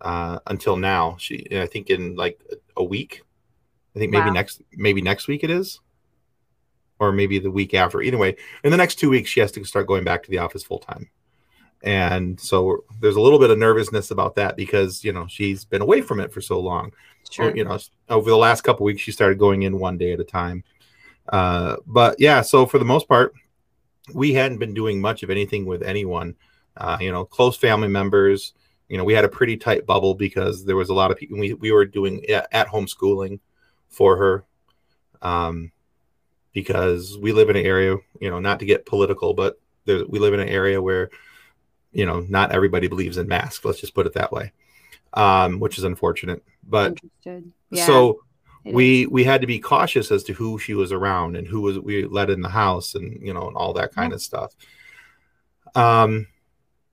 uh, 0.00 0.38
until 0.46 0.76
now. 0.76 1.16
She, 1.18 1.46
I 1.52 1.66
think, 1.66 1.90
in 1.90 2.14
like 2.16 2.40
a 2.76 2.84
week 2.84 3.22
I 3.96 3.98
think 3.98 4.12
maybe 4.12 4.26
wow. 4.26 4.34
next 4.34 4.60
maybe 4.74 5.00
next 5.00 5.26
week 5.26 5.42
it 5.42 5.50
is, 5.50 5.80
or 6.98 7.12
maybe 7.12 7.38
the 7.38 7.50
week 7.50 7.72
after. 7.72 8.02
Either 8.02 8.18
way, 8.18 8.36
in 8.62 8.70
the 8.70 8.76
next 8.76 8.96
two 8.96 9.08
weeks, 9.08 9.30
she 9.30 9.40
has 9.40 9.50
to 9.52 9.64
start 9.64 9.86
going 9.86 10.04
back 10.04 10.22
to 10.22 10.30
the 10.30 10.38
office 10.38 10.62
full 10.62 10.78
time, 10.78 11.08
and 11.82 12.38
so 12.38 12.84
there's 13.00 13.16
a 13.16 13.20
little 13.20 13.38
bit 13.38 13.48
of 13.48 13.56
nervousness 13.56 14.10
about 14.10 14.34
that 14.34 14.54
because 14.54 15.02
you 15.02 15.14
know 15.14 15.26
she's 15.26 15.64
been 15.64 15.80
away 15.80 16.02
from 16.02 16.20
it 16.20 16.30
for 16.30 16.42
so 16.42 16.60
long. 16.60 16.92
Sure. 17.30 17.56
You 17.56 17.64
know, 17.64 17.78
over 18.10 18.28
the 18.28 18.36
last 18.36 18.60
couple 18.60 18.84
weeks, 18.84 19.00
she 19.00 19.12
started 19.12 19.38
going 19.38 19.62
in 19.62 19.78
one 19.78 19.96
day 19.96 20.12
at 20.12 20.20
a 20.20 20.24
time. 20.24 20.62
Uh, 21.30 21.76
but 21.86 22.16
yeah, 22.20 22.42
so 22.42 22.66
for 22.66 22.78
the 22.78 22.84
most 22.84 23.08
part, 23.08 23.34
we 24.12 24.34
hadn't 24.34 24.58
been 24.58 24.74
doing 24.74 25.00
much 25.00 25.22
of 25.22 25.30
anything 25.30 25.64
with 25.64 25.82
anyone. 25.82 26.36
Uh, 26.76 26.98
you 27.00 27.10
know, 27.10 27.24
close 27.24 27.56
family 27.56 27.88
members. 27.88 28.52
You 28.90 28.98
know, 28.98 29.04
we 29.04 29.14
had 29.14 29.24
a 29.24 29.28
pretty 29.28 29.56
tight 29.56 29.86
bubble 29.86 30.14
because 30.14 30.66
there 30.66 30.76
was 30.76 30.90
a 30.90 30.94
lot 30.94 31.10
of 31.10 31.16
people. 31.16 31.38
We 31.38 31.54
we 31.54 31.72
were 31.72 31.86
doing 31.86 32.24
at 32.26 32.68
home 32.68 32.86
schooling 32.86 33.40
for 33.96 34.16
her, 34.18 34.44
um, 35.22 35.72
because 36.52 37.16
we 37.18 37.32
live 37.32 37.48
in 37.48 37.56
an 37.56 37.64
area. 37.64 37.96
You 38.20 38.30
know, 38.30 38.38
not 38.38 38.60
to 38.60 38.66
get 38.66 38.86
political, 38.86 39.32
but 39.32 39.58
there, 39.86 40.04
we 40.06 40.18
live 40.18 40.34
in 40.34 40.40
an 40.40 40.48
area 40.48 40.80
where, 40.80 41.08
you 41.92 42.04
know, 42.04 42.20
not 42.20 42.52
everybody 42.52 42.88
believes 42.88 43.16
in 43.16 43.26
masks. 43.26 43.64
Let's 43.64 43.80
just 43.80 43.94
put 43.94 44.06
it 44.06 44.14
that 44.14 44.32
way, 44.32 44.52
um, 45.14 45.60
which 45.60 45.78
is 45.78 45.84
unfortunate. 45.84 46.44
But 46.68 46.98
yeah. 47.24 47.86
so 47.86 48.20
we 48.64 49.02
is. 49.02 49.08
we 49.08 49.24
had 49.24 49.40
to 49.40 49.46
be 49.46 49.58
cautious 49.58 50.10
as 50.10 50.22
to 50.24 50.34
who 50.34 50.58
she 50.58 50.74
was 50.74 50.92
around 50.92 51.36
and 51.36 51.46
who 51.46 51.62
was 51.62 51.78
we 51.78 52.04
let 52.04 52.30
in 52.30 52.42
the 52.42 52.48
house 52.48 52.94
and 52.94 53.18
you 53.22 53.32
know 53.32 53.48
and 53.48 53.56
all 53.56 53.72
that 53.72 53.92
kind 53.94 54.10
yeah. 54.10 54.16
of 54.16 54.22
stuff 54.22 54.54
um 55.74 56.26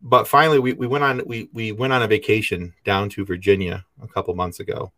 but 0.01 0.28
finally 0.28 0.60
we, 0.60 0.74
we 0.74 0.86
went 0.86 1.04
on 1.04 1.22
we 1.26 1.49
we 1.54 1.72
went 1.72 1.93
on 1.93 2.04
a 2.04 2.08
vacation 2.08 2.74
down 2.84 3.10
to 3.10 3.26
virginia 3.26 3.84
a 4.01 4.08
couple 4.08 4.36
months 4.36 4.60
ago 4.60 4.91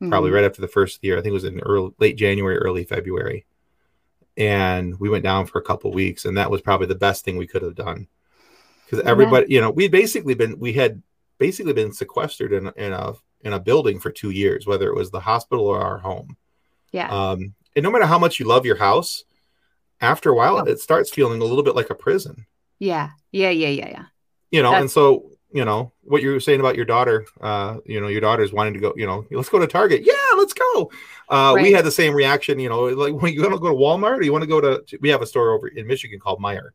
mm-hmm. 0.00 0.10
probably 0.10 0.30
right 0.30 0.44
after 0.44 0.60
the 0.60 0.68
first 0.68 1.02
year 1.02 1.18
i 1.18 1.20
think 1.20 1.30
it 1.30 1.34
was 1.34 1.44
in 1.44 1.60
early 1.60 1.92
late 1.98 2.16
january 2.16 2.56
early 2.58 2.84
february 2.84 3.44
and 4.36 4.98
we 4.98 5.08
went 5.08 5.24
down 5.24 5.46
for 5.46 5.58
a 5.58 5.64
couple 5.64 5.92
weeks 5.92 6.24
and 6.24 6.36
that 6.36 6.50
was 6.50 6.60
probably 6.60 6.86
the 6.86 6.94
best 6.94 7.24
thing 7.24 7.36
we 7.36 7.46
could 7.46 7.62
have 7.62 7.74
done 7.74 8.06
because 8.84 9.04
everybody 9.06 9.46
yeah. 9.48 9.54
you 9.54 9.60
know 9.60 9.70
we'd 9.70 9.92
basically 9.92 10.34
been 10.34 10.58
we 10.58 10.72
had 10.72 11.02
basically 11.38 11.72
been 11.72 11.92
sequestered 11.92 12.52
in, 12.52 12.70
in 12.76 12.92
a 12.92 13.14
in 13.42 13.52
a 13.52 13.60
building 13.60 13.98
for 13.98 14.10
two 14.10 14.30
years, 14.30 14.66
whether 14.66 14.88
it 14.88 14.94
was 14.94 15.10
the 15.10 15.20
hospital 15.20 15.66
or 15.66 15.80
our 15.80 15.98
home. 15.98 16.36
Yeah. 16.92 17.08
Um, 17.08 17.54
and 17.74 17.82
no 17.82 17.90
matter 17.90 18.06
how 18.06 18.18
much 18.18 18.38
you 18.38 18.46
love 18.46 18.66
your 18.66 18.76
house, 18.76 19.24
after 20.00 20.30
a 20.30 20.34
while, 20.34 20.58
oh. 20.58 20.64
it 20.64 20.80
starts 20.80 21.10
feeling 21.10 21.40
a 21.40 21.44
little 21.44 21.64
bit 21.64 21.74
like 21.74 21.90
a 21.90 21.94
prison. 21.94 22.46
Yeah. 22.78 23.10
Yeah. 23.32 23.50
Yeah. 23.50 23.68
Yeah. 23.68 23.88
Yeah. 23.88 24.04
You 24.50 24.62
know, 24.62 24.72
That's... 24.72 24.80
and 24.80 24.90
so, 24.90 25.30
you 25.52 25.64
know, 25.64 25.92
what 26.02 26.22
you 26.22 26.30
were 26.30 26.40
saying 26.40 26.60
about 26.60 26.76
your 26.76 26.84
daughter, 26.84 27.26
uh, 27.40 27.78
you 27.84 28.00
know, 28.00 28.08
your 28.08 28.20
daughter's 28.20 28.52
wanting 28.52 28.74
to 28.74 28.80
go, 28.80 28.92
you 28.96 29.06
know, 29.06 29.26
let's 29.30 29.48
go 29.48 29.58
to 29.58 29.66
Target. 29.66 30.02
Yeah, 30.04 30.14
let's 30.36 30.52
go. 30.52 30.90
Uh, 31.28 31.54
right. 31.54 31.62
We 31.62 31.72
had 31.72 31.84
the 31.84 31.90
same 31.90 32.14
reaction, 32.14 32.58
you 32.60 32.68
know, 32.68 32.84
like 32.84 33.14
when 33.14 33.32
you 33.32 33.42
want 33.42 33.54
to 33.54 33.58
go 33.58 33.68
to 33.68 33.74
Walmart 33.74 34.18
or 34.18 34.22
you 34.22 34.32
want 34.32 34.42
to 34.42 34.48
go 34.48 34.60
to, 34.60 34.84
we 35.00 35.08
have 35.08 35.22
a 35.22 35.26
store 35.26 35.50
over 35.52 35.68
in 35.68 35.86
Michigan 35.86 36.20
called 36.20 36.40
Meijer. 36.40 36.70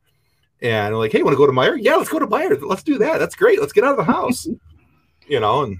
And 0.61 0.97
like, 0.97 1.11
hey, 1.11 1.19
you 1.19 1.25
want 1.25 1.33
to 1.33 1.37
go 1.37 1.45
to 1.45 1.53
Meijer? 1.53 1.77
Yeah, 1.79 1.95
let's 1.95 2.09
go 2.09 2.19
to 2.19 2.27
Meijer. 2.27 2.61
Let's 2.61 2.83
do 2.83 2.97
that. 2.97 3.19
That's 3.19 3.35
great. 3.35 3.59
Let's 3.59 3.73
get 3.73 3.83
out 3.83 3.97
of 3.99 4.05
the 4.05 4.11
house. 4.11 4.47
you 5.27 5.39
know, 5.39 5.63
and 5.63 5.77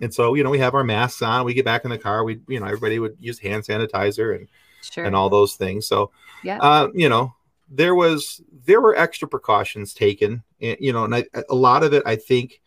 and 0.00 0.14
so, 0.14 0.34
you 0.34 0.44
know, 0.44 0.50
we 0.50 0.58
have 0.58 0.74
our 0.74 0.84
masks 0.84 1.22
on. 1.22 1.44
We 1.44 1.54
get 1.54 1.64
back 1.64 1.84
in 1.84 1.90
the 1.90 1.98
car. 1.98 2.22
We, 2.22 2.40
you 2.48 2.60
know, 2.60 2.66
everybody 2.66 3.00
would 3.00 3.16
use 3.18 3.38
hand 3.38 3.64
sanitizer 3.64 4.36
and 4.36 4.48
sure. 4.80 5.04
and 5.04 5.16
all 5.16 5.28
those 5.28 5.54
things. 5.56 5.88
So, 5.88 6.12
yeah, 6.44 6.58
uh, 6.60 6.88
you 6.94 7.08
know, 7.08 7.34
there 7.70 7.94
was 7.94 8.40
there 8.66 8.80
were 8.80 8.96
extra 8.96 9.28
precautions 9.28 9.94
taken. 9.94 10.42
And, 10.60 10.76
you 10.80 10.92
know, 10.92 11.04
and 11.04 11.14
I, 11.14 11.24
a 11.48 11.54
lot 11.54 11.82
of 11.82 11.92
it, 11.92 12.02
I 12.06 12.16
think, 12.16 12.60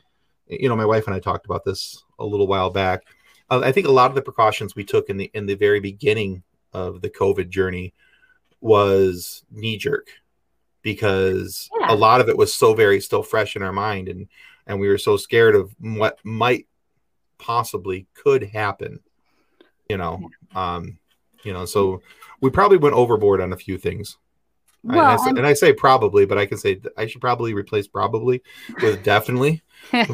you 0.47 0.69
know, 0.69 0.75
my 0.75 0.85
wife 0.85 1.07
and 1.07 1.15
I 1.15 1.19
talked 1.19 1.45
about 1.45 1.65
this 1.65 2.03
a 2.19 2.25
little 2.25 2.47
while 2.47 2.69
back. 2.69 3.03
Uh, 3.49 3.61
I 3.63 3.71
think 3.71 3.87
a 3.87 3.91
lot 3.91 4.11
of 4.11 4.15
the 4.15 4.21
precautions 4.21 4.75
we 4.75 4.83
took 4.83 5.09
in 5.09 5.17
the 5.17 5.31
in 5.33 5.45
the 5.45 5.55
very 5.55 5.79
beginning 5.79 6.43
of 6.73 7.01
the 7.01 7.09
COVID 7.09 7.49
journey 7.49 7.93
was 8.61 9.43
knee 9.51 9.77
jerk 9.77 10.07
because 10.83 11.69
yeah. 11.79 11.93
a 11.93 11.95
lot 11.95 12.21
of 12.21 12.29
it 12.29 12.37
was 12.37 12.53
so 12.53 12.73
very 12.73 12.99
still 12.99 13.23
fresh 13.23 13.55
in 13.55 13.63
our 13.63 13.73
mind 13.73 14.07
and 14.07 14.27
and 14.67 14.79
we 14.79 14.87
were 14.87 14.97
so 14.97 15.17
scared 15.17 15.55
of 15.55 15.75
what 15.79 16.19
might 16.23 16.67
possibly 17.39 18.07
could 18.13 18.43
happen 18.43 18.99
you 19.89 19.97
know 19.97 20.29
um 20.55 20.97
you 21.43 21.51
know 21.51 21.65
so 21.65 22.01
we 22.39 22.49
probably 22.49 22.77
went 22.77 22.95
overboard 22.95 23.41
on 23.41 23.51
a 23.51 23.57
few 23.57 23.77
things 23.77 24.17
well, 24.83 24.99
and, 24.99 25.07
I 25.07 25.15
say, 25.23 25.29
and, 25.29 25.47
I 25.47 25.53
say, 25.53 25.73
probably 25.73 26.25
but 26.25 26.37
i 26.37 26.45
can 26.45 26.57
say 26.57 26.79
i 26.97 27.05
should 27.05 27.21
probably 27.21 27.53
replace 27.53 27.87
probably 27.87 28.41
with 28.81 29.03
definitely 29.03 29.61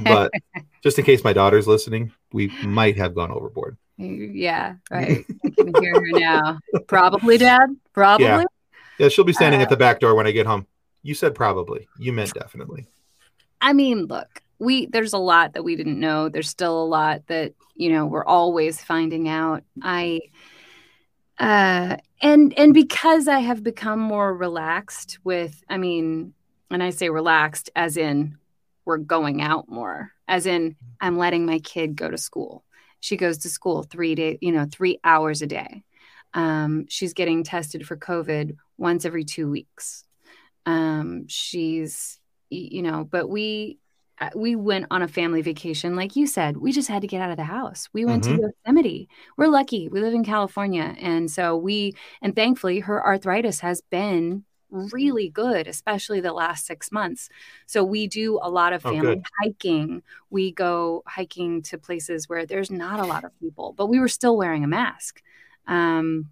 but 0.03 0.31
just 0.83 0.99
in 0.99 1.05
case 1.05 1.23
my 1.23 1.33
daughter's 1.33 1.67
listening 1.67 2.11
we 2.31 2.47
might 2.63 2.97
have 2.97 3.15
gone 3.15 3.31
overboard. 3.31 3.77
Yeah 3.97 4.75
right. 4.91 5.25
I 5.45 5.49
can 5.49 5.73
hear 5.81 5.93
her 5.93 6.19
now. 6.19 6.59
Probably 6.87 7.37
dad? 7.37 7.75
Probably? 7.93 8.25
Yeah, 8.25 8.43
yeah 8.99 9.09
she'll 9.09 9.25
be 9.25 9.33
standing 9.33 9.61
uh, 9.61 9.63
at 9.63 9.69
the 9.69 9.77
back 9.77 9.99
door 9.99 10.15
when 10.15 10.27
i 10.27 10.31
get 10.31 10.45
home. 10.45 10.67
You 11.03 11.13
said 11.13 11.35
probably. 11.35 11.87
You 11.97 12.13
meant 12.13 12.33
definitely. 12.33 12.87
I 13.61 13.73
mean 13.73 14.05
look 14.05 14.41
we 14.59 14.87
there's 14.87 15.13
a 15.13 15.17
lot 15.17 15.53
that 15.53 15.63
we 15.63 15.75
didn't 15.75 15.99
know. 15.99 16.29
There's 16.29 16.49
still 16.49 16.81
a 16.81 16.85
lot 16.85 17.27
that 17.27 17.53
you 17.75 17.91
know 17.91 18.05
we're 18.05 18.25
always 18.25 18.81
finding 18.81 19.27
out. 19.27 19.63
I 19.81 20.21
uh 21.39 21.97
and 22.21 22.57
and 22.57 22.73
because 22.73 23.27
i 23.27 23.39
have 23.39 23.63
become 23.63 23.99
more 23.99 24.33
relaxed 24.35 25.19
with 25.23 25.63
i 25.69 25.77
mean 25.77 26.33
and 26.71 26.81
i 26.81 26.89
say 26.89 27.09
relaxed 27.09 27.69
as 27.75 27.97
in 27.97 28.37
we're 28.85 28.97
going 28.97 29.41
out 29.41 29.69
more 29.69 30.11
as 30.27 30.45
in 30.45 30.75
i'm 31.01 31.17
letting 31.17 31.45
my 31.45 31.59
kid 31.59 31.95
go 31.95 32.09
to 32.09 32.17
school. 32.17 32.63
She 32.99 33.15
goes 33.15 33.39
to 33.39 33.49
school 33.49 33.83
three 33.83 34.15
days 34.15 34.37
you 34.41 34.51
know 34.51 34.65
three 34.69 34.99
hours 35.03 35.41
a 35.41 35.47
day. 35.47 35.83
Um, 36.33 36.85
she's 36.89 37.13
getting 37.13 37.43
tested 37.43 37.87
for 37.87 37.95
covid 37.95 38.55
once 38.77 39.05
every 39.05 39.23
two 39.23 39.49
weeks. 39.49 40.03
Um, 40.65 41.27
she's 41.27 42.19
you 42.49 42.81
know 42.81 43.03
but 43.03 43.29
we 43.29 43.77
we 44.35 44.55
went 44.55 44.85
on 44.89 45.01
a 45.01 45.07
family 45.07 45.41
vacation 45.41 45.95
like 45.95 46.15
you 46.15 46.25
said 46.25 46.57
we 46.57 46.71
just 46.71 46.87
had 46.87 47.01
to 47.01 47.07
get 47.07 47.21
out 47.21 47.31
of 47.31 47.37
the 47.37 47.43
house. 47.43 47.87
We 47.93 48.05
went 48.05 48.23
mm-hmm. 48.23 48.37
to 48.37 48.53
yosemite. 48.65 49.09
We're 49.37 49.47
lucky. 49.47 49.89
We 49.89 50.01
live 50.01 50.13
in 50.13 50.23
california. 50.23 50.95
And 50.99 51.29
so 51.29 51.55
we 51.55 51.95
and 52.21 52.35
thankfully 52.35 52.79
her 52.79 53.05
arthritis 53.05 53.59
has 53.59 53.81
been 53.81 54.43
really 54.69 55.29
good 55.29 55.65
especially 55.67 56.19
the 56.19 56.33
last 56.33 56.65
six 56.65 56.91
months. 56.91 57.29
So 57.67 57.83
we 57.83 58.07
do 58.07 58.39
a 58.41 58.49
lot 58.49 58.73
of 58.73 58.85
oh, 58.85 58.91
family 58.91 59.21
oh, 59.23 59.29
hiking. 59.41 60.01
We 60.29 60.51
go 60.51 61.03
hiking 61.05 61.61
to 61.63 61.77
places 61.77 62.27
where 62.27 62.45
there's 62.45 62.71
not 62.71 62.99
a 62.99 63.05
lot 63.05 63.23
of 63.23 63.37
people 63.39 63.73
but 63.77 63.87
we 63.87 63.99
were 63.99 64.07
still 64.07 64.35
wearing 64.35 64.63
a 64.63 64.67
mask. 64.67 65.21
Um, 65.67 66.31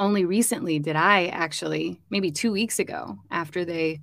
only 0.00 0.24
recently 0.24 0.78
did 0.78 0.94
i 0.94 1.26
actually 1.26 2.00
maybe 2.08 2.30
two 2.30 2.52
weeks 2.52 2.78
ago 2.78 3.18
after 3.32 3.64
they 3.64 4.00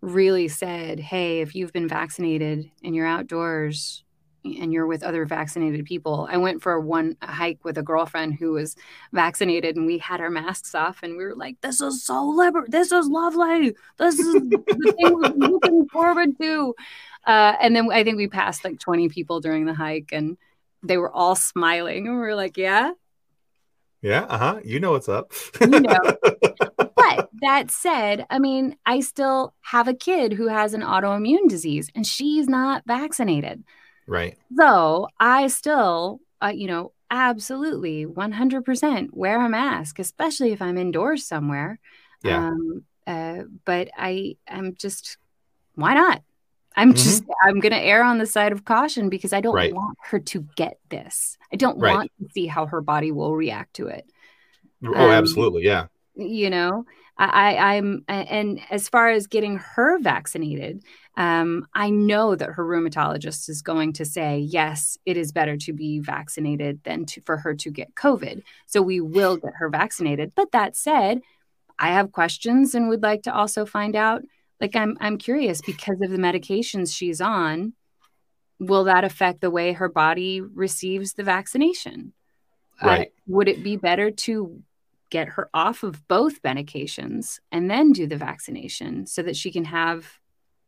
really 0.00 0.48
said, 0.48 1.00
hey, 1.00 1.40
if 1.40 1.54
you've 1.54 1.72
been 1.72 1.88
vaccinated 1.88 2.70
and 2.84 2.94
you're 2.94 3.06
outdoors 3.06 4.04
and 4.44 4.72
you're 4.72 4.86
with 4.86 5.02
other 5.02 5.24
vaccinated 5.24 5.84
people. 5.84 6.28
I 6.30 6.36
went 6.36 6.62
for 6.62 6.78
one 6.80 7.16
hike 7.22 7.64
with 7.64 7.78
a 7.78 7.82
girlfriend 7.82 8.34
who 8.34 8.52
was 8.52 8.76
vaccinated 9.12 9.76
and 9.76 9.86
we 9.86 9.98
had 9.98 10.20
our 10.20 10.30
masks 10.30 10.74
off 10.74 11.00
and 11.02 11.16
we 11.16 11.24
were 11.24 11.34
like, 11.34 11.60
this 11.60 11.80
is 11.80 12.04
so 12.04 12.24
liber 12.24 12.64
this 12.68 12.92
is 12.92 13.08
lovely. 13.08 13.74
This 13.98 14.18
is 14.18 14.34
the 14.34 14.94
thing 14.96 15.14
we're 15.14 15.48
looking 15.48 15.88
forward 15.88 16.38
to. 16.40 16.74
Uh, 17.26 17.54
and 17.60 17.74
then 17.74 17.90
I 17.90 18.04
think 18.04 18.16
we 18.16 18.28
passed 18.28 18.64
like 18.64 18.78
20 18.78 19.08
people 19.08 19.40
during 19.40 19.66
the 19.66 19.74
hike 19.74 20.10
and 20.12 20.36
they 20.82 20.96
were 20.96 21.12
all 21.12 21.34
smiling 21.34 22.06
and 22.06 22.16
we 22.16 22.20
were 22.20 22.36
like, 22.36 22.56
yeah. 22.56 22.92
Yeah, 24.00 24.22
uh-huh. 24.22 24.60
You 24.64 24.78
know 24.78 24.92
what's 24.92 25.08
up. 25.08 25.32
you 25.60 25.80
know. 25.80 25.98
that 27.42 27.70
said, 27.70 28.26
I 28.30 28.38
mean, 28.38 28.76
I 28.86 29.00
still 29.00 29.54
have 29.62 29.88
a 29.88 29.94
kid 29.94 30.32
who 30.32 30.48
has 30.48 30.74
an 30.74 30.82
autoimmune 30.82 31.48
disease 31.48 31.90
and 31.94 32.06
she's 32.06 32.48
not 32.48 32.82
vaccinated. 32.86 33.64
Right. 34.06 34.36
So 34.56 35.08
I 35.18 35.48
still, 35.48 36.20
uh, 36.42 36.52
you 36.54 36.66
know, 36.66 36.92
absolutely 37.10 38.06
100% 38.06 39.08
wear 39.12 39.44
a 39.44 39.48
mask, 39.48 39.98
especially 39.98 40.52
if 40.52 40.62
I'm 40.62 40.78
indoors 40.78 41.26
somewhere. 41.26 41.80
Yeah. 42.22 42.48
Um, 42.48 42.84
uh, 43.06 43.42
but 43.64 43.88
I 43.96 44.36
am 44.46 44.74
just, 44.76 45.18
why 45.74 45.94
not? 45.94 46.22
I'm 46.76 46.90
mm-hmm. 46.90 46.96
just, 46.96 47.24
I'm 47.44 47.60
going 47.60 47.72
to 47.72 47.80
err 47.80 48.02
on 48.02 48.18
the 48.18 48.26
side 48.26 48.52
of 48.52 48.64
caution 48.64 49.08
because 49.08 49.32
I 49.32 49.40
don't 49.40 49.54
right. 49.54 49.74
want 49.74 49.98
her 50.04 50.18
to 50.18 50.46
get 50.56 50.78
this. 50.88 51.36
I 51.52 51.56
don't 51.56 51.78
right. 51.78 51.94
want 51.94 52.12
to 52.20 52.28
see 52.32 52.46
how 52.46 52.66
her 52.66 52.80
body 52.80 53.12
will 53.12 53.34
react 53.34 53.74
to 53.74 53.88
it. 53.88 54.10
Oh, 54.84 54.94
um, 54.94 55.10
absolutely. 55.10 55.64
Yeah 55.64 55.86
you 56.18 56.50
know 56.50 56.84
I, 57.18 57.76
I'm, 57.76 58.04
and 58.06 58.60
as 58.70 58.88
far 58.88 59.10
as 59.10 59.26
getting 59.26 59.56
her 59.56 59.98
vaccinated, 59.98 60.84
um, 61.16 61.66
I 61.74 61.90
know 61.90 62.36
that 62.36 62.50
her 62.50 62.64
rheumatologist 62.64 63.48
is 63.48 63.60
going 63.60 63.94
to 63.94 64.04
say, 64.04 64.38
yes, 64.38 64.96
it 65.04 65.16
is 65.16 65.32
better 65.32 65.56
to 65.56 65.72
be 65.72 65.98
vaccinated 65.98 66.80
than 66.84 67.06
to, 67.06 67.20
for 67.22 67.36
her 67.38 67.54
to 67.54 67.70
get 67.72 67.96
COVID. 67.96 68.42
So 68.66 68.80
we 68.82 69.00
will 69.00 69.36
get 69.36 69.54
her 69.58 69.68
vaccinated. 69.68 70.32
But 70.36 70.52
that 70.52 70.76
said, 70.76 71.20
I 71.76 71.88
have 71.88 72.12
questions 72.12 72.74
and 72.76 72.88
would 72.88 73.02
like 73.02 73.22
to 73.22 73.34
also 73.34 73.66
find 73.66 73.96
out. 73.96 74.22
Like, 74.60 74.76
I'm, 74.76 74.96
I'm 75.00 75.18
curious 75.18 75.60
because 75.60 76.00
of 76.00 76.10
the 76.10 76.18
medications 76.18 76.96
she's 76.96 77.20
on, 77.20 77.72
will 78.60 78.84
that 78.84 79.02
affect 79.02 79.40
the 79.40 79.50
way 79.50 79.72
her 79.72 79.88
body 79.88 80.40
receives 80.40 81.14
the 81.14 81.24
vaccination? 81.24 82.12
Right. 82.80 83.08
Uh, 83.08 83.10
would 83.26 83.48
it 83.48 83.64
be 83.64 83.76
better 83.76 84.12
to 84.12 84.62
get 85.10 85.28
her 85.28 85.48
off 85.54 85.82
of 85.82 86.06
both 86.08 86.42
medications 86.42 87.40
and 87.52 87.70
then 87.70 87.92
do 87.92 88.06
the 88.06 88.16
vaccination 88.16 89.06
so 89.06 89.22
that 89.22 89.36
she 89.36 89.50
can 89.50 89.64
have 89.64 90.18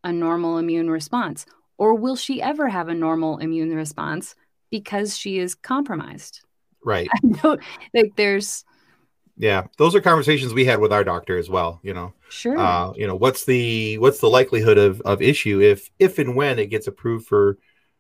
a 0.05 0.13
normal 0.13 0.59
immune 0.59 0.91
response? 0.91 1.47
Or 1.79 1.95
will 1.95 2.17
she 2.17 2.43
ever 2.43 2.69
have 2.69 2.89
a 2.89 2.95
normal 2.95 3.39
immune 3.39 3.75
response 3.75 4.35
because 4.71 5.17
she 5.17 5.39
is 5.39 5.55
compromised? 5.55 6.43
Right. 6.85 7.09
like 7.95 8.13
there's 8.17 8.65
yeah, 9.41 9.69
those 9.79 9.95
are 9.95 10.03
conversations 10.03 10.53
we 10.53 10.67
had 10.67 10.81
with 10.81 10.93
our 10.93 11.03
doctor 11.03 11.39
as 11.39 11.49
well. 11.49 11.81
You 11.83 11.95
know, 11.95 12.13
sure. 12.29 12.59
Uh, 12.59 12.93
you 12.95 13.07
know, 13.07 13.17
what's 13.17 13.47
the 13.47 13.97
what's 13.97 14.21
the 14.21 14.29
likelihood 14.29 14.77
of 14.77 15.01
of 15.03 15.23
issue 15.23 15.63
if 15.63 15.91
if 15.99 16.19
and 16.19 16.37
when 16.37 16.59
it 16.59 16.67
gets 16.67 16.87
approved 16.87 17.27
for 17.27 17.57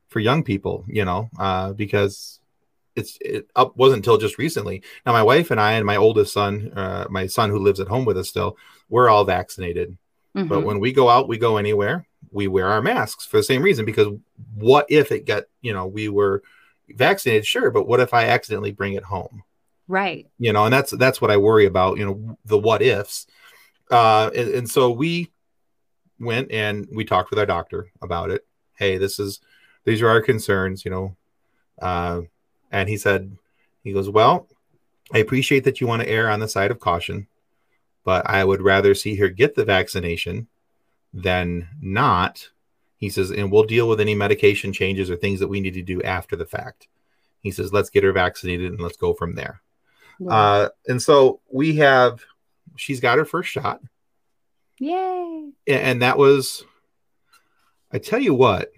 for 0.08 0.20
young 0.20 0.44
people? 0.44 0.84
You 0.86 1.06
know, 1.06 1.30
uh, 1.38 1.72
because 1.72 2.39
it's 2.96 3.18
it 3.20 3.48
up 3.56 3.76
wasn't 3.76 3.98
until 3.98 4.18
just 4.18 4.38
recently. 4.38 4.82
Now, 5.06 5.12
my 5.12 5.22
wife 5.22 5.50
and 5.50 5.60
I 5.60 5.72
and 5.72 5.86
my 5.86 5.96
oldest 5.96 6.32
son, 6.32 6.72
uh, 6.74 7.06
my 7.10 7.26
son 7.26 7.50
who 7.50 7.58
lives 7.58 7.80
at 7.80 7.88
home 7.88 8.04
with 8.04 8.18
us 8.18 8.28
still, 8.28 8.56
we're 8.88 9.08
all 9.08 9.24
vaccinated. 9.24 9.96
Mm-hmm. 10.36 10.48
But 10.48 10.64
when 10.64 10.80
we 10.80 10.92
go 10.92 11.08
out, 11.08 11.28
we 11.28 11.38
go 11.38 11.56
anywhere, 11.56 12.06
we 12.30 12.46
wear 12.46 12.68
our 12.68 12.82
masks 12.82 13.26
for 13.26 13.36
the 13.38 13.42
same 13.42 13.62
reason. 13.62 13.84
Because 13.84 14.08
what 14.54 14.86
if 14.88 15.12
it 15.12 15.26
got 15.26 15.44
you 15.60 15.72
know 15.72 15.86
we 15.86 16.08
were 16.08 16.42
vaccinated, 16.88 17.46
sure, 17.46 17.70
but 17.70 17.86
what 17.86 18.00
if 18.00 18.14
I 18.14 18.26
accidentally 18.26 18.72
bring 18.72 18.94
it 18.94 19.04
home? 19.04 19.44
right 19.90 20.28
you 20.38 20.52
know 20.52 20.64
and 20.64 20.72
that's 20.72 20.92
that's 20.92 21.20
what 21.20 21.32
i 21.32 21.36
worry 21.36 21.66
about 21.66 21.98
you 21.98 22.06
know 22.06 22.38
the 22.44 22.56
what 22.56 22.80
ifs 22.80 23.26
uh 23.90 24.30
and, 24.34 24.48
and 24.50 24.70
so 24.70 24.90
we 24.90 25.28
went 26.20 26.50
and 26.52 26.86
we 26.92 27.04
talked 27.04 27.28
with 27.28 27.40
our 27.40 27.46
doctor 27.46 27.90
about 28.00 28.30
it 28.30 28.46
hey 28.78 28.98
this 28.98 29.18
is 29.18 29.40
these 29.84 30.00
are 30.00 30.08
our 30.08 30.22
concerns 30.22 30.84
you 30.84 30.92
know 30.92 31.16
uh 31.82 32.20
and 32.70 32.88
he 32.88 32.96
said 32.96 33.36
he 33.82 33.92
goes 33.92 34.08
well 34.08 34.46
i 35.12 35.18
appreciate 35.18 35.64
that 35.64 35.80
you 35.80 35.86
want 35.86 36.02
to 36.02 36.08
err 36.08 36.30
on 36.30 36.40
the 36.40 36.48
side 36.48 36.70
of 36.70 36.80
caution 36.80 37.26
but 38.04 38.26
i 38.28 38.44
would 38.44 38.62
rather 38.62 38.94
see 38.94 39.16
her 39.16 39.28
get 39.28 39.54
the 39.54 39.64
vaccination 39.64 40.46
than 41.12 41.68
not 41.80 42.48
he 42.96 43.08
says 43.08 43.30
and 43.30 43.50
we'll 43.50 43.64
deal 43.64 43.88
with 43.88 44.00
any 44.00 44.14
medication 44.14 44.72
changes 44.72 45.10
or 45.10 45.16
things 45.16 45.40
that 45.40 45.48
we 45.48 45.60
need 45.60 45.74
to 45.74 45.82
do 45.82 46.02
after 46.02 46.36
the 46.36 46.46
fact 46.46 46.88
he 47.40 47.50
says 47.50 47.72
let's 47.72 47.90
get 47.90 48.04
her 48.04 48.12
vaccinated 48.12 48.72
and 48.72 48.80
let's 48.80 48.96
go 48.96 49.12
from 49.14 49.34
there 49.34 49.60
yeah. 50.20 50.32
Uh, 50.32 50.68
and 50.86 51.00
so 51.00 51.40
we 51.50 51.76
have, 51.76 52.22
she's 52.76 53.00
got 53.00 53.18
her 53.18 53.24
first 53.24 53.50
shot. 53.50 53.80
Yay. 54.78 55.50
And 55.66 56.02
that 56.02 56.18
was, 56.18 56.64
I 57.90 57.98
tell 57.98 58.20
you 58.20 58.34
what, 58.34 58.70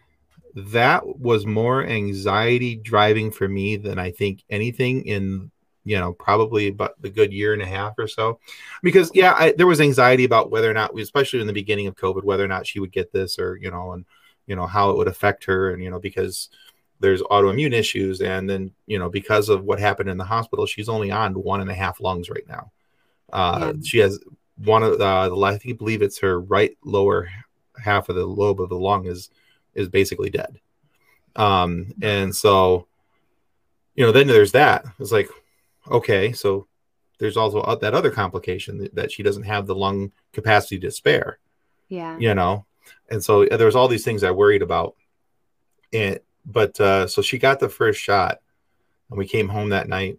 that 0.54 1.18
was 1.18 1.46
more 1.46 1.84
anxiety 1.84 2.76
driving 2.76 3.30
for 3.30 3.48
me 3.48 3.76
than 3.76 3.98
I 3.98 4.10
think 4.10 4.44
anything 4.50 5.06
in, 5.06 5.50
you 5.84 5.98
know, 5.98 6.12
probably 6.12 6.68
about 6.68 7.00
the 7.00 7.10
good 7.10 7.32
year 7.32 7.52
and 7.52 7.62
a 7.62 7.66
half 7.66 7.94
or 7.98 8.06
so. 8.06 8.38
Because, 8.82 9.10
yeah, 9.14 9.34
I, 9.36 9.52
there 9.52 9.66
was 9.66 9.80
anxiety 9.80 10.24
about 10.24 10.50
whether 10.50 10.70
or 10.70 10.74
not, 10.74 10.98
especially 10.98 11.40
in 11.40 11.46
the 11.46 11.52
beginning 11.52 11.86
of 11.86 11.96
COVID, 11.96 12.24
whether 12.24 12.44
or 12.44 12.48
not 12.48 12.66
she 12.66 12.80
would 12.80 12.92
get 12.92 13.12
this 13.12 13.38
or, 13.38 13.56
you 13.56 13.70
know, 13.70 13.92
and, 13.92 14.04
you 14.46 14.56
know, 14.56 14.66
how 14.66 14.90
it 14.90 14.96
would 14.96 15.08
affect 15.08 15.44
her. 15.44 15.72
And, 15.72 15.82
you 15.82 15.90
know, 15.90 15.98
because, 15.98 16.48
there's 17.02 17.20
autoimmune 17.22 17.74
issues 17.74 18.20
and 18.20 18.48
then 18.48 18.70
you 18.86 18.96
know 18.96 19.10
because 19.10 19.48
of 19.48 19.64
what 19.64 19.80
happened 19.80 20.08
in 20.08 20.16
the 20.16 20.24
hospital 20.24 20.66
she's 20.66 20.88
only 20.88 21.10
on 21.10 21.34
one 21.34 21.60
and 21.60 21.68
a 21.68 21.74
half 21.74 22.00
lungs 22.00 22.30
right 22.30 22.46
now 22.48 22.70
uh, 23.32 23.72
yeah. 23.74 23.80
she 23.84 23.98
has 23.98 24.20
one 24.56 24.84
of 24.84 25.00
uh, 25.00 25.28
the 25.28 25.36
i 25.42 25.58
think 25.58 25.78
believe 25.78 26.00
it's 26.00 26.20
her 26.20 26.40
right 26.40 26.76
lower 26.84 27.28
half 27.82 28.08
of 28.08 28.14
the 28.14 28.24
lobe 28.24 28.60
of 28.60 28.68
the 28.68 28.78
lung 28.78 29.06
is 29.06 29.30
is 29.74 29.88
basically 29.88 30.30
dead 30.30 30.58
um 31.36 31.92
and 32.02 32.34
so 32.34 32.86
you 33.94 34.04
know 34.04 34.12
then 34.12 34.26
there's 34.26 34.52
that 34.52 34.84
it's 34.98 35.12
like 35.12 35.28
okay 35.90 36.32
so 36.32 36.66
there's 37.18 37.36
also 37.36 37.76
that 37.76 37.94
other 37.94 38.10
complication 38.10 38.78
that, 38.78 38.94
that 38.94 39.12
she 39.12 39.22
doesn't 39.22 39.44
have 39.44 39.66
the 39.66 39.74
lung 39.74 40.12
capacity 40.32 40.78
to 40.78 40.90
spare 40.90 41.38
yeah 41.88 42.18
you 42.18 42.34
know 42.34 42.64
and 43.10 43.22
so 43.22 43.44
there's 43.46 43.76
all 43.76 43.88
these 43.88 44.04
things 44.04 44.22
i 44.22 44.30
worried 44.30 44.62
about 44.62 44.94
and 45.92 46.18
but 46.44 46.80
uh, 46.80 47.06
so 47.06 47.22
she 47.22 47.38
got 47.38 47.60
the 47.60 47.68
first 47.68 48.00
shot, 48.00 48.40
and 49.10 49.18
we 49.18 49.26
came 49.26 49.48
home 49.48 49.70
that 49.70 49.88
night. 49.88 50.18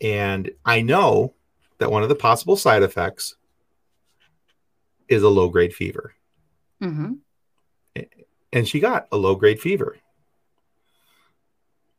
And 0.00 0.50
I 0.64 0.82
know 0.82 1.34
that 1.78 1.90
one 1.90 2.02
of 2.02 2.08
the 2.08 2.14
possible 2.14 2.56
side 2.56 2.82
effects 2.82 3.36
is 5.08 5.22
a 5.22 5.28
low 5.28 5.48
grade 5.48 5.74
fever. 5.74 6.14
Mm-hmm. 6.82 7.14
And 8.52 8.66
she 8.66 8.80
got 8.80 9.08
a 9.12 9.16
low 9.16 9.34
grade 9.34 9.60
fever. 9.60 9.96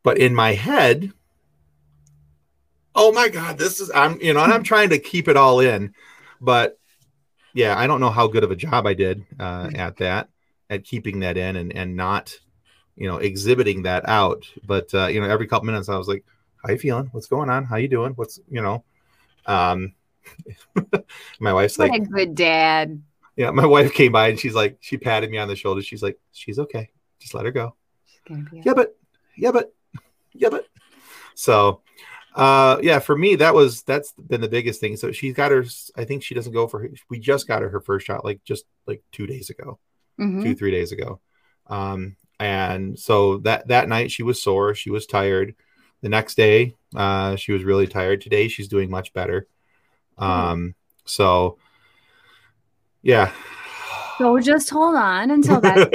But 0.03 0.17
in 0.17 0.33
my 0.33 0.53
head, 0.53 1.11
oh 2.95 3.11
my 3.11 3.29
God, 3.29 3.57
this 3.57 3.79
is, 3.79 3.91
I'm, 3.93 4.19
you 4.21 4.33
know, 4.33 4.43
and 4.43 4.53
I'm 4.53 4.63
trying 4.63 4.89
to 4.89 4.99
keep 4.99 5.27
it 5.27 5.37
all 5.37 5.59
in. 5.59 5.93
But 6.41 6.79
yeah, 7.53 7.77
I 7.77 7.85
don't 7.85 7.99
know 7.99 8.09
how 8.09 8.27
good 8.27 8.43
of 8.43 8.51
a 8.51 8.55
job 8.55 8.87
I 8.87 8.93
did 8.93 9.25
uh, 9.39 9.67
mm-hmm. 9.67 9.75
at 9.75 9.97
that, 9.97 10.29
at 10.69 10.85
keeping 10.85 11.19
that 11.19 11.37
in 11.37 11.55
and, 11.55 11.75
and 11.75 11.95
not 11.95 12.37
you 12.99 13.07
know, 13.07 13.17
exhibiting 13.17 13.83
that 13.83 14.07
out. 14.07 14.45
But 14.63 14.93
uh, 14.93 15.07
you 15.07 15.21
know, 15.21 15.29
every 15.29 15.47
couple 15.47 15.65
minutes 15.65 15.89
I 15.89 15.97
was 15.97 16.07
like, 16.07 16.23
"How 16.61 16.71
you 16.71 16.77
feeling? 16.77 17.09
What's 17.13 17.27
going 17.27 17.49
on? 17.49 17.63
How 17.63 17.77
you 17.77 17.87
doing? 17.87 18.11
What's 18.11 18.39
you 18.51 18.61
know?" 18.61 18.83
Um, 19.45 19.93
my 21.39 21.53
wife's 21.53 21.77
what 21.77 21.89
like, 21.89 22.01
"A 22.01 22.05
good 22.05 22.35
dad." 22.35 23.01
Yeah, 23.39 23.51
my 23.51 23.65
wife 23.75 23.93
came 23.93 24.11
by 24.11 24.27
and 24.27 24.37
she's 24.37 24.53
like, 24.53 24.77
she 24.81 24.97
patted 24.97 25.31
me 25.31 25.37
on 25.37 25.47
the 25.47 25.55
shoulder. 25.55 25.81
She's 25.81 26.03
like, 26.03 26.19
"She's 26.33 26.59
okay. 26.59 26.89
Just 27.19 27.33
let 27.33 27.45
her 27.45 27.51
go." 27.51 27.73
Yeah, 28.65 28.73
but 28.73 28.97
yeah, 29.37 29.51
but 29.51 29.73
yeah, 30.33 30.49
but. 30.49 30.67
So 31.35 31.81
uh 32.35 32.77
yeah 32.83 32.99
for 32.99 33.17
me 33.17 33.35
that 33.35 33.55
was 33.55 33.81
that's 33.81 34.13
been 34.13 34.41
the 34.41 34.47
biggest 34.49 34.79
thing. 34.79 34.97
So 34.97 35.11
she's 35.11 35.33
got 35.33 35.51
her 35.51 35.65
i 35.95 36.03
think 36.05 36.21
she 36.21 36.35
doesn't 36.35 36.53
go 36.53 36.67
for 36.67 36.79
her 36.79 36.89
we 37.09 37.17
just 37.17 37.47
got 37.47 37.63
her 37.63 37.69
her 37.69 37.81
first 37.81 38.05
shot 38.05 38.23
like 38.23 38.43
just 38.43 38.65
like 38.85 39.01
two 39.11 39.25
days 39.25 39.49
ago. 39.49 39.79
Mm-hmm. 40.19 40.43
two 40.43 40.55
three 40.55 40.71
days 40.71 40.91
ago. 40.91 41.21
Um 41.67 42.17
and 42.39 42.99
so 42.99 43.37
that 43.39 43.69
that 43.69 43.89
night 43.89 44.11
she 44.11 44.23
was 44.23 44.41
sore. 44.41 44.75
She 44.75 44.91
was 44.91 45.05
tired. 45.05 45.55
The 46.01 46.09
next 46.09 46.35
day 46.35 46.75
uh, 46.95 47.35
she 47.35 47.51
was 47.51 47.63
really 47.63 47.87
tired. 47.87 48.21
Today 48.21 48.47
she's 48.47 48.67
doing 48.67 48.89
much 48.89 49.13
better. 49.13 49.47
Um, 50.17 50.75
so 51.05 51.57
yeah 53.01 53.31
so 54.17 54.39
just 54.39 54.69
hold 54.69 54.95
on 54.95 55.31
until 55.31 55.61
that 55.61 55.89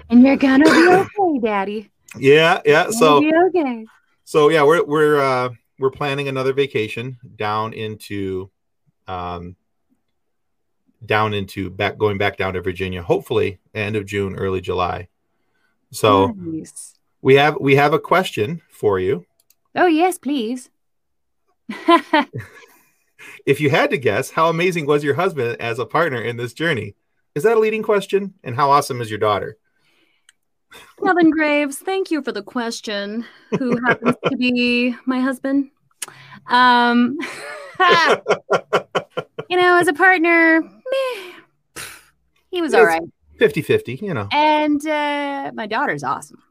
and 0.10 0.22
you're 0.26 0.36
gonna 0.36 0.64
be 0.64 0.88
okay 0.88 1.38
daddy 1.40 1.90
yeah 2.18 2.60
yeah 2.64 2.90
so 2.90 3.22
okay 3.46 3.84
so 4.24 4.48
yeah 4.48 4.62
we're 4.62 4.84
we're 4.84 5.20
uh 5.20 5.48
we're 5.78 5.90
planning 5.90 6.28
another 6.28 6.52
vacation 6.52 7.18
down 7.36 7.72
into 7.72 8.50
um 9.06 9.56
down 11.04 11.34
into 11.34 11.70
back 11.70 11.98
going 11.98 12.18
back 12.18 12.36
down 12.36 12.54
to 12.54 12.60
Virginia, 12.60 13.02
hopefully 13.02 13.58
end 13.74 13.96
of 13.96 14.06
June, 14.06 14.36
early 14.36 14.60
July. 14.60 15.08
So 15.90 16.28
nice. 16.36 16.94
we 17.22 17.36
have 17.36 17.56
we 17.60 17.76
have 17.76 17.92
a 17.92 17.98
question 17.98 18.62
for 18.70 18.98
you. 18.98 19.24
Oh 19.74 19.86
yes, 19.86 20.18
please. 20.18 20.70
if 23.46 23.60
you 23.60 23.70
had 23.70 23.90
to 23.90 23.98
guess, 23.98 24.30
how 24.30 24.48
amazing 24.48 24.86
was 24.86 25.04
your 25.04 25.14
husband 25.14 25.60
as 25.60 25.78
a 25.78 25.86
partner 25.86 26.20
in 26.20 26.36
this 26.36 26.52
journey? 26.52 26.94
Is 27.34 27.42
that 27.44 27.56
a 27.56 27.60
leading 27.60 27.82
question? 27.82 28.34
And 28.42 28.56
how 28.56 28.70
awesome 28.70 29.00
is 29.00 29.10
your 29.10 29.18
daughter? 29.18 29.56
Kevin 31.02 31.30
Graves, 31.30 31.78
thank 31.78 32.10
you 32.10 32.22
for 32.22 32.32
the 32.32 32.42
question. 32.42 33.24
Who 33.58 33.78
happens 33.84 34.16
to 34.28 34.36
be 34.36 34.94
my 35.06 35.20
husband? 35.20 35.70
Um, 36.48 37.16
you 39.48 39.56
know, 39.56 39.78
as 39.78 39.88
a 39.88 39.92
partner, 39.92 40.60
meh, 40.60 41.32
he 42.50 42.60
was 42.60 42.74
all 42.74 42.84
right. 42.84 43.02
50 43.38 43.62
50, 43.62 44.00
you 44.02 44.14
know. 44.14 44.28
And 44.32 44.84
uh, 44.86 45.52
my 45.54 45.66
daughter's 45.66 46.02
awesome. 46.02 46.42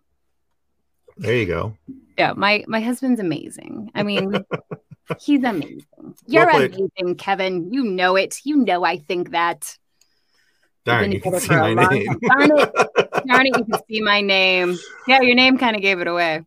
There 1.17 1.35
you 1.35 1.45
go. 1.45 1.77
Yeah, 2.17 2.33
my 2.33 2.63
my 2.67 2.79
husband's 2.79 3.19
amazing. 3.19 3.91
I 3.93 4.03
mean, 4.03 4.33
he's 5.19 5.43
amazing. 5.43 5.85
You're 6.27 6.45
well 6.45 6.63
amazing, 6.63 7.15
Kevin. 7.17 7.73
You 7.73 7.83
know 7.83 8.15
it. 8.15 8.39
You 8.43 8.57
know 8.57 8.83
I 8.83 8.97
think 8.97 9.31
that. 9.31 9.77
Darn, 10.85 11.11
you 11.11 11.19
can 11.19 11.37
see 11.39 11.49
my 11.49 11.73
name. 11.73 12.17
Darn 12.19 12.51
it. 12.59 12.73
Darn 13.27 13.45
it, 13.45 13.57
you 13.57 13.65
can 13.65 13.81
see 13.89 14.01
my 14.01 14.21
name. 14.21 14.77
Yeah, 15.05 15.21
your 15.21 15.35
name 15.35 15.57
kind 15.57 15.75
of 15.75 15.81
gave 15.81 15.99
it 15.99 16.07
away. 16.07 16.45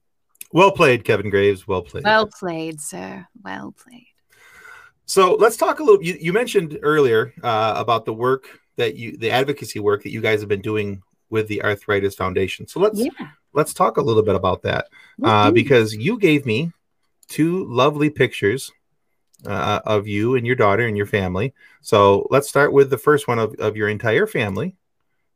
Well 0.52 0.72
played, 0.72 1.04
Kevin 1.04 1.30
Graves. 1.30 1.68
Well 1.68 1.82
played. 1.82 2.04
Well 2.04 2.26
played, 2.26 2.80
sir. 2.80 3.26
Well 3.44 3.72
played. 3.72 4.06
So 5.04 5.34
let's 5.34 5.56
talk 5.56 5.80
a 5.80 5.82
little. 5.82 6.02
You, 6.02 6.16
you 6.20 6.32
mentioned 6.32 6.78
earlier 6.82 7.34
uh, 7.42 7.74
about 7.76 8.04
the 8.04 8.14
work 8.14 8.46
that 8.76 8.96
you, 8.96 9.16
the 9.16 9.30
advocacy 9.30 9.78
work 9.78 10.02
that 10.04 10.10
you 10.10 10.20
guys 10.20 10.40
have 10.40 10.48
been 10.48 10.62
doing 10.62 11.02
with 11.28 11.48
the 11.48 11.62
Arthritis 11.62 12.14
Foundation. 12.14 12.66
So 12.66 12.80
let's 12.80 12.98
yeah. 12.98 13.10
let's 13.52 13.74
talk 13.74 13.96
a 13.96 14.02
little 14.02 14.22
bit 14.22 14.34
about 14.34 14.62
that 14.62 14.88
uh, 15.22 15.50
because 15.50 15.94
you 15.94 16.18
gave 16.18 16.46
me 16.46 16.72
two 17.30 17.64
lovely 17.64 18.10
pictures 18.10 18.70
uh, 19.46 19.80
of 19.86 20.06
you 20.06 20.36
and 20.36 20.46
your 20.46 20.56
daughter 20.56 20.86
and 20.86 20.98
your 20.98 21.06
family. 21.06 21.54
So 21.80 22.26
let's 22.30 22.48
start 22.48 22.74
with 22.74 22.90
the 22.90 22.98
first 22.98 23.26
one 23.26 23.38
of, 23.38 23.54
of 23.54 23.76
your 23.76 23.88
entire 23.88 24.26
family, 24.26 24.76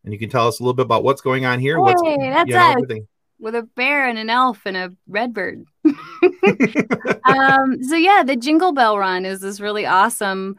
and 0.04 0.12
you 0.12 0.18
can 0.18 0.28
tell 0.28 0.46
us 0.46 0.60
a 0.60 0.62
little 0.62 0.74
bit 0.74 0.84
about 0.84 1.04
what's 1.04 1.22
going 1.22 1.46
on 1.46 1.58
here. 1.58 1.76
Hey, 1.76 1.80
what's 1.80 2.02
that's 2.02 2.48
you 2.48 2.54
know, 2.54 2.70
everything 2.70 3.08
with 3.40 3.54
a 3.54 3.62
bear 3.62 4.06
and 4.06 4.18
an 4.18 4.28
elf 4.28 4.60
and 4.66 4.76
a 4.76 4.92
redbird. 5.08 5.64
um, 5.84 7.82
so 7.82 7.96
yeah, 7.96 8.22
the 8.22 8.36
Jingle 8.38 8.72
Bell 8.72 8.98
Run 8.98 9.24
is 9.24 9.40
this 9.40 9.60
really 9.60 9.86
awesome 9.86 10.56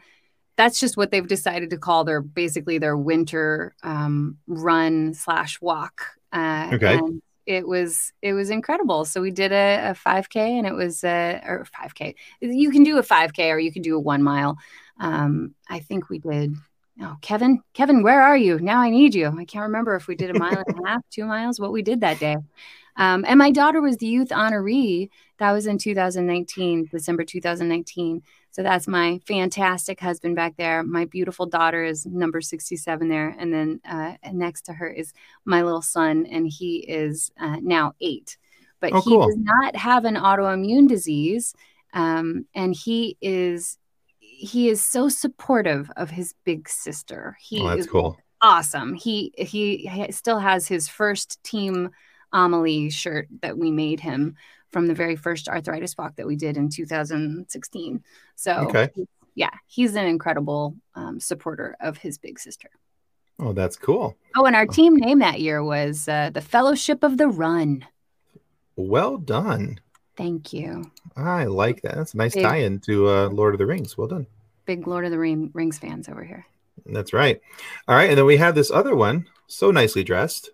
that's 0.56 0.80
just 0.80 0.96
what 0.96 1.10
they've 1.10 1.26
decided 1.26 1.70
to 1.70 1.78
call 1.78 2.04
their 2.04 2.20
basically 2.20 2.78
their 2.78 2.96
winter 2.96 3.74
um, 3.82 4.38
run 4.46 5.14
slash 5.14 5.60
walk. 5.60 6.06
Uh, 6.32 6.70
okay. 6.72 7.00
It 7.46 7.66
was 7.66 8.12
it 8.22 8.32
was 8.32 8.50
incredible. 8.50 9.04
So 9.04 9.20
we 9.20 9.30
did 9.30 9.52
a, 9.52 9.90
a 9.90 9.94
5K, 9.94 10.36
and 10.36 10.66
it 10.66 10.74
was 10.74 11.04
a 11.04 11.40
or 11.46 11.66
5K. 11.80 12.14
You 12.40 12.70
can 12.70 12.82
do 12.82 12.98
a 12.98 13.02
5K 13.02 13.50
or 13.50 13.58
you 13.58 13.72
can 13.72 13.82
do 13.82 13.96
a 13.96 14.00
one 14.00 14.22
mile. 14.22 14.58
Um, 14.98 15.54
I 15.68 15.78
think 15.78 16.10
we 16.10 16.18
did. 16.18 16.54
Oh, 17.00 17.16
Kevin, 17.20 17.60
Kevin, 17.74 18.02
where 18.02 18.22
are 18.22 18.38
you? 18.38 18.58
Now 18.58 18.80
I 18.80 18.88
need 18.88 19.14
you. 19.14 19.26
I 19.26 19.44
can't 19.44 19.64
remember 19.64 19.96
if 19.96 20.06
we 20.06 20.16
did 20.16 20.34
a 20.34 20.38
mile 20.38 20.62
and 20.66 20.80
a 20.82 20.88
half, 20.88 21.02
two 21.10 21.26
miles, 21.26 21.60
what 21.60 21.72
we 21.72 21.82
did 21.82 22.00
that 22.00 22.18
day. 22.18 22.36
Um, 22.96 23.26
and 23.28 23.38
my 23.38 23.50
daughter 23.50 23.82
was 23.82 23.98
the 23.98 24.06
youth 24.06 24.30
honoree. 24.30 25.10
That 25.38 25.52
was 25.52 25.66
in 25.66 25.76
2019, 25.76 26.88
December 26.90 27.24
2019. 27.24 28.22
So 28.56 28.62
that's 28.62 28.88
my 28.88 29.20
fantastic 29.26 30.00
husband 30.00 30.34
back 30.34 30.56
there. 30.56 30.82
My 30.82 31.04
beautiful 31.04 31.44
daughter 31.44 31.84
is 31.84 32.06
number 32.06 32.40
67 32.40 33.06
there. 33.06 33.36
And 33.38 33.52
then 33.52 33.80
uh, 33.86 34.14
next 34.32 34.62
to 34.62 34.72
her 34.72 34.88
is 34.88 35.12
my 35.44 35.62
little 35.62 35.82
son, 35.82 36.24
and 36.24 36.48
he 36.48 36.78
is 36.78 37.30
uh, 37.38 37.56
now 37.60 37.92
eight. 38.00 38.38
But 38.80 38.94
oh, 38.94 39.02
he 39.02 39.10
cool. 39.10 39.26
does 39.26 39.36
not 39.36 39.76
have 39.76 40.06
an 40.06 40.14
autoimmune 40.14 40.88
disease. 40.88 41.54
Um, 41.92 42.46
and 42.54 42.74
he 42.74 43.18
is 43.20 43.76
he 44.18 44.70
is 44.70 44.82
so 44.82 45.10
supportive 45.10 45.90
of 45.94 46.08
his 46.08 46.34
big 46.46 46.66
sister. 46.66 47.36
He 47.38 47.60
oh, 47.60 47.68
that's 47.68 47.80
is 47.80 47.86
cool. 47.88 48.16
Awesome. 48.40 48.94
He 48.94 49.34
he 49.36 49.86
still 50.12 50.38
has 50.38 50.66
his 50.66 50.88
first 50.88 51.42
team 51.42 51.90
Amelie 52.32 52.88
shirt 52.88 53.28
that 53.42 53.58
we 53.58 53.70
made 53.70 54.00
him 54.00 54.36
from 54.70 54.86
the 54.86 54.94
very 54.94 55.16
first 55.16 55.48
arthritis 55.48 55.96
walk 55.96 56.16
that 56.16 56.26
we 56.26 56.36
did 56.36 56.56
in 56.56 56.68
2016. 56.68 58.02
So, 58.34 58.52
okay. 58.52 58.90
yeah, 59.34 59.50
he's 59.66 59.94
an 59.94 60.06
incredible 60.06 60.76
um, 60.94 61.20
supporter 61.20 61.76
of 61.80 61.98
his 61.98 62.18
big 62.18 62.38
sister. 62.38 62.70
Oh, 63.38 63.52
that's 63.52 63.76
cool. 63.76 64.16
Oh, 64.34 64.46
and 64.46 64.56
our 64.56 64.66
team 64.66 64.96
name 64.96 65.18
that 65.18 65.40
year 65.40 65.62
was 65.62 66.08
uh, 66.08 66.30
the 66.30 66.40
Fellowship 66.40 67.02
of 67.02 67.18
the 67.18 67.28
Run. 67.28 67.84
Well 68.76 69.18
done. 69.18 69.80
Thank 70.16 70.52
you. 70.52 70.90
I 71.16 71.44
like 71.44 71.82
that. 71.82 71.96
That's 71.96 72.14
a 72.14 72.16
nice 72.16 72.34
big, 72.34 72.44
tie-in 72.44 72.80
to 72.80 73.08
uh, 73.08 73.28
Lord 73.28 73.54
of 73.54 73.58
the 73.58 73.66
Rings. 73.66 73.98
Well 73.98 74.08
done. 74.08 74.26
Big 74.64 74.86
Lord 74.86 75.04
of 75.04 75.10
the 75.10 75.18
Ring, 75.18 75.50
Rings 75.52 75.78
fans 75.78 76.08
over 76.08 76.24
here. 76.24 76.46
That's 76.86 77.12
right. 77.12 77.40
All 77.86 77.94
right, 77.94 78.08
and 78.08 78.18
then 78.18 78.26
we 78.26 78.38
have 78.38 78.54
this 78.54 78.70
other 78.70 78.96
one, 78.96 79.28
so 79.46 79.70
nicely 79.70 80.02
dressed. 80.02 80.50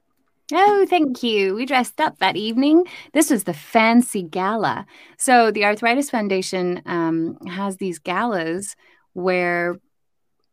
Oh, 0.51 0.87
thank 0.89 1.23
you. 1.23 1.55
We 1.55 1.65
dressed 1.67 2.01
up 2.01 2.19
that 2.19 2.37
evening. 2.37 2.85
This 3.13 3.31
was 3.31 3.45
the 3.45 3.55
fancy 3.55 4.23
gala. 4.23 4.87
So, 5.19 5.51
the 5.51 5.65
Arthritis 5.65 6.11
Foundation 6.11 6.83
um, 6.85 7.39
has 7.47 7.77
these 7.77 7.99
galas 7.99 8.75
where 9.13 9.77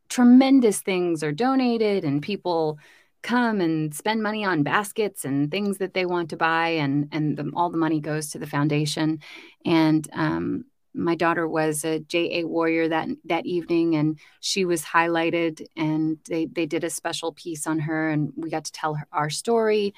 tremendous 0.10 0.82
things 0.82 1.24
are 1.24 1.32
donated 1.32 2.06
and 2.06 2.22
people 2.22 2.80
come 3.24 3.62
and 3.62 3.94
spend 3.96 4.24
money 4.24 4.46
on 4.46 4.64
baskets 4.64 5.26
and 5.26 5.52
things 5.52 5.80
that 5.80 5.94
they 5.94 6.06
want 6.06 6.30
to 6.32 6.38
buy 6.38 6.70
and 6.70 7.10
and 7.12 7.38
the, 7.38 7.52
all 7.56 7.70
the 7.70 7.78
money 7.78 8.00
goes 8.02 8.30
to 8.32 8.40
the 8.40 8.48
foundation 8.48 9.20
and 9.66 10.08
um, 10.14 10.66
my 10.94 11.16
daughter 11.16 11.48
was 11.48 11.86
a 11.86 12.00
JA 12.00 12.46
warrior 12.46 12.88
that 12.90 13.10
that 13.26 13.46
evening 13.46 13.96
and 13.96 14.20
she 14.40 14.66
was 14.66 14.84
highlighted 14.84 15.66
and 15.76 16.18
they 16.28 16.46
they 16.46 16.66
did 16.66 16.84
a 16.84 16.90
special 16.90 17.32
piece 17.32 17.68
on 17.68 17.80
her 17.80 18.10
and 18.10 18.34
we 18.36 18.50
got 18.50 18.66
to 18.66 18.72
tell 18.72 18.96
her 18.96 19.08
our 19.12 19.30
story 19.30 19.94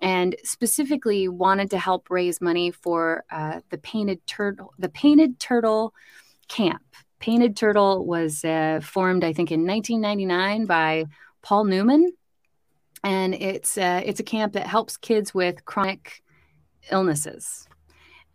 and 0.00 0.34
specifically 0.42 1.28
wanted 1.28 1.70
to 1.70 1.78
help 1.78 2.10
raise 2.10 2.40
money 2.40 2.72
for 2.72 3.24
uh, 3.30 3.60
the 3.70 3.78
painted 3.78 4.24
turtle 4.26 4.74
the 4.78 4.88
painted 4.88 5.38
turtle 5.38 5.94
camp. 6.48 6.82
Painted 7.20 7.56
turtle 7.56 8.04
was 8.04 8.44
uh, 8.44 8.80
formed 8.82 9.22
i 9.22 9.32
think 9.32 9.52
in 9.52 9.64
1999 9.64 10.66
by 10.66 11.04
paul 11.40 11.64
newman 11.64 12.12
and 13.04 13.34
it's 13.34 13.78
uh, 13.78 14.02
it's 14.04 14.20
a 14.20 14.24
camp 14.24 14.54
that 14.54 14.66
helps 14.66 14.96
kids 14.96 15.32
with 15.32 15.64
chronic 15.64 16.22
illnesses 16.90 17.68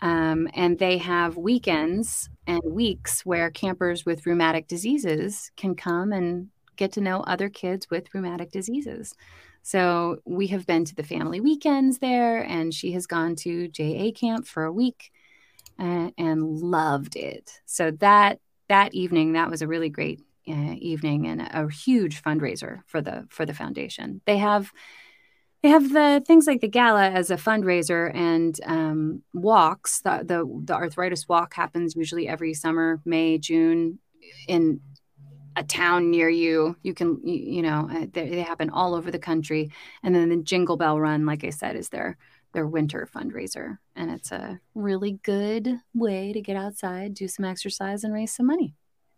um, 0.02 0.48
and 0.54 0.78
they 0.78 0.98
have 0.98 1.38
weekends 1.38 2.30
and 2.46 2.62
weeks 2.64 3.26
where 3.26 3.50
campers 3.50 4.06
with 4.06 4.26
rheumatic 4.26 4.68
diseases 4.68 5.52
can 5.58 5.76
come 5.76 6.12
and 6.12 6.50
get 6.76 6.92
to 6.94 7.02
know 7.02 7.22
other 7.22 7.50
kids 7.50 7.90
with 7.90 8.14
rheumatic 8.14 8.52
diseases. 8.52 9.16
So 9.64 10.20
we 10.26 10.48
have 10.48 10.66
been 10.66 10.86
to 10.86 10.96
the 10.96 11.04
family 11.04 11.42
weekends 11.42 11.98
there, 11.98 12.42
and 12.42 12.74
she 12.74 12.94
has 12.94 13.06
gone 13.06 13.36
to 13.38 13.68
JA 13.68 14.12
camp 14.12 14.48
for 14.48 14.64
a 14.64 14.72
week 14.72 15.12
uh, 15.78 16.12
and 16.18 16.60
loved 16.60 17.16
it. 17.16 17.60
So 17.66 17.92
that 17.92 18.40
that 18.70 18.94
evening, 18.94 19.34
that 19.34 19.50
was 19.50 19.62
a 19.62 19.68
really 19.68 19.90
great 19.90 20.22
uh, 20.48 20.76
evening 20.78 21.28
and 21.28 21.42
a, 21.42 21.64
a 21.66 21.72
huge 21.72 22.22
fundraiser 22.22 22.82
for 22.86 23.02
the 23.02 23.28
for 23.30 23.46
the 23.46 23.54
foundation. 23.54 24.22
They 24.26 24.38
have 24.38 24.72
they 25.64 25.70
have 25.70 25.92
the 25.92 26.24
things 26.26 26.46
like 26.46 26.62
the 26.62 26.68
gala 26.68 27.10
as 27.10 27.32
a 27.32 27.36
fundraiser 27.36 28.14
and 28.14 28.60
um, 28.66 29.24
walks. 29.34 30.02
The, 30.02 30.24
the, 30.24 30.62
the 30.66 30.74
arthritis 30.74 31.28
walk 31.28 31.54
happens 31.54 31.96
usually 31.96 32.28
every 32.28 32.54
summer, 32.54 33.02
May, 33.06 33.38
June, 33.38 34.00
in 34.48 34.80
a 35.56 35.64
town 35.64 36.12
near 36.12 36.30
you. 36.30 36.76
You 36.84 36.94
can 36.94 37.20
you, 37.24 37.56
you 37.56 37.62
know 37.64 37.90
uh, 37.92 38.06
they, 38.12 38.30
they, 38.30 38.42
happen 38.42 38.70
all 38.70 38.94
over 38.94 39.10
the 39.10 39.20
country. 39.20 39.72
And 40.04 40.14
then 40.14 40.30
the 40.30 40.38
Jingle 40.38 40.78
Bell 40.78 41.00
Run, 41.00 41.26
like 41.26 41.44
I 41.44 41.50
said, 41.50 41.76
is 41.76 41.90
their 41.90 42.18
their 42.54 42.68
winter 42.68 43.08
fundraiser, 43.14 43.78
and 43.96 44.10
it's 44.12 44.32
a 44.32 44.60
really 44.74 45.20
good 45.24 45.80
way 45.94 46.32
to 46.34 46.42
get 46.42 46.56
outside, 46.56 47.14
do 47.14 47.28
some 47.28 47.46
exercise, 47.46 48.04
and 48.04 48.14
raise 48.14 48.32
some 48.32 48.48
money. 48.48 48.76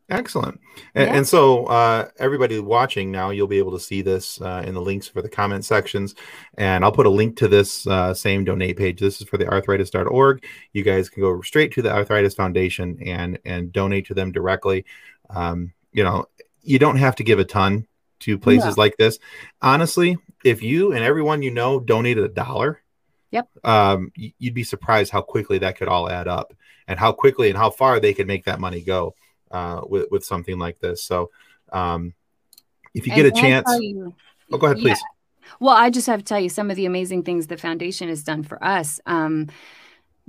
Excellent. 0.10 0.60
And, 0.96 1.08
yeah. 1.08 1.16
and 1.16 1.28
so, 1.28 1.66
uh, 1.66 2.10
everybody 2.18 2.60
watching 2.60 3.12
now, 3.12 3.30
you'll 3.30 3.48
be 3.48 3.60
able 3.60 3.72
to 3.74 3.80
see 3.80 4.02
this 4.02 4.42
uh, 4.42 4.64
in 4.66 4.74
the 4.74 4.82
links 4.82 5.08
for 5.08 5.22
the 5.22 5.30
comment 5.30 5.66
sections. 5.66 6.16
And 6.58 6.84
I'll 6.84 6.92
put 6.92 7.06
a 7.06 7.12
link 7.12 7.38
to 7.38 7.48
this 7.48 7.86
uh, 7.86 8.14
same 8.14 8.44
donate 8.44 8.78
page. 8.78 9.00
This 9.00 9.22
is 9.22 9.28
for 9.28 9.38
the 9.38 9.48
arthritis.org. 9.48 10.44
You 10.74 10.84
guys 10.84 11.10
can 11.10 11.22
go 11.22 11.42
straight 11.42 11.72
to 11.74 11.82
the 11.82 11.92
Arthritis 11.92 12.34
Foundation 12.34 12.98
and, 13.06 13.40
and 13.46 13.72
donate 13.72 14.08
to 14.08 14.14
them 14.14 14.32
directly. 14.32 14.86
Um, 15.30 15.74
you 15.92 16.04
know, 16.04 16.26
you 16.62 16.80
don't 16.80 16.98
have 16.98 17.16
to 17.18 17.24
give 17.24 17.40
a 17.40 17.46
ton 17.46 17.88
to 18.22 18.38
places 18.38 18.78
like 18.78 18.98
this. 18.98 19.20
Honestly, 19.62 20.18
if 20.44 20.62
you 20.62 20.92
and 20.92 21.04
everyone 21.04 21.42
you 21.42 21.52
know 21.52 21.80
donated 21.80 22.24
a 22.24 22.30
dollar, 22.30 22.82
Yep. 23.32 23.48
Um, 23.64 24.12
you'd 24.16 24.54
be 24.54 24.64
surprised 24.64 25.12
how 25.12 25.22
quickly 25.22 25.60
that 25.60 25.78
could 25.78 25.88
all 25.88 26.10
add 26.10 26.28
up 26.28 26.54
and 26.88 26.98
how 26.98 27.12
quickly 27.12 27.50
and 27.50 27.58
how 27.58 27.70
far 27.70 28.00
they 28.00 28.14
could 28.14 28.28
make 28.28 28.46
that 28.46 28.60
money 28.60 28.82
go 28.82 29.14
uh, 29.52 29.82
with 29.88 30.08
with 30.12 30.24
something 30.24 30.58
like 30.58 30.80
this. 30.80 31.04
So, 31.04 31.32
um, 31.72 32.14
if 32.94 33.08
you 33.08 33.14
get 33.14 33.26
a 33.26 33.32
chance, 33.32 33.70
you, 33.80 34.14
oh, 34.52 34.58
go 34.58 34.68
ahead, 34.68 34.78
please. 34.78 34.98
Yeah. 35.02 35.56
Well, 35.60 35.76
I 35.76 35.90
just 35.90 36.08
have 36.08 36.20
to 36.20 36.26
tell 36.26 36.40
you 36.40 36.50
some 36.50 36.70
of 36.70 36.76
the 36.76 36.86
amazing 36.86 37.24
things 37.24 37.48
the 37.48 37.58
foundation 37.58 38.10
has 38.10 38.24
done 38.24 38.44
for 38.44 38.64
us. 38.64 39.00
Um, 39.06 39.48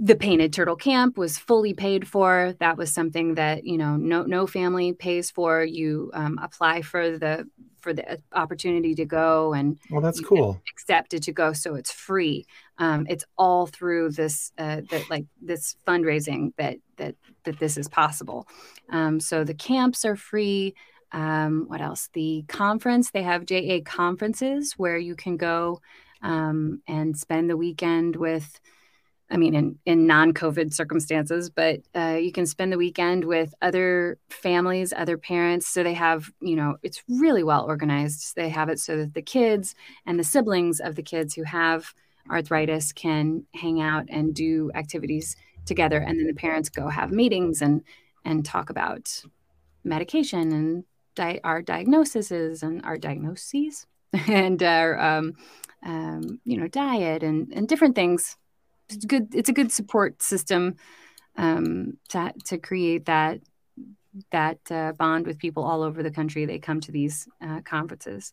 the 0.03 0.17
painted 0.17 0.51
turtle 0.51 0.77
camp 0.77 1.19
was 1.19 1.37
fully 1.37 1.75
paid 1.75 2.09
for. 2.09 2.55
That 2.59 2.79
was 2.79 2.91
something 2.91 3.35
that 3.35 3.65
you 3.65 3.77
know 3.77 3.97
no 3.97 4.23
no 4.23 4.47
family 4.47 4.95
pays 4.95 5.31
for. 5.31 5.63
You 5.63 6.11
um, 6.15 6.39
apply 6.43 6.81
for 6.83 7.19
the 7.19 7.47
for 7.83 7.93
the 7.93 8.19
opportunity 8.33 8.95
to 8.95 9.05
go 9.05 9.55
and 9.55 9.79
well 9.91 10.01
that's 10.01 10.21
cool. 10.21 10.61
accepted 10.71 11.23
to 11.25 11.33
go 11.33 11.53
so 11.53 11.75
it's 11.75 11.93
free. 11.93 12.47
Um, 12.79 13.07
it's 13.11 13.25
all 13.37 13.67
through 13.67 14.13
this 14.13 14.53
uh, 14.57 14.81
that 14.91 15.11
like 15.11 15.27
this 15.43 15.77
fundraising 15.87 16.55
that 16.57 16.79
that 16.97 17.15
that 17.45 17.59
this 17.59 17.77
is 17.77 17.89
possible. 17.89 18.49
Um, 18.89 19.21
so 19.21 19.45
the 19.45 19.55
camps 19.55 20.07
are 20.07 20.17
free. 20.17 20.75
Um, 21.13 21.65
what 21.69 21.83
else? 21.83 22.09
The 22.15 22.45
conference 22.49 23.11
they 23.11 23.23
have 23.23 23.51
ja 23.51 23.81
conferences 23.85 24.75
where 24.79 24.97
you 24.97 25.15
can 25.15 25.37
go 25.37 25.83
um, 26.23 26.81
and 26.89 27.19
spend 27.19 27.51
the 27.51 27.57
weekend 27.59 28.17
with 28.17 28.61
I 29.31 29.37
mean, 29.37 29.55
in, 29.55 29.79
in 29.87 30.07
non 30.07 30.33
COVID 30.33 30.73
circumstances, 30.75 31.51
but 31.51 31.81
uh, 31.95 32.19
you 32.21 32.33
can 32.33 32.47
spend 32.47 32.73
the 32.73 32.79
weekend 32.79 33.25
with 33.25 33.55
other 33.63 34.19
families, 34.29 34.93
other 34.97 35.17
parents. 35.17 35.69
So 35.69 35.83
they 35.83 35.95
have, 35.95 36.31
you 36.41 36.57
know, 36.57 36.77
it's 36.83 37.03
really 37.09 37.45
well 37.45 37.65
organized. 37.65 38.35
They 38.35 38.49
have 38.49 38.69
it 38.69 38.81
so 38.81 38.97
that 38.97 39.15
the 39.15 39.23
kids 39.23 39.75
and 40.05 40.19
the 40.19 40.25
siblings 40.25 40.81
of 40.81 40.97
the 40.97 41.03
kids 41.03 41.35
who 41.35 41.45
have 41.45 41.95
arthritis 42.29 42.93
can 42.93 43.45
hang 43.55 43.81
out 43.81 44.07
and 44.09 44.35
do 44.35 44.71
activities 44.75 45.37
together. 45.65 45.99
And 45.99 46.19
then 46.19 46.27
the 46.27 46.35
parents 46.35 46.69
go 46.69 46.89
have 46.89 47.13
meetings 47.13 47.63
and, 47.63 47.83
and 48.25 48.45
talk 48.45 48.69
about 48.69 49.23
medication 49.85 50.53
and 50.53 50.85
di- 51.15 51.41
our 51.45 51.63
diagnoses 51.63 52.63
and 52.63 52.85
our 52.85 52.99
diagnoses 52.99 53.87
and 54.29 54.61
our, 54.63 54.99
um, 54.99 55.35
um, 55.85 56.41
you 56.45 56.57
know, 56.57 56.67
diet 56.67 57.23
and, 57.23 57.53
and 57.55 57.69
different 57.69 57.95
things 57.95 58.37
it's 58.93 59.05
good 59.05 59.35
it's 59.35 59.49
a 59.49 59.53
good 59.53 59.73
support 59.73 60.23
system 60.23 60.77
um, 61.37 61.99
to 62.09 62.33
to 62.45 62.59
create 62.59 63.07
that 63.07 63.41
that 64.31 64.59
uh, 64.71 64.93
bond 64.93 65.27
with 65.27 65.39
people 65.39 65.65
all 65.65 65.83
over 65.83 66.03
the 66.03 66.11
country. 66.11 66.45
They 66.45 66.59
come 66.59 66.81
to 66.81 66.93
these 66.93 67.29
uh, 67.41 67.61
conferences, 67.63 68.33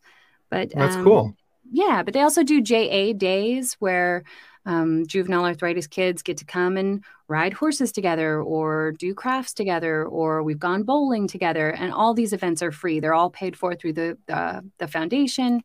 but 0.50 0.72
that's 0.74 0.96
um, 0.96 1.04
cool. 1.04 1.36
Yeah, 1.70 2.04
but 2.04 2.14
they 2.14 2.22
also 2.22 2.44
do 2.44 2.62
JA 2.62 3.14
days 3.14 3.76
where 3.80 4.24
um, 4.66 5.06
juvenile 5.08 5.46
arthritis 5.46 5.88
kids 5.88 6.22
get 6.22 6.38
to 6.38 6.46
come 6.46 6.78
and 6.78 7.04
ride 7.28 7.54
horses 7.54 7.92
together 7.92 8.42
or 8.42 8.94
do 8.94 9.14
crafts 9.14 9.54
together 9.54 10.06
or 10.06 10.44
we've 10.44 10.60
gone 10.60 10.84
bowling 10.84 11.28
together 11.28 11.70
and 11.70 11.94
all 11.94 12.14
these 12.14 12.34
events 12.34 12.62
are 12.62 12.72
free 12.72 13.00
they're 13.00 13.14
all 13.14 13.30
paid 13.30 13.56
for 13.56 13.76
through 13.76 13.94
the 13.94 14.18
uh, 14.28 14.60
the 14.78 14.88
foundation 14.88 15.62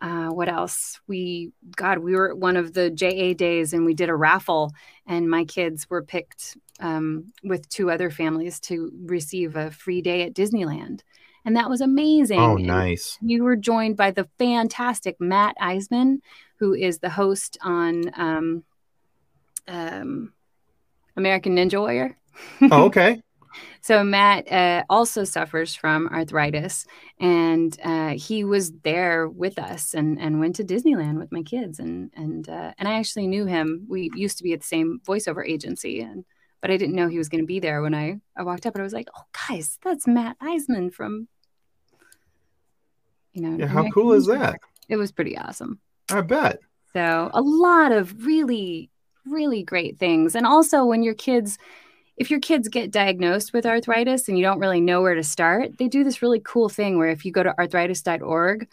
uh, 0.00 0.28
what 0.28 0.48
else 0.48 1.00
we 1.08 1.50
god 1.76 1.98
we 1.98 2.14
were 2.14 2.30
at 2.30 2.38
one 2.38 2.56
of 2.56 2.72
the 2.72 2.90
ja 2.96 3.34
days 3.34 3.72
and 3.72 3.84
we 3.84 3.94
did 3.94 4.08
a 4.08 4.14
raffle 4.14 4.72
and 5.06 5.28
my 5.30 5.44
kids 5.44 5.88
were 5.90 6.02
picked 6.02 6.56
um, 6.80 7.32
with 7.42 7.68
two 7.68 7.90
other 7.90 8.10
families 8.10 8.60
to 8.60 8.92
receive 9.04 9.56
a 9.56 9.70
free 9.70 10.00
day 10.02 10.22
at 10.22 10.34
disneyland 10.34 11.00
and 11.44 11.56
that 11.56 11.70
was 11.70 11.80
amazing 11.80 12.38
Oh, 12.38 12.56
And 12.56 12.66
nice. 12.66 13.18
we 13.22 13.40
were 13.40 13.56
joined 13.56 13.96
by 13.96 14.10
the 14.10 14.28
fantastic 14.38 15.16
Matt 15.20 15.56
Iseman, 15.60 16.18
who 16.58 16.74
is 16.74 16.98
the 16.98 17.08
host 17.08 17.56
on 17.62 18.10
um, 18.16 18.64
um, 19.66 20.32
American 21.16 21.56
Ninja 21.56 21.80
Warrior. 21.80 22.16
Oh, 22.62 22.84
okay. 22.86 23.22
So 23.88 24.04
Matt 24.04 24.52
uh, 24.52 24.84
also 24.90 25.24
suffers 25.24 25.74
from 25.74 26.08
arthritis, 26.08 26.84
and 27.18 27.74
uh, 27.82 28.18
he 28.18 28.44
was 28.44 28.70
there 28.84 29.26
with 29.26 29.58
us 29.58 29.94
and 29.94 30.20
and 30.20 30.40
went 30.40 30.56
to 30.56 30.62
Disneyland 30.62 31.18
with 31.18 31.32
my 31.32 31.42
kids, 31.42 31.78
and 31.78 32.10
and 32.14 32.46
uh, 32.50 32.74
and 32.76 32.86
I 32.86 32.98
actually 32.98 33.28
knew 33.28 33.46
him. 33.46 33.86
We 33.88 34.10
used 34.14 34.36
to 34.36 34.44
be 34.44 34.52
at 34.52 34.60
the 34.60 34.66
same 34.66 35.00
voiceover 35.08 35.42
agency, 35.48 36.02
and 36.02 36.26
but 36.60 36.70
I 36.70 36.76
didn't 36.76 36.96
know 36.96 37.08
he 37.08 37.16
was 37.16 37.30
going 37.30 37.40
to 37.40 37.46
be 37.46 37.60
there 37.60 37.80
when 37.80 37.94
I 37.94 38.20
I 38.36 38.42
walked 38.42 38.66
up, 38.66 38.74
and 38.74 38.82
I 38.82 38.84
was 38.84 38.92
like, 38.92 39.08
oh 39.16 39.22
guys, 39.48 39.78
that's 39.82 40.06
Matt 40.06 40.38
Iseman 40.38 40.92
from. 40.92 41.26
You 43.32 43.40
know, 43.40 43.56
Yeah, 43.56 43.68
how 43.68 43.78
American 43.78 43.92
cool 43.92 44.12
is 44.12 44.26
that? 44.26 44.58
it 44.90 44.96
was 44.96 45.12
pretty 45.12 45.38
awesome. 45.38 45.80
I 46.10 46.20
bet. 46.20 46.58
So, 46.92 47.30
a 47.32 47.40
lot 47.40 47.92
of 47.92 48.26
really, 48.26 48.90
really 49.24 49.62
great 49.62 49.98
things. 49.98 50.34
And 50.34 50.46
also, 50.46 50.84
when 50.84 51.02
your 51.02 51.14
kids, 51.14 51.56
if 52.18 52.30
your 52.30 52.40
kids 52.40 52.68
get 52.68 52.90
diagnosed 52.90 53.52
with 53.52 53.64
arthritis 53.64 54.28
and 54.28 54.36
you 54.36 54.44
don't 54.44 54.58
really 54.58 54.80
know 54.80 55.02
where 55.02 55.14
to 55.14 55.22
start, 55.22 55.78
they 55.78 55.86
do 55.86 56.02
this 56.02 56.20
really 56.20 56.40
cool 56.40 56.68
thing 56.68 56.98
where 56.98 57.10
if 57.10 57.24
you 57.24 57.30
go 57.30 57.42
to 57.42 57.54
arthritis.org, 57.58 58.68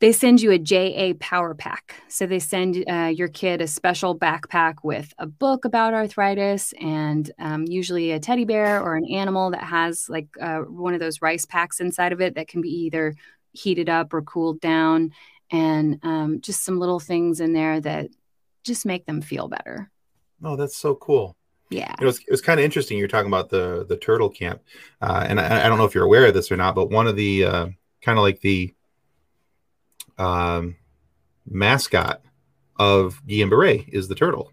they 0.00 0.12
send 0.12 0.40
you 0.40 0.50
a 0.50 0.58
JA 0.58 1.14
Power 1.18 1.54
Pack. 1.54 1.94
So, 2.08 2.26
they 2.26 2.38
send 2.38 2.84
uh, 2.88 3.12
your 3.14 3.28
kid 3.28 3.60
a 3.60 3.66
special 3.66 4.18
backpack 4.18 4.76
with 4.82 5.12
a 5.18 5.26
book 5.26 5.64
about 5.64 5.94
arthritis 5.94 6.74
and 6.80 7.30
um, 7.38 7.64
usually 7.66 8.10
a 8.12 8.20
teddy 8.20 8.44
bear 8.44 8.82
or 8.82 8.96
an 8.96 9.06
animal 9.06 9.50
that 9.50 9.62
has 9.62 10.08
like 10.08 10.28
uh, 10.40 10.58
one 10.60 10.94
of 10.94 11.00
those 11.00 11.22
rice 11.22 11.46
packs 11.46 11.80
inside 11.80 12.12
of 12.12 12.20
it 12.20 12.34
that 12.34 12.48
can 12.48 12.60
be 12.60 12.70
either 12.70 13.14
heated 13.52 13.88
up 13.88 14.12
or 14.12 14.22
cooled 14.22 14.60
down 14.60 15.12
and 15.50 15.98
um, 16.02 16.40
just 16.40 16.64
some 16.64 16.78
little 16.78 17.00
things 17.00 17.40
in 17.40 17.52
there 17.52 17.80
that 17.80 18.08
just 18.64 18.84
make 18.84 19.06
them 19.06 19.20
feel 19.20 19.48
better. 19.48 19.90
Oh, 20.42 20.56
that's 20.56 20.76
so 20.76 20.94
cool. 20.94 21.37
Yeah. 21.70 21.94
It 22.00 22.04
was 22.04 22.18
it 22.20 22.30
was 22.30 22.40
kind 22.40 22.58
of 22.58 22.64
interesting. 22.64 22.98
You're 22.98 23.08
talking 23.08 23.28
about 23.28 23.50
the 23.50 23.84
the 23.88 23.96
turtle 23.96 24.30
camp, 24.30 24.62
uh, 25.02 25.26
and 25.28 25.38
I, 25.38 25.66
I 25.66 25.68
don't 25.68 25.78
know 25.78 25.84
if 25.84 25.94
you're 25.94 26.04
aware 26.04 26.26
of 26.26 26.34
this 26.34 26.50
or 26.50 26.56
not, 26.56 26.74
but 26.74 26.90
one 26.90 27.06
of 27.06 27.16
the 27.16 27.44
uh, 27.44 27.66
kind 28.00 28.18
of 28.18 28.22
like 28.22 28.40
the 28.40 28.74
um, 30.16 30.76
mascot 31.46 32.22
of 32.76 33.20
Guillain 33.26 33.50
Barre 33.50 33.84
is 33.88 34.08
the 34.08 34.14
turtle, 34.14 34.52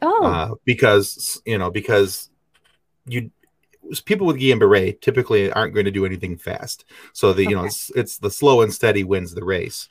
Oh, 0.00 0.24
uh, 0.24 0.54
because 0.64 1.42
you 1.44 1.58
know 1.58 1.70
because 1.70 2.30
you 3.06 3.30
people 4.06 4.26
with 4.26 4.36
Guillain 4.36 4.58
Barre 4.58 4.92
typically 4.92 5.52
aren't 5.52 5.74
going 5.74 5.84
to 5.86 5.90
do 5.90 6.06
anything 6.06 6.38
fast, 6.38 6.84
so 7.12 7.32
the 7.32 7.42
you 7.42 7.54
know 7.54 7.64
it's, 7.64 7.90
it's 7.94 8.18
the 8.18 8.30
slow 8.30 8.62
and 8.62 8.72
steady 8.72 9.04
wins 9.04 9.34
the 9.34 9.44
race 9.44 9.88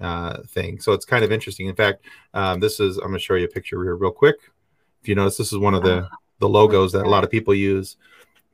uh, 0.00 0.42
thing. 0.48 0.80
So 0.80 0.92
it's 0.92 1.04
kind 1.04 1.24
of 1.24 1.32
interesting. 1.32 1.66
In 1.66 1.76
fact, 1.76 2.04
um, 2.34 2.60
this 2.60 2.80
is 2.80 2.96
I'm 2.96 3.08
going 3.08 3.14
to 3.14 3.20
show 3.20 3.34
you 3.34 3.44
a 3.44 3.48
picture 3.48 3.82
here 3.82 3.96
real 3.96 4.10
quick. 4.10 4.36
If 5.06 5.10
you 5.10 5.14
notice, 5.14 5.36
this 5.36 5.52
is 5.52 5.58
one 5.60 5.74
of 5.74 5.84
the 5.84 6.08
the 6.40 6.48
logos 6.48 6.90
that 6.90 7.06
a 7.06 7.08
lot 7.08 7.22
of 7.22 7.30
people 7.30 7.54
use, 7.54 7.96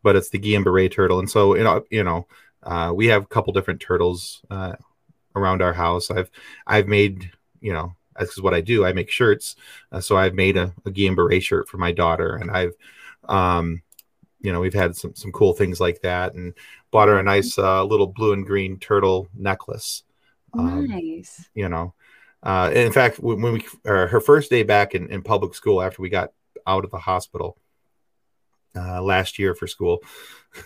but 0.02 0.16
it's 0.16 0.28
the 0.28 0.38
Guillain 0.38 0.64
Barre 0.64 0.86
turtle. 0.90 1.18
And 1.18 1.30
so 1.30 1.56
you 1.56 1.64
know 1.64 1.82
you 1.90 2.04
know 2.04 2.26
uh, 2.62 2.92
we 2.94 3.06
have 3.06 3.22
a 3.22 3.26
couple 3.26 3.54
different 3.54 3.80
turtles 3.80 4.42
uh, 4.50 4.74
around 5.34 5.62
our 5.62 5.72
house. 5.72 6.10
I've 6.10 6.30
I've 6.66 6.88
made 6.88 7.30
you 7.62 7.72
know 7.72 7.94
this 8.20 8.32
is 8.32 8.42
what 8.42 8.52
I 8.52 8.60
do. 8.60 8.84
I 8.84 8.92
make 8.92 9.10
shirts. 9.10 9.56
Uh, 9.90 10.02
so 10.02 10.18
I've 10.18 10.34
made 10.34 10.58
a, 10.58 10.74
a 10.84 10.90
Guillain 10.90 11.16
Barre 11.16 11.40
shirt 11.40 11.70
for 11.70 11.78
my 11.78 11.90
daughter, 11.90 12.36
and 12.36 12.50
I've 12.50 12.74
um, 13.30 13.80
you 14.42 14.52
know 14.52 14.60
we've 14.60 14.74
had 14.74 14.94
some 14.94 15.14
some 15.14 15.32
cool 15.32 15.54
things 15.54 15.80
like 15.80 16.02
that, 16.02 16.34
and 16.34 16.52
bought 16.90 17.08
her 17.08 17.18
a 17.18 17.22
nice 17.22 17.58
uh, 17.58 17.82
little 17.82 18.08
blue 18.08 18.34
and 18.34 18.44
green 18.44 18.78
turtle 18.78 19.26
necklace. 19.34 20.02
Um, 20.52 20.86
nice. 20.86 21.48
you 21.54 21.70
know 21.70 21.94
uh, 22.42 22.70
in 22.74 22.92
fact 22.92 23.20
when, 23.20 23.40
when 23.40 23.54
we 23.54 23.64
uh, 23.86 24.06
her 24.06 24.20
first 24.20 24.50
day 24.50 24.62
back 24.62 24.94
in, 24.94 25.08
in 25.08 25.22
public 25.22 25.54
school 25.54 25.80
after 25.80 26.02
we 26.02 26.10
got 26.10 26.32
out 26.66 26.84
of 26.84 26.90
the 26.90 26.98
hospital 26.98 27.56
uh, 28.76 29.02
last 29.02 29.38
year 29.38 29.54
for 29.54 29.66
school. 29.66 30.02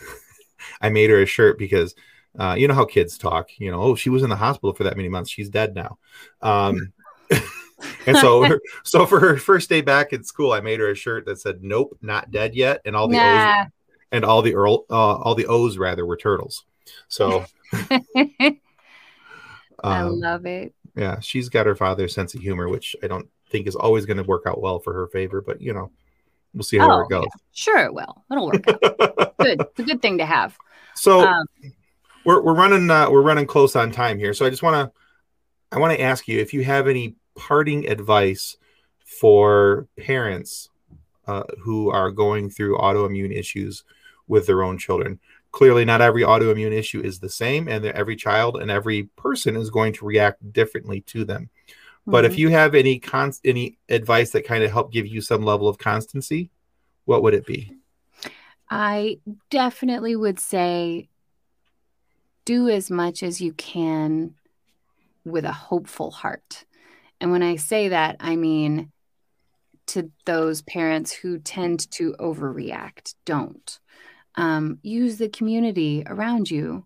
I 0.80 0.88
made 0.88 1.10
her 1.10 1.22
a 1.22 1.26
shirt 1.26 1.58
because 1.58 1.94
uh, 2.38 2.54
you 2.58 2.68
know 2.68 2.74
how 2.74 2.84
kids 2.84 3.16
talk 3.16 3.48
you 3.58 3.70
know 3.70 3.80
oh 3.80 3.94
she 3.94 4.10
was 4.10 4.22
in 4.22 4.28
the 4.28 4.36
hospital 4.36 4.74
for 4.74 4.84
that 4.84 4.96
many 4.96 5.08
months 5.08 5.30
she's 5.30 5.48
dead 5.48 5.74
now. 5.74 5.98
Um, 6.42 6.92
and 8.06 8.16
so 8.18 8.42
her, 8.48 8.60
so 8.84 9.06
for 9.06 9.20
her 9.20 9.36
first 9.36 9.68
day 9.68 9.80
back 9.80 10.12
in 10.12 10.22
school 10.22 10.52
i 10.52 10.60
made 10.60 10.80
her 10.80 10.90
a 10.90 10.94
shirt 10.94 11.26
that 11.26 11.40
said 11.40 11.62
nope 11.62 11.96
not 12.00 12.30
dead 12.30 12.54
yet 12.54 12.80
and 12.84 12.96
all 12.96 13.08
the 13.08 13.18
o's 13.18 13.70
and 14.12 14.24
all 14.24 14.42
the 14.42 14.54
earl 14.54 14.84
uh, 14.90 15.16
all 15.16 15.34
the 15.34 15.46
o's 15.46 15.78
rather 15.78 16.06
were 16.06 16.16
turtles. 16.16 16.64
So 17.08 17.44
I 17.72 18.56
um, 19.82 20.20
love 20.20 20.46
it. 20.46 20.74
yeah, 20.94 21.20
she's 21.20 21.48
got 21.48 21.66
her 21.66 21.76
father's 21.76 22.14
sense 22.14 22.34
of 22.34 22.40
humor, 22.40 22.68
which 22.68 22.96
I 23.02 23.08
don't 23.08 23.28
think 23.50 23.66
is 23.66 23.76
always 23.76 24.06
going 24.06 24.16
to 24.16 24.22
work 24.22 24.44
out 24.46 24.60
well 24.60 24.78
for 24.78 24.92
her 24.92 25.06
favor, 25.06 25.40
but 25.40 25.60
you 25.60 25.72
know, 25.72 25.90
we'll 26.54 26.64
see 26.64 26.78
how 26.78 26.90
Oh, 26.90 27.00
it 27.02 27.08
goes. 27.08 27.26
Sure, 27.52 27.78
it 27.78 27.94
will. 27.94 28.24
It'll 28.30 28.46
work 28.46 28.66
out. 28.68 28.80
Good. 29.38 29.60
It's 29.60 29.78
a 29.80 29.82
good 29.82 30.02
thing 30.02 30.18
to 30.18 30.26
have. 30.26 30.56
so 30.94 31.26
Um, 31.26 31.46
we're 32.24 32.40
we're 32.42 32.54
running 32.54 32.90
uh, 32.90 33.10
we're 33.10 33.22
running 33.22 33.46
close 33.46 33.76
on 33.76 33.92
time 33.92 34.18
here. 34.18 34.34
So 34.34 34.44
I 34.44 34.50
just 34.50 34.62
want 34.62 34.74
to 34.74 35.76
I 35.76 35.78
want 35.78 35.96
to 35.96 36.02
ask 36.02 36.26
you 36.26 36.40
if 36.40 36.52
you 36.52 36.64
have 36.64 36.88
any 36.88 37.14
parting 37.36 37.88
advice 37.88 38.56
for 39.04 39.86
parents 39.98 40.70
uh, 41.26 41.44
who 41.60 41.90
are 41.90 42.10
going 42.10 42.50
through 42.50 42.78
autoimmune 42.78 43.32
issues 43.32 43.84
with 44.26 44.46
their 44.46 44.62
own 44.62 44.78
children. 44.78 45.20
Clearly, 45.52 45.84
not 45.84 46.02
every 46.02 46.22
autoimmune 46.22 46.72
issue 46.72 47.00
is 47.00 47.18
the 47.18 47.30
same, 47.30 47.68
and 47.68 47.84
every 47.86 48.16
child 48.16 48.56
and 48.56 48.70
every 48.70 49.04
person 49.16 49.56
is 49.56 49.70
going 49.70 49.92
to 49.94 50.04
react 50.04 50.52
differently 50.52 51.00
to 51.02 51.24
them. 51.24 51.48
But 52.06 52.24
if 52.24 52.34
mhm. 52.34 52.38
you 52.38 52.48
have 52.50 52.74
any 52.74 52.98
const 52.98 53.40
any 53.44 53.78
advice 53.88 54.30
that 54.30 54.46
kind 54.46 54.62
of 54.62 54.70
help 54.70 54.92
give 54.92 55.06
you 55.06 55.20
some 55.20 55.42
level 55.42 55.68
of 55.68 55.78
constancy, 55.78 56.50
what 57.04 57.22
would 57.22 57.34
it 57.34 57.46
be? 57.46 57.72
I 58.70 59.18
definitely 59.50 60.16
would 60.16 60.38
say 60.38 61.08
do 62.44 62.68
as 62.68 62.90
much 62.90 63.22
as 63.22 63.40
you 63.40 63.52
can 63.52 64.34
with 65.24 65.44
a 65.44 65.52
hopeful 65.52 66.10
heart. 66.10 66.64
And 67.20 67.32
when 67.32 67.42
I 67.42 67.56
say 67.56 67.88
that, 67.88 68.16
I 68.20 68.36
mean 68.36 68.92
to 69.88 70.10
those 70.24 70.62
parents 70.62 71.12
who 71.12 71.38
tend 71.38 71.90
to 71.92 72.14
overreact, 72.18 73.14
don't. 73.24 73.78
Um, 74.34 74.78
use 74.82 75.16
the 75.16 75.28
community 75.28 76.02
around 76.06 76.50
you. 76.50 76.85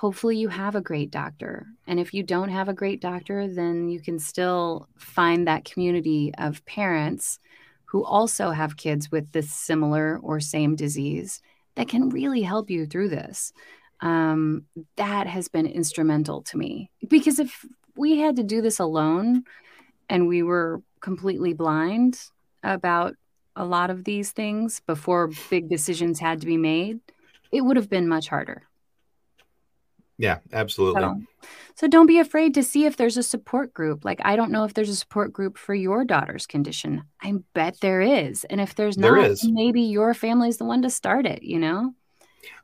Hopefully, 0.00 0.38
you 0.38 0.48
have 0.48 0.74
a 0.74 0.80
great 0.80 1.10
doctor. 1.10 1.66
And 1.86 2.00
if 2.00 2.14
you 2.14 2.22
don't 2.22 2.48
have 2.48 2.70
a 2.70 2.72
great 2.72 3.02
doctor, 3.02 3.46
then 3.46 3.90
you 3.90 4.00
can 4.00 4.18
still 4.18 4.88
find 4.96 5.46
that 5.46 5.66
community 5.66 6.32
of 6.38 6.64
parents 6.64 7.38
who 7.84 8.02
also 8.02 8.50
have 8.50 8.78
kids 8.78 9.10
with 9.10 9.30
this 9.32 9.52
similar 9.52 10.18
or 10.22 10.40
same 10.40 10.74
disease 10.74 11.42
that 11.74 11.88
can 11.88 12.08
really 12.08 12.40
help 12.40 12.70
you 12.70 12.86
through 12.86 13.10
this. 13.10 13.52
Um, 14.00 14.64
that 14.96 15.26
has 15.26 15.48
been 15.48 15.66
instrumental 15.66 16.40
to 16.44 16.56
me 16.56 16.90
because 17.06 17.38
if 17.38 17.66
we 17.94 18.16
had 18.20 18.36
to 18.36 18.42
do 18.42 18.62
this 18.62 18.78
alone 18.78 19.44
and 20.08 20.26
we 20.26 20.42
were 20.42 20.80
completely 21.02 21.52
blind 21.52 22.18
about 22.62 23.16
a 23.54 23.66
lot 23.66 23.90
of 23.90 24.04
these 24.04 24.32
things 24.32 24.80
before 24.86 25.30
big 25.50 25.68
decisions 25.68 26.18
had 26.18 26.40
to 26.40 26.46
be 26.46 26.56
made, 26.56 27.00
it 27.52 27.60
would 27.60 27.76
have 27.76 27.90
been 27.90 28.08
much 28.08 28.28
harder. 28.28 28.62
Yeah, 30.20 30.40
absolutely. 30.52 31.00
So, 31.00 31.22
so 31.74 31.88
don't 31.88 32.06
be 32.06 32.18
afraid 32.18 32.52
to 32.54 32.62
see 32.62 32.84
if 32.84 32.98
there's 32.98 33.16
a 33.16 33.22
support 33.22 33.72
group. 33.72 34.04
Like 34.04 34.20
I 34.22 34.36
don't 34.36 34.50
know 34.52 34.64
if 34.64 34.74
there's 34.74 34.90
a 34.90 34.94
support 34.94 35.32
group 35.32 35.56
for 35.56 35.74
your 35.74 36.04
daughter's 36.04 36.46
condition. 36.46 37.04
I 37.22 37.32
bet 37.54 37.80
there 37.80 38.02
is. 38.02 38.44
And 38.44 38.60
if 38.60 38.74
there's 38.74 38.96
There 38.96 39.16
not, 39.16 39.30
is. 39.30 39.48
maybe 39.48 39.80
your 39.80 40.12
family's 40.12 40.58
the 40.58 40.66
one 40.66 40.82
to 40.82 40.90
start 40.90 41.24
it, 41.24 41.42
you 41.42 41.58
know? 41.58 41.94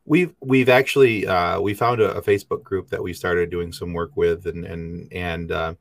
We've 0.04 0.34
we've 0.40 0.68
actually 0.68 1.26
uh, 1.26 1.58
we 1.60 1.72
found 1.72 2.02
a, 2.02 2.18
a 2.18 2.22
Facebook 2.22 2.62
group 2.62 2.90
that 2.90 3.02
we 3.02 3.14
started 3.14 3.50
doing 3.50 3.72
some 3.72 3.94
work 3.94 4.12
with, 4.16 4.46
and 4.46 4.66
and 4.66 5.10
and 5.12 5.50
uh, 5.50 5.74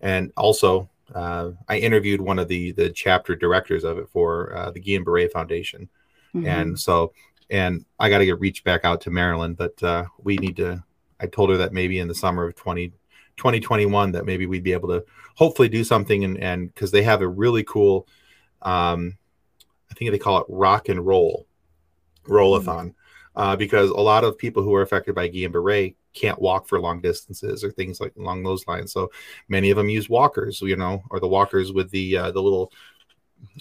and 0.00 0.32
also 0.36 0.90
uh, 1.14 1.52
I 1.68 1.78
interviewed 1.78 2.20
one 2.20 2.40
of 2.40 2.48
the 2.48 2.72
the 2.72 2.90
chapter 2.90 3.36
directors 3.36 3.84
of 3.84 3.96
it 3.98 4.08
for 4.08 4.56
uh, 4.56 4.70
the 4.72 4.80
Guillain 4.80 5.04
Barre 5.04 5.28
Foundation, 5.28 5.88
Mhm. 6.34 6.46
and 6.46 6.78
so 6.78 7.12
and 7.48 7.84
I 7.98 8.10
got 8.10 8.18
to 8.18 8.26
get 8.26 8.40
reached 8.40 8.64
back 8.64 8.84
out 8.84 9.00
to 9.02 9.10
Maryland, 9.10 9.56
but 9.56 9.80
uh, 9.82 10.04
we 10.18 10.36
need 10.36 10.56
to. 10.56 10.82
I 11.22 11.26
told 11.26 11.50
her 11.50 11.56
that 11.58 11.72
maybe 11.72 11.98
in 11.98 12.08
the 12.08 12.14
summer 12.14 12.48
of 12.48 12.56
20, 12.56 12.88
2021 13.36 14.12
that 14.12 14.26
maybe 14.26 14.46
we'd 14.46 14.64
be 14.64 14.72
able 14.72 14.88
to 14.88 15.04
hopefully 15.34 15.68
do 15.68 15.84
something 15.84 16.24
and 16.24 16.38
and 16.38 16.68
because 16.74 16.90
they 16.90 17.02
have 17.02 17.22
a 17.22 17.28
really 17.28 17.64
cool 17.64 18.06
um 18.60 19.16
i 19.90 19.94
think 19.94 20.10
they 20.10 20.18
call 20.18 20.38
it 20.38 20.46
rock 20.48 20.88
and 20.90 21.06
roll 21.06 21.46
rollathon. 22.24 22.94
Uh, 23.34 23.56
because 23.56 23.88
a 23.88 23.94
lot 23.94 24.24
of 24.24 24.36
people 24.36 24.62
who 24.62 24.74
are 24.74 24.82
affected 24.82 25.14
by 25.14 25.26
guillain-barre 25.26 25.94
can't 26.12 26.38
walk 26.38 26.68
for 26.68 26.78
long 26.78 27.00
distances 27.00 27.64
or 27.64 27.70
things 27.70 27.98
like 27.98 28.14
along 28.16 28.42
those 28.42 28.66
lines. 28.66 28.92
So 28.92 29.10
many 29.48 29.70
of 29.70 29.78
them 29.78 29.88
use 29.88 30.10
walkers 30.10 30.60
you 30.60 30.76
know 30.76 31.02
or 31.08 31.18
the 31.18 31.26
walkers 31.26 31.72
with 31.72 31.90
the 31.90 32.18
uh, 32.18 32.30
the 32.30 32.42
little 32.42 32.70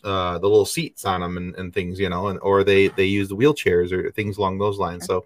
uh, 0.03 0.37
the 0.39 0.47
little 0.47 0.65
seats 0.65 1.05
on 1.05 1.21
them 1.21 1.37
and, 1.37 1.55
and 1.55 1.73
things, 1.73 1.99
you 1.99 2.09
know, 2.09 2.27
and 2.27 2.39
or 2.41 2.63
they 2.63 2.89
they 2.89 3.05
use 3.05 3.29
the 3.29 3.35
wheelchairs 3.35 3.91
or 3.91 4.11
things 4.11 4.37
along 4.37 4.57
those 4.57 4.77
lines. 4.77 5.05
So 5.05 5.25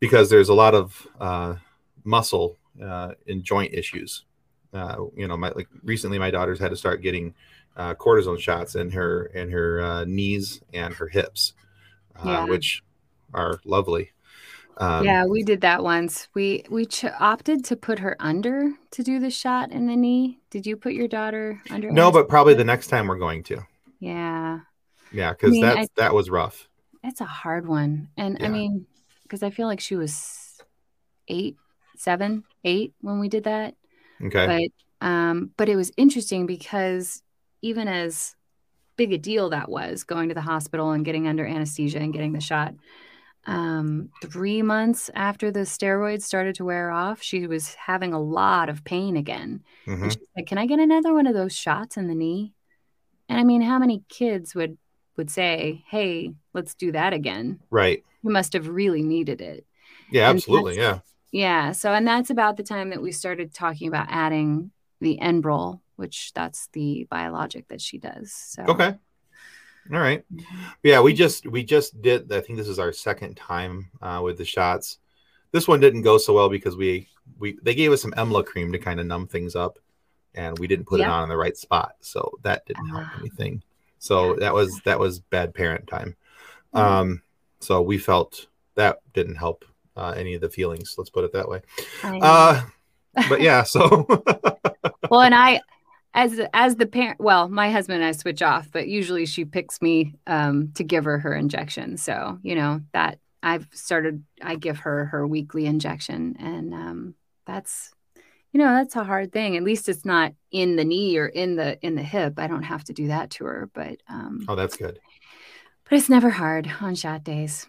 because 0.00 0.30
there's 0.30 0.48
a 0.48 0.54
lot 0.54 0.74
of 0.74 1.06
uh, 1.20 1.54
muscle 2.04 2.56
uh, 2.82 3.12
and 3.26 3.42
joint 3.42 3.74
issues, 3.74 4.24
uh, 4.72 4.96
you 5.16 5.26
know, 5.26 5.36
my 5.36 5.50
like 5.50 5.68
recently 5.82 6.18
my 6.18 6.30
daughter's 6.30 6.58
had 6.58 6.70
to 6.70 6.76
start 6.76 7.02
getting 7.02 7.34
uh, 7.76 7.94
cortisone 7.94 8.38
shots 8.38 8.74
in 8.74 8.90
her 8.90 9.26
in 9.26 9.50
her 9.50 9.80
uh, 9.82 10.04
knees 10.04 10.60
and 10.72 10.94
her 10.94 11.08
hips, 11.08 11.52
uh, 12.16 12.28
Yeah. 12.28 12.44
which 12.46 12.82
are 13.34 13.60
lovely. 13.64 14.12
Um, 14.78 15.06
yeah, 15.06 15.24
we 15.24 15.42
did 15.42 15.62
that 15.62 15.82
once. 15.82 16.28
We 16.34 16.64
we 16.68 16.84
ch- 16.84 17.06
opted 17.18 17.64
to 17.66 17.76
put 17.76 17.98
her 18.00 18.14
under 18.20 18.72
to 18.90 19.02
do 19.02 19.18
the 19.18 19.30
shot 19.30 19.72
in 19.72 19.86
the 19.86 19.96
knee. 19.96 20.40
Did 20.50 20.66
you 20.66 20.76
put 20.76 20.92
your 20.92 21.08
daughter 21.08 21.62
under? 21.70 21.90
No, 21.90 22.12
but 22.12 22.28
probably 22.28 22.52
the 22.54 22.64
next 22.64 22.88
time 22.88 23.06
we're 23.08 23.16
going 23.18 23.42
to. 23.44 23.62
yeah, 24.00 24.60
Yeah, 25.12 25.30
because 25.32 25.52
mean, 25.52 25.62
that's 25.62 25.88
I- 25.96 26.02
that 26.02 26.14
was 26.14 26.28
rough. 26.28 26.68
it's 27.02 27.22
a 27.22 27.24
hard 27.24 27.66
one, 27.66 28.08
and 28.18 28.36
I 28.42 28.48
mean, 28.48 28.86
because 29.26 29.42
I 29.42 29.50
feel 29.50 29.66
like 29.66 29.80
she 29.80 29.96
was 29.96 30.60
eight, 31.28 31.56
seven, 31.96 32.44
eight 32.64 32.94
when 33.00 33.18
we 33.20 33.28
did 33.28 33.44
that. 33.44 33.74
Okay. 34.22 34.70
but 35.00 35.06
um 35.06 35.50
but 35.58 35.68
it 35.68 35.76
was 35.76 35.92
interesting 35.98 36.46
because 36.46 37.22
even 37.60 37.86
as 37.88 38.34
big 38.96 39.12
a 39.12 39.18
deal 39.18 39.50
that 39.50 39.68
was 39.68 40.04
going 40.04 40.28
to 40.30 40.34
the 40.34 40.40
hospital 40.40 40.92
and 40.92 41.04
getting 41.04 41.28
under 41.28 41.44
anesthesia 41.44 41.98
and 41.98 42.14
getting 42.14 42.32
the 42.32 42.40
shot 42.40 42.72
um 43.44 44.08
three 44.22 44.62
months 44.62 45.10
after 45.14 45.50
the 45.52 45.60
steroids 45.60 46.22
started 46.22 46.54
to 46.54 46.64
wear 46.64 46.90
off 46.90 47.22
she 47.22 47.46
was 47.46 47.74
having 47.74 48.14
a 48.14 48.20
lot 48.20 48.70
of 48.70 48.84
pain 48.84 49.16
again 49.16 49.62
Mhm. 49.86 50.02
and 50.04 50.12
she 50.12 50.18
said 50.34 50.46
can 50.46 50.56
i 50.58 50.64
get 50.66 50.80
another 50.80 51.12
one 51.12 51.26
of 51.26 51.34
those 51.34 51.54
shots 51.54 51.98
in 51.98 52.08
the 52.08 52.14
knee 52.14 52.54
and 53.28 53.38
i 53.38 53.44
mean 53.44 53.60
how 53.60 53.78
many 53.78 54.02
kids 54.08 54.54
would 54.54 54.78
would 55.16 55.30
say 55.30 55.82
hey 55.88 56.32
let's 56.52 56.74
do 56.74 56.92
that 56.92 57.12
again 57.12 57.58
Right. 57.70 58.04
you 58.22 58.30
must 58.30 58.52
have 58.52 58.68
really 58.68 59.02
needed 59.02 59.40
it 59.40 59.64
Yeah, 60.10 60.28
And 60.30 60.36
absolutely. 60.36 60.76
Yeah. 60.76 60.98
yeah. 61.32 61.72
So, 61.72 61.92
and 61.92 62.06
that's 62.06 62.30
about 62.30 62.56
the 62.56 62.62
time 62.62 62.90
that 62.90 63.02
we 63.02 63.12
started 63.12 63.52
talking 63.52 63.88
about 63.88 64.06
adding 64.08 64.70
the 65.00 65.18
Enbrel, 65.20 65.80
which 65.96 66.32
that's 66.34 66.68
the 66.72 67.06
biologic 67.10 67.66
that 67.68 67.80
she 67.80 67.98
does. 67.98 68.32
So, 68.32 68.62
Okay. 68.68 68.94
All 69.92 70.00
right. 70.00 70.24
Yeah, 70.82 71.00
we 71.00 71.12
just 71.14 71.46
we 71.46 71.62
just 71.62 72.00
did. 72.02 72.32
I 72.32 72.40
think 72.40 72.58
this 72.58 72.68
is 72.68 72.78
our 72.78 72.92
second 72.92 73.36
time 73.36 73.90
uh, 74.02 74.20
with 74.22 74.36
the 74.38 74.44
shots. 74.44 74.98
This 75.52 75.68
one 75.68 75.78
didn't 75.80 76.02
go 76.02 76.18
so 76.18 76.34
well 76.34 76.48
because 76.48 76.76
we 76.76 77.08
we 77.38 77.56
they 77.62 77.74
gave 77.74 77.92
us 77.92 78.02
some 78.02 78.10
Emla 78.12 78.44
cream 78.44 78.72
to 78.72 78.78
kind 78.78 78.98
of 79.00 79.06
numb 79.06 79.26
things 79.28 79.54
up, 79.54 79.78
and 80.34 80.58
we 80.58 80.66
didn't 80.66 80.86
put 80.86 81.00
it 81.00 81.06
on 81.06 81.22
in 81.22 81.28
the 81.28 81.36
right 81.36 81.56
spot, 81.56 81.92
so 82.00 82.32
that 82.42 82.66
didn't 82.66 82.88
help 82.88 83.04
Ah. 83.06 83.16
anything. 83.20 83.62
So 83.98 84.34
that 84.36 84.54
was 84.54 84.80
that 84.84 84.98
was 84.98 85.20
bad 85.20 85.54
parent 85.54 85.86
time. 85.86 86.16
Mhm. 86.74 86.80
Um, 86.80 87.22
so 87.60 87.82
we 87.82 87.98
felt 87.98 88.46
that 88.74 88.98
didn't 89.12 89.36
help 89.36 89.64
uh, 89.96 90.14
any 90.16 90.34
of 90.34 90.40
the 90.40 90.50
feelings. 90.50 90.94
Let's 90.98 91.10
put 91.10 91.24
it 91.24 91.32
that 91.32 91.48
way. 91.48 91.62
Uh, 92.02 92.62
but 93.28 93.40
yeah, 93.40 93.62
so 93.62 94.06
well, 95.10 95.22
and 95.22 95.34
I, 95.34 95.60
as 96.14 96.40
as 96.52 96.76
the 96.76 96.86
parent, 96.86 97.20
well, 97.20 97.48
my 97.48 97.70
husband 97.70 98.02
and 98.02 98.08
I 98.08 98.12
switch 98.12 98.42
off, 98.42 98.68
but 98.70 98.88
usually 98.88 99.26
she 99.26 99.44
picks 99.44 99.80
me 99.80 100.14
um, 100.26 100.72
to 100.74 100.84
give 100.84 101.04
her 101.04 101.18
her 101.18 101.34
injection. 101.34 101.96
So 101.96 102.38
you 102.42 102.54
know 102.54 102.82
that 102.92 103.18
I've 103.42 103.66
started. 103.72 104.22
I 104.42 104.56
give 104.56 104.80
her 104.80 105.06
her 105.06 105.26
weekly 105.26 105.66
injection, 105.66 106.36
and 106.38 106.74
um, 106.74 107.14
that's 107.46 107.92
you 108.56 108.64
know 108.64 108.74
that's 108.74 108.96
a 108.96 109.04
hard 109.04 109.32
thing. 109.32 109.54
At 109.58 109.64
least 109.64 109.86
it's 109.86 110.06
not 110.06 110.32
in 110.50 110.76
the 110.76 110.84
knee 110.84 111.18
or 111.18 111.26
in 111.26 111.56
the 111.56 111.78
in 111.84 111.94
the 111.94 112.02
hip. 112.02 112.38
I 112.38 112.46
don't 112.46 112.62
have 112.62 112.84
to 112.84 112.94
do 112.94 113.08
that 113.08 113.28
to 113.32 113.44
her, 113.44 113.68
but 113.74 113.98
um, 114.08 114.46
oh, 114.48 114.54
that's 114.54 114.78
good. 114.78 114.98
but 115.84 115.98
it's 115.98 116.08
never 116.08 116.30
hard 116.30 116.72
on 116.80 116.94
shot 116.94 117.22
days. 117.22 117.66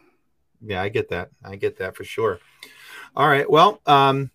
Yeah, 0.62 0.82
I 0.82 0.88
get 0.88 1.10
that. 1.10 1.30
I 1.44 1.58
get 1.58 1.80
that 1.80 1.98
for 1.98 2.06
sure. 2.06 2.40
All 3.18 3.28
right. 3.28 3.50
Well, 3.50 3.82
um, 3.86 4.32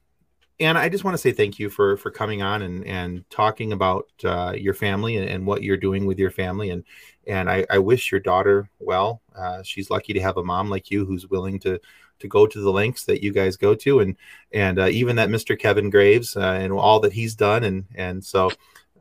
Anna, 0.60 0.78
I 0.78 0.90
just 0.90 1.04
want 1.04 1.14
to 1.14 1.18
say 1.22 1.32
thank 1.32 1.58
you 1.58 1.70
for 1.70 1.96
for 1.96 2.10
coming 2.10 2.42
on 2.42 2.60
and 2.60 2.86
and 2.86 3.24
talking 3.30 3.72
about 3.72 4.10
uh, 4.22 4.52
your 4.54 4.74
family 4.74 5.16
and, 5.16 5.26
and 5.26 5.46
what 5.46 5.62
you're 5.62 5.78
doing 5.78 6.04
with 6.04 6.18
your 6.18 6.30
family 6.30 6.68
and 6.68 6.84
and 7.26 7.48
I, 7.48 7.64
I 7.70 7.78
wish 7.78 8.12
your 8.12 8.20
daughter 8.20 8.68
well. 8.78 9.22
Uh, 9.34 9.62
she's 9.62 9.88
lucky 9.88 10.12
to 10.12 10.20
have 10.20 10.36
a 10.36 10.44
mom 10.44 10.68
like 10.68 10.90
you 10.90 11.06
who's 11.06 11.30
willing 11.30 11.58
to 11.60 11.80
to 12.22 12.28
go 12.28 12.46
to 12.46 12.60
the 12.60 12.72
links 12.72 13.04
that 13.04 13.22
you 13.22 13.32
guys 13.32 13.56
go 13.56 13.74
to 13.74 14.00
and 14.00 14.16
and 14.52 14.78
uh, 14.78 14.86
even 14.86 15.16
that 15.16 15.28
Mr. 15.28 15.58
Kevin 15.58 15.90
Graves 15.90 16.36
uh, 16.36 16.40
and 16.60 16.72
all 16.72 17.00
that 17.00 17.12
he's 17.12 17.34
done 17.34 17.64
and 17.64 17.84
and 17.94 18.24
so 18.24 18.50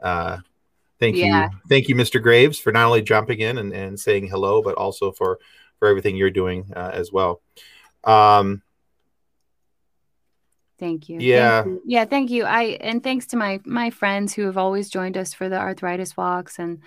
uh, 0.03 0.37
thank 0.99 1.15
Yeah. 1.15 1.49
you 1.51 1.57
thank 1.69 1.87
you 1.87 1.95
Mr. 1.95 2.21
Graves 2.21 2.59
for 2.59 2.71
not 2.71 2.85
only 2.85 3.01
jumping 3.01 3.39
in 3.39 3.57
and, 3.57 3.73
and 3.73 3.99
saying 3.99 4.27
hello 4.27 4.61
but 4.61 4.75
also 4.75 5.11
for 5.11 5.39
for 5.79 5.87
everything 5.87 6.15
you're 6.15 6.29
doing 6.29 6.71
uh, 6.75 6.91
as 6.93 7.11
well. 7.11 7.41
Um, 8.03 8.61
Thank 10.81 11.09
you. 11.09 11.19
Yeah. 11.19 11.61
Thank 11.61 11.75
you. 11.75 11.81
Yeah, 11.85 12.05
thank 12.05 12.31
you. 12.31 12.43
I 12.43 12.63
and 12.81 13.03
thanks 13.03 13.27
to 13.27 13.37
my 13.37 13.61
my 13.65 13.91
friends 13.91 14.33
who 14.33 14.45
have 14.47 14.57
always 14.57 14.89
joined 14.89 15.15
us 15.15 15.31
for 15.31 15.47
the 15.47 15.59
arthritis 15.59 16.17
walks 16.17 16.57
and 16.57 16.79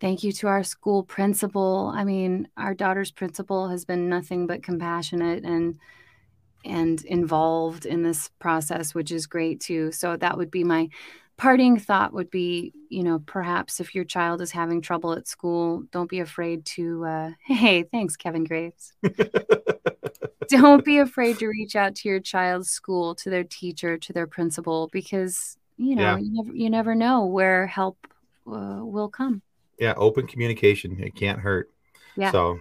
thank 0.00 0.22
you 0.24 0.32
to 0.32 0.48
our 0.48 0.62
school 0.62 1.02
principal. 1.02 1.92
I 1.94 2.04
mean, 2.04 2.48
our 2.56 2.74
daughter's 2.74 3.10
principal 3.10 3.68
has 3.68 3.84
been 3.84 4.08
nothing 4.08 4.46
but 4.46 4.62
compassionate 4.62 5.44
and 5.44 5.78
and 6.64 7.04
involved 7.04 7.86
in 7.86 8.02
this 8.02 8.30
process, 8.40 8.94
which 8.94 9.12
is 9.12 9.26
great 9.26 9.60
too. 9.60 9.92
So 9.92 10.16
that 10.16 10.36
would 10.36 10.50
be 10.50 10.64
my 10.64 10.88
parting 11.36 11.78
thought 11.78 12.12
would 12.12 12.30
be, 12.30 12.72
you 12.88 13.02
know, 13.04 13.20
perhaps 13.26 13.78
if 13.80 13.94
your 13.94 14.04
child 14.04 14.40
is 14.40 14.50
having 14.52 14.80
trouble 14.80 15.12
at 15.12 15.28
school, 15.28 15.84
don't 15.92 16.10
be 16.10 16.20
afraid 16.20 16.64
to 16.66 17.04
uh 17.04 17.30
hey, 17.46 17.82
thanks 17.84 18.16
Kevin 18.16 18.44
Graves 18.44 18.92
don't 20.48 20.84
be 20.84 20.98
afraid 20.98 21.38
to 21.38 21.48
reach 21.48 21.74
out 21.76 21.94
to 21.96 22.08
your 22.08 22.20
child's 22.20 22.70
school 22.70 23.14
to 23.16 23.30
their 23.30 23.44
teacher 23.44 23.98
to 23.98 24.12
their 24.12 24.26
principal 24.26 24.88
because 24.92 25.56
you 25.76 25.96
know 25.96 26.16
Yeah. 26.16 26.18
you, 26.18 26.32
never, 26.32 26.56
you 26.56 26.70
never 26.70 26.94
know 26.94 27.26
where 27.26 27.66
help 27.66 27.98
uh, 28.46 28.80
will 28.82 29.08
come 29.08 29.42
yeah, 29.78 29.94
open 29.96 30.26
communication. 30.26 31.02
It 31.02 31.14
can't 31.14 31.38
hurt. 31.38 31.70
Yeah. 32.16 32.32
So, 32.32 32.60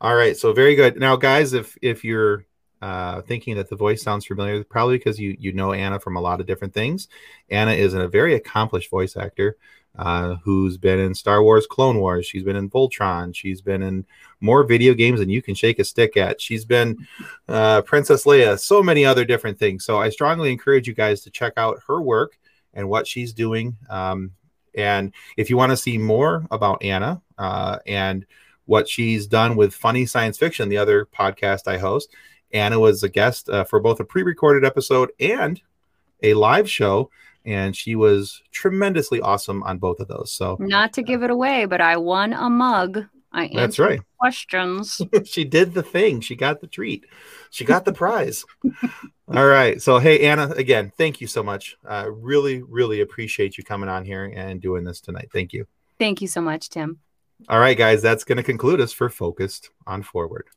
all 0.00 0.14
right. 0.14 0.36
So 0.36 0.52
very 0.52 0.74
good. 0.74 0.98
Now, 0.98 1.16
guys, 1.16 1.52
if 1.52 1.76
if 1.82 2.04
you're 2.04 2.46
uh, 2.80 3.22
thinking 3.22 3.56
that 3.56 3.70
the 3.70 3.76
voice 3.76 4.02
sounds 4.02 4.26
familiar, 4.26 4.62
probably 4.64 4.98
because 4.98 5.18
you 5.18 5.36
you 5.38 5.52
know 5.52 5.72
Anna 5.72 6.00
from 6.00 6.16
a 6.16 6.20
lot 6.20 6.40
of 6.40 6.46
different 6.46 6.74
things. 6.74 7.08
Anna 7.50 7.72
is 7.72 7.94
a 7.94 8.08
very 8.08 8.34
accomplished 8.34 8.90
voice 8.90 9.16
actor 9.16 9.56
uh, 9.96 10.36
who's 10.42 10.78
been 10.78 10.98
in 10.98 11.14
Star 11.14 11.42
Wars, 11.42 11.66
Clone 11.66 11.98
Wars. 11.98 12.26
She's 12.26 12.42
been 12.42 12.56
in 12.56 12.70
Voltron. 12.70 13.34
She's 13.34 13.60
been 13.60 13.82
in 13.82 14.06
more 14.40 14.64
video 14.64 14.94
games 14.94 15.20
than 15.20 15.28
you 15.28 15.42
can 15.42 15.54
shake 15.54 15.78
a 15.78 15.84
stick 15.84 16.16
at. 16.16 16.40
She's 16.40 16.64
been 16.64 17.06
uh, 17.48 17.82
Princess 17.82 18.24
Leia. 18.24 18.58
So 18.58 18.82
many 18.82 19.04
other 19.04 19.24
different 19.24 19.58
things. 19.58 19.84
So 19.84 19.98
I 19.98 20.08
strongly 20.08 20.50
encourage 20.50 20.88
you 20.88 20.94
guys 20.94 21.20
to 21.22 21.30
check 21.30 21.54
out 21.56 21.80
her 21.86 22.00
work 22.00 22.38
and 22.74 22.88
what 22.88 23.06
she's 23.06 23.32
doing. 23.32 23.76
Um, 23.90 24.32
and 24.74 25.12
if 25.36 25.50
you 25.50 25.56
want 25.56 25.70
to 25.70 25.76
see 25.76 25.98
more 25.98 26.46
about 26.50 26.82
Anna 26.82 27.20
uh, 27.38 27.78
and 27.86 28.26
what 28.66 28.88
she's 28.88 29.26
done 29.26 29.56
with 29.56 29.74
Funny 29.74 30.06
Science 30.06 30.38
Fiction, 30.38 30.68
the 30.68 30.78
other 30.78 31.06
podcast 31.06 31.66
I 31.66 31.78
host, 31.78 32.14
Anna 32.52 32.78
was 32.78 33.02
a 33.02 33.08
guest 33.08 33.48
uh, 33.48 33.64
for 33.64 33.80
both 33.80 34.00
a 34.00 34.04
pre 34.04 34.22
recorded 34.22 34.64
episode 34.64 35.10
and 35.18 35.60
a 36.22 36.34
live 36.34 36.70
show. 36.70 37.10
And 37.44 37.74
she 37.74 37.96
was 37.96 38.40
tremendously 38.52 39.20
awesome 39.20 39.64
on 39.64 39.78
both 39.78 39.98
of 39.98 40.06
those. 40.06 40.32
So 40.32 40.56
not 40.60 40.92
to 40.92 41.02
give 41.02 41.24
it 41.24 41.30
away 41.30 41.64
but 41.64 41.80
i 41.80 41.96
won 41.96 42.32
a 42.32 42.48
mug 42.48 43.04
i 43.32 43.48
that's 43.48 43.56
answered 43.56 43.84
right. 43.84 44.00
questions 44.20 45.00
she 45.24 45.44
did 45.44 45.74
the 45.74 45.82
thing. 45.82 46.20
She 46.20 46.36
got 46.36 46.60
the 46.60 46.66
treat. 46.66 47.04
She 47.50 47.64
got 47.64 47.84
the 47.84 47.92
prize. 47.92 48.44
All 49.34 49.46
right. 49.46 49.80
So, 49.80 49.98
hey, 49.98 50.20
Anna, 50.26 50.50
again, 50.56 50.92
thank 50.98 51.20
you 51.20 51.26
so 51.26 51.42
much. 51.42 51.76
Uh, 51.88 52.10
really, 52.10 52.62
really 52.62 53.00
appreciate 53.00 53.56
you 53.56 53.64
coming 53.64 53.88
on 53.88 54.04
here 54.04 54.32
and 54.34 54.60
doing 54.60 54.84
this 54.84 55.00
tonight. 55.00 55.30
Thank 55.32 55.52
you. 55.52 55.66
thank 55.98 56.20
you 56.20 56.28
so 56.28 56.40
much 56.40 56.68
tim 56.68 56.98
All 57.48 57.58
right, 57.58 57.76
guys, 57.76 58.02
that's 58.02 58.24
going 58.24 58.36
to 58.36 58.42
conclude 58.42 58.80
us 58.80 58.92
for 58.92 59.08
Focused 59.08 59.70
on 59.86 60.02
Forward. 60.02 60.48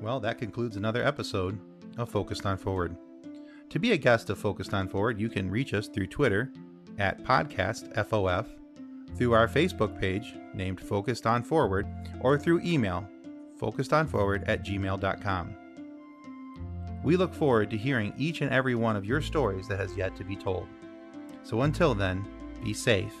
Well, 0.00 0.20
that 0.20 0.38
concludes 0.38 0.76
another 0.76 1.04
episode 1.04 1.58
of 1.98 2.10
Focused 2.10 2.46
on 2.46 2.58
Forward. 2.58 2.96
To 3.70 3.78
be 3.80 3.92
a 3.92 3.96
guest 3.96 4.30
of 4.30 4.38
Focused 4.38 4.72
on 4.72 4.88
Forward, 4.88 5.18
you 5.18 5.28
can 5.28 5.50
reach 5.50 5.74
us 5.74 5.88
through 5.88 6.06
Twitter 6.06 6.52
at 6.98 7.24
PodcastFOF, 7.24 8.46
through 9.16 9.32
our 9.32 9.48
Facebook 9.48 9.98
page 9.98 10.34
named 10.54 10.80
Focused 10.80 11.26
on 11.26 11.42
Forward, 11.42 11.88
or 12.20 12.38
through 12.38 12.60
email 12.60 13.08
focusedonforward 13.60 14.44
at 14.48 14.64
gmail.com. 14.64 15.56
We 17.04 17.18
look 17.18 17.34
forward 17.34 17.68
to 17.70 17.76
hearing 17.76 18.14
each 18.16 18.40
and 18.40 18.50
every 18.50 18.74
one 18.74 18.96
of 18.96 19.04
your 19.04 19.20
stories 19.20 19.68
that 19.68 19.78
has 19.78 19.94
yet 19.94 20.16
to 20.16 20.24
be 20.24 20.34
told. 20.34 20.66
So 21.42 21.60
until 21.60 21.94
then, 21.94 22.26
be 22.64 22.72
safe, 22.72 23.12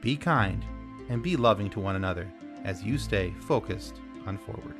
be 0.00 0.16
kind, 0.16 0.64
and 1.08 1.24
be 1.24 1.36
loving 1.36 1.68
to 1.70 1.80
one 1.80 1.96
another 1.96 2.32
as 2.62 2.84
you 2.84 2.98
stay 2.98 3.34
focused 3.40 4.00
on 4.26 4.38
forward. 4.38 4.76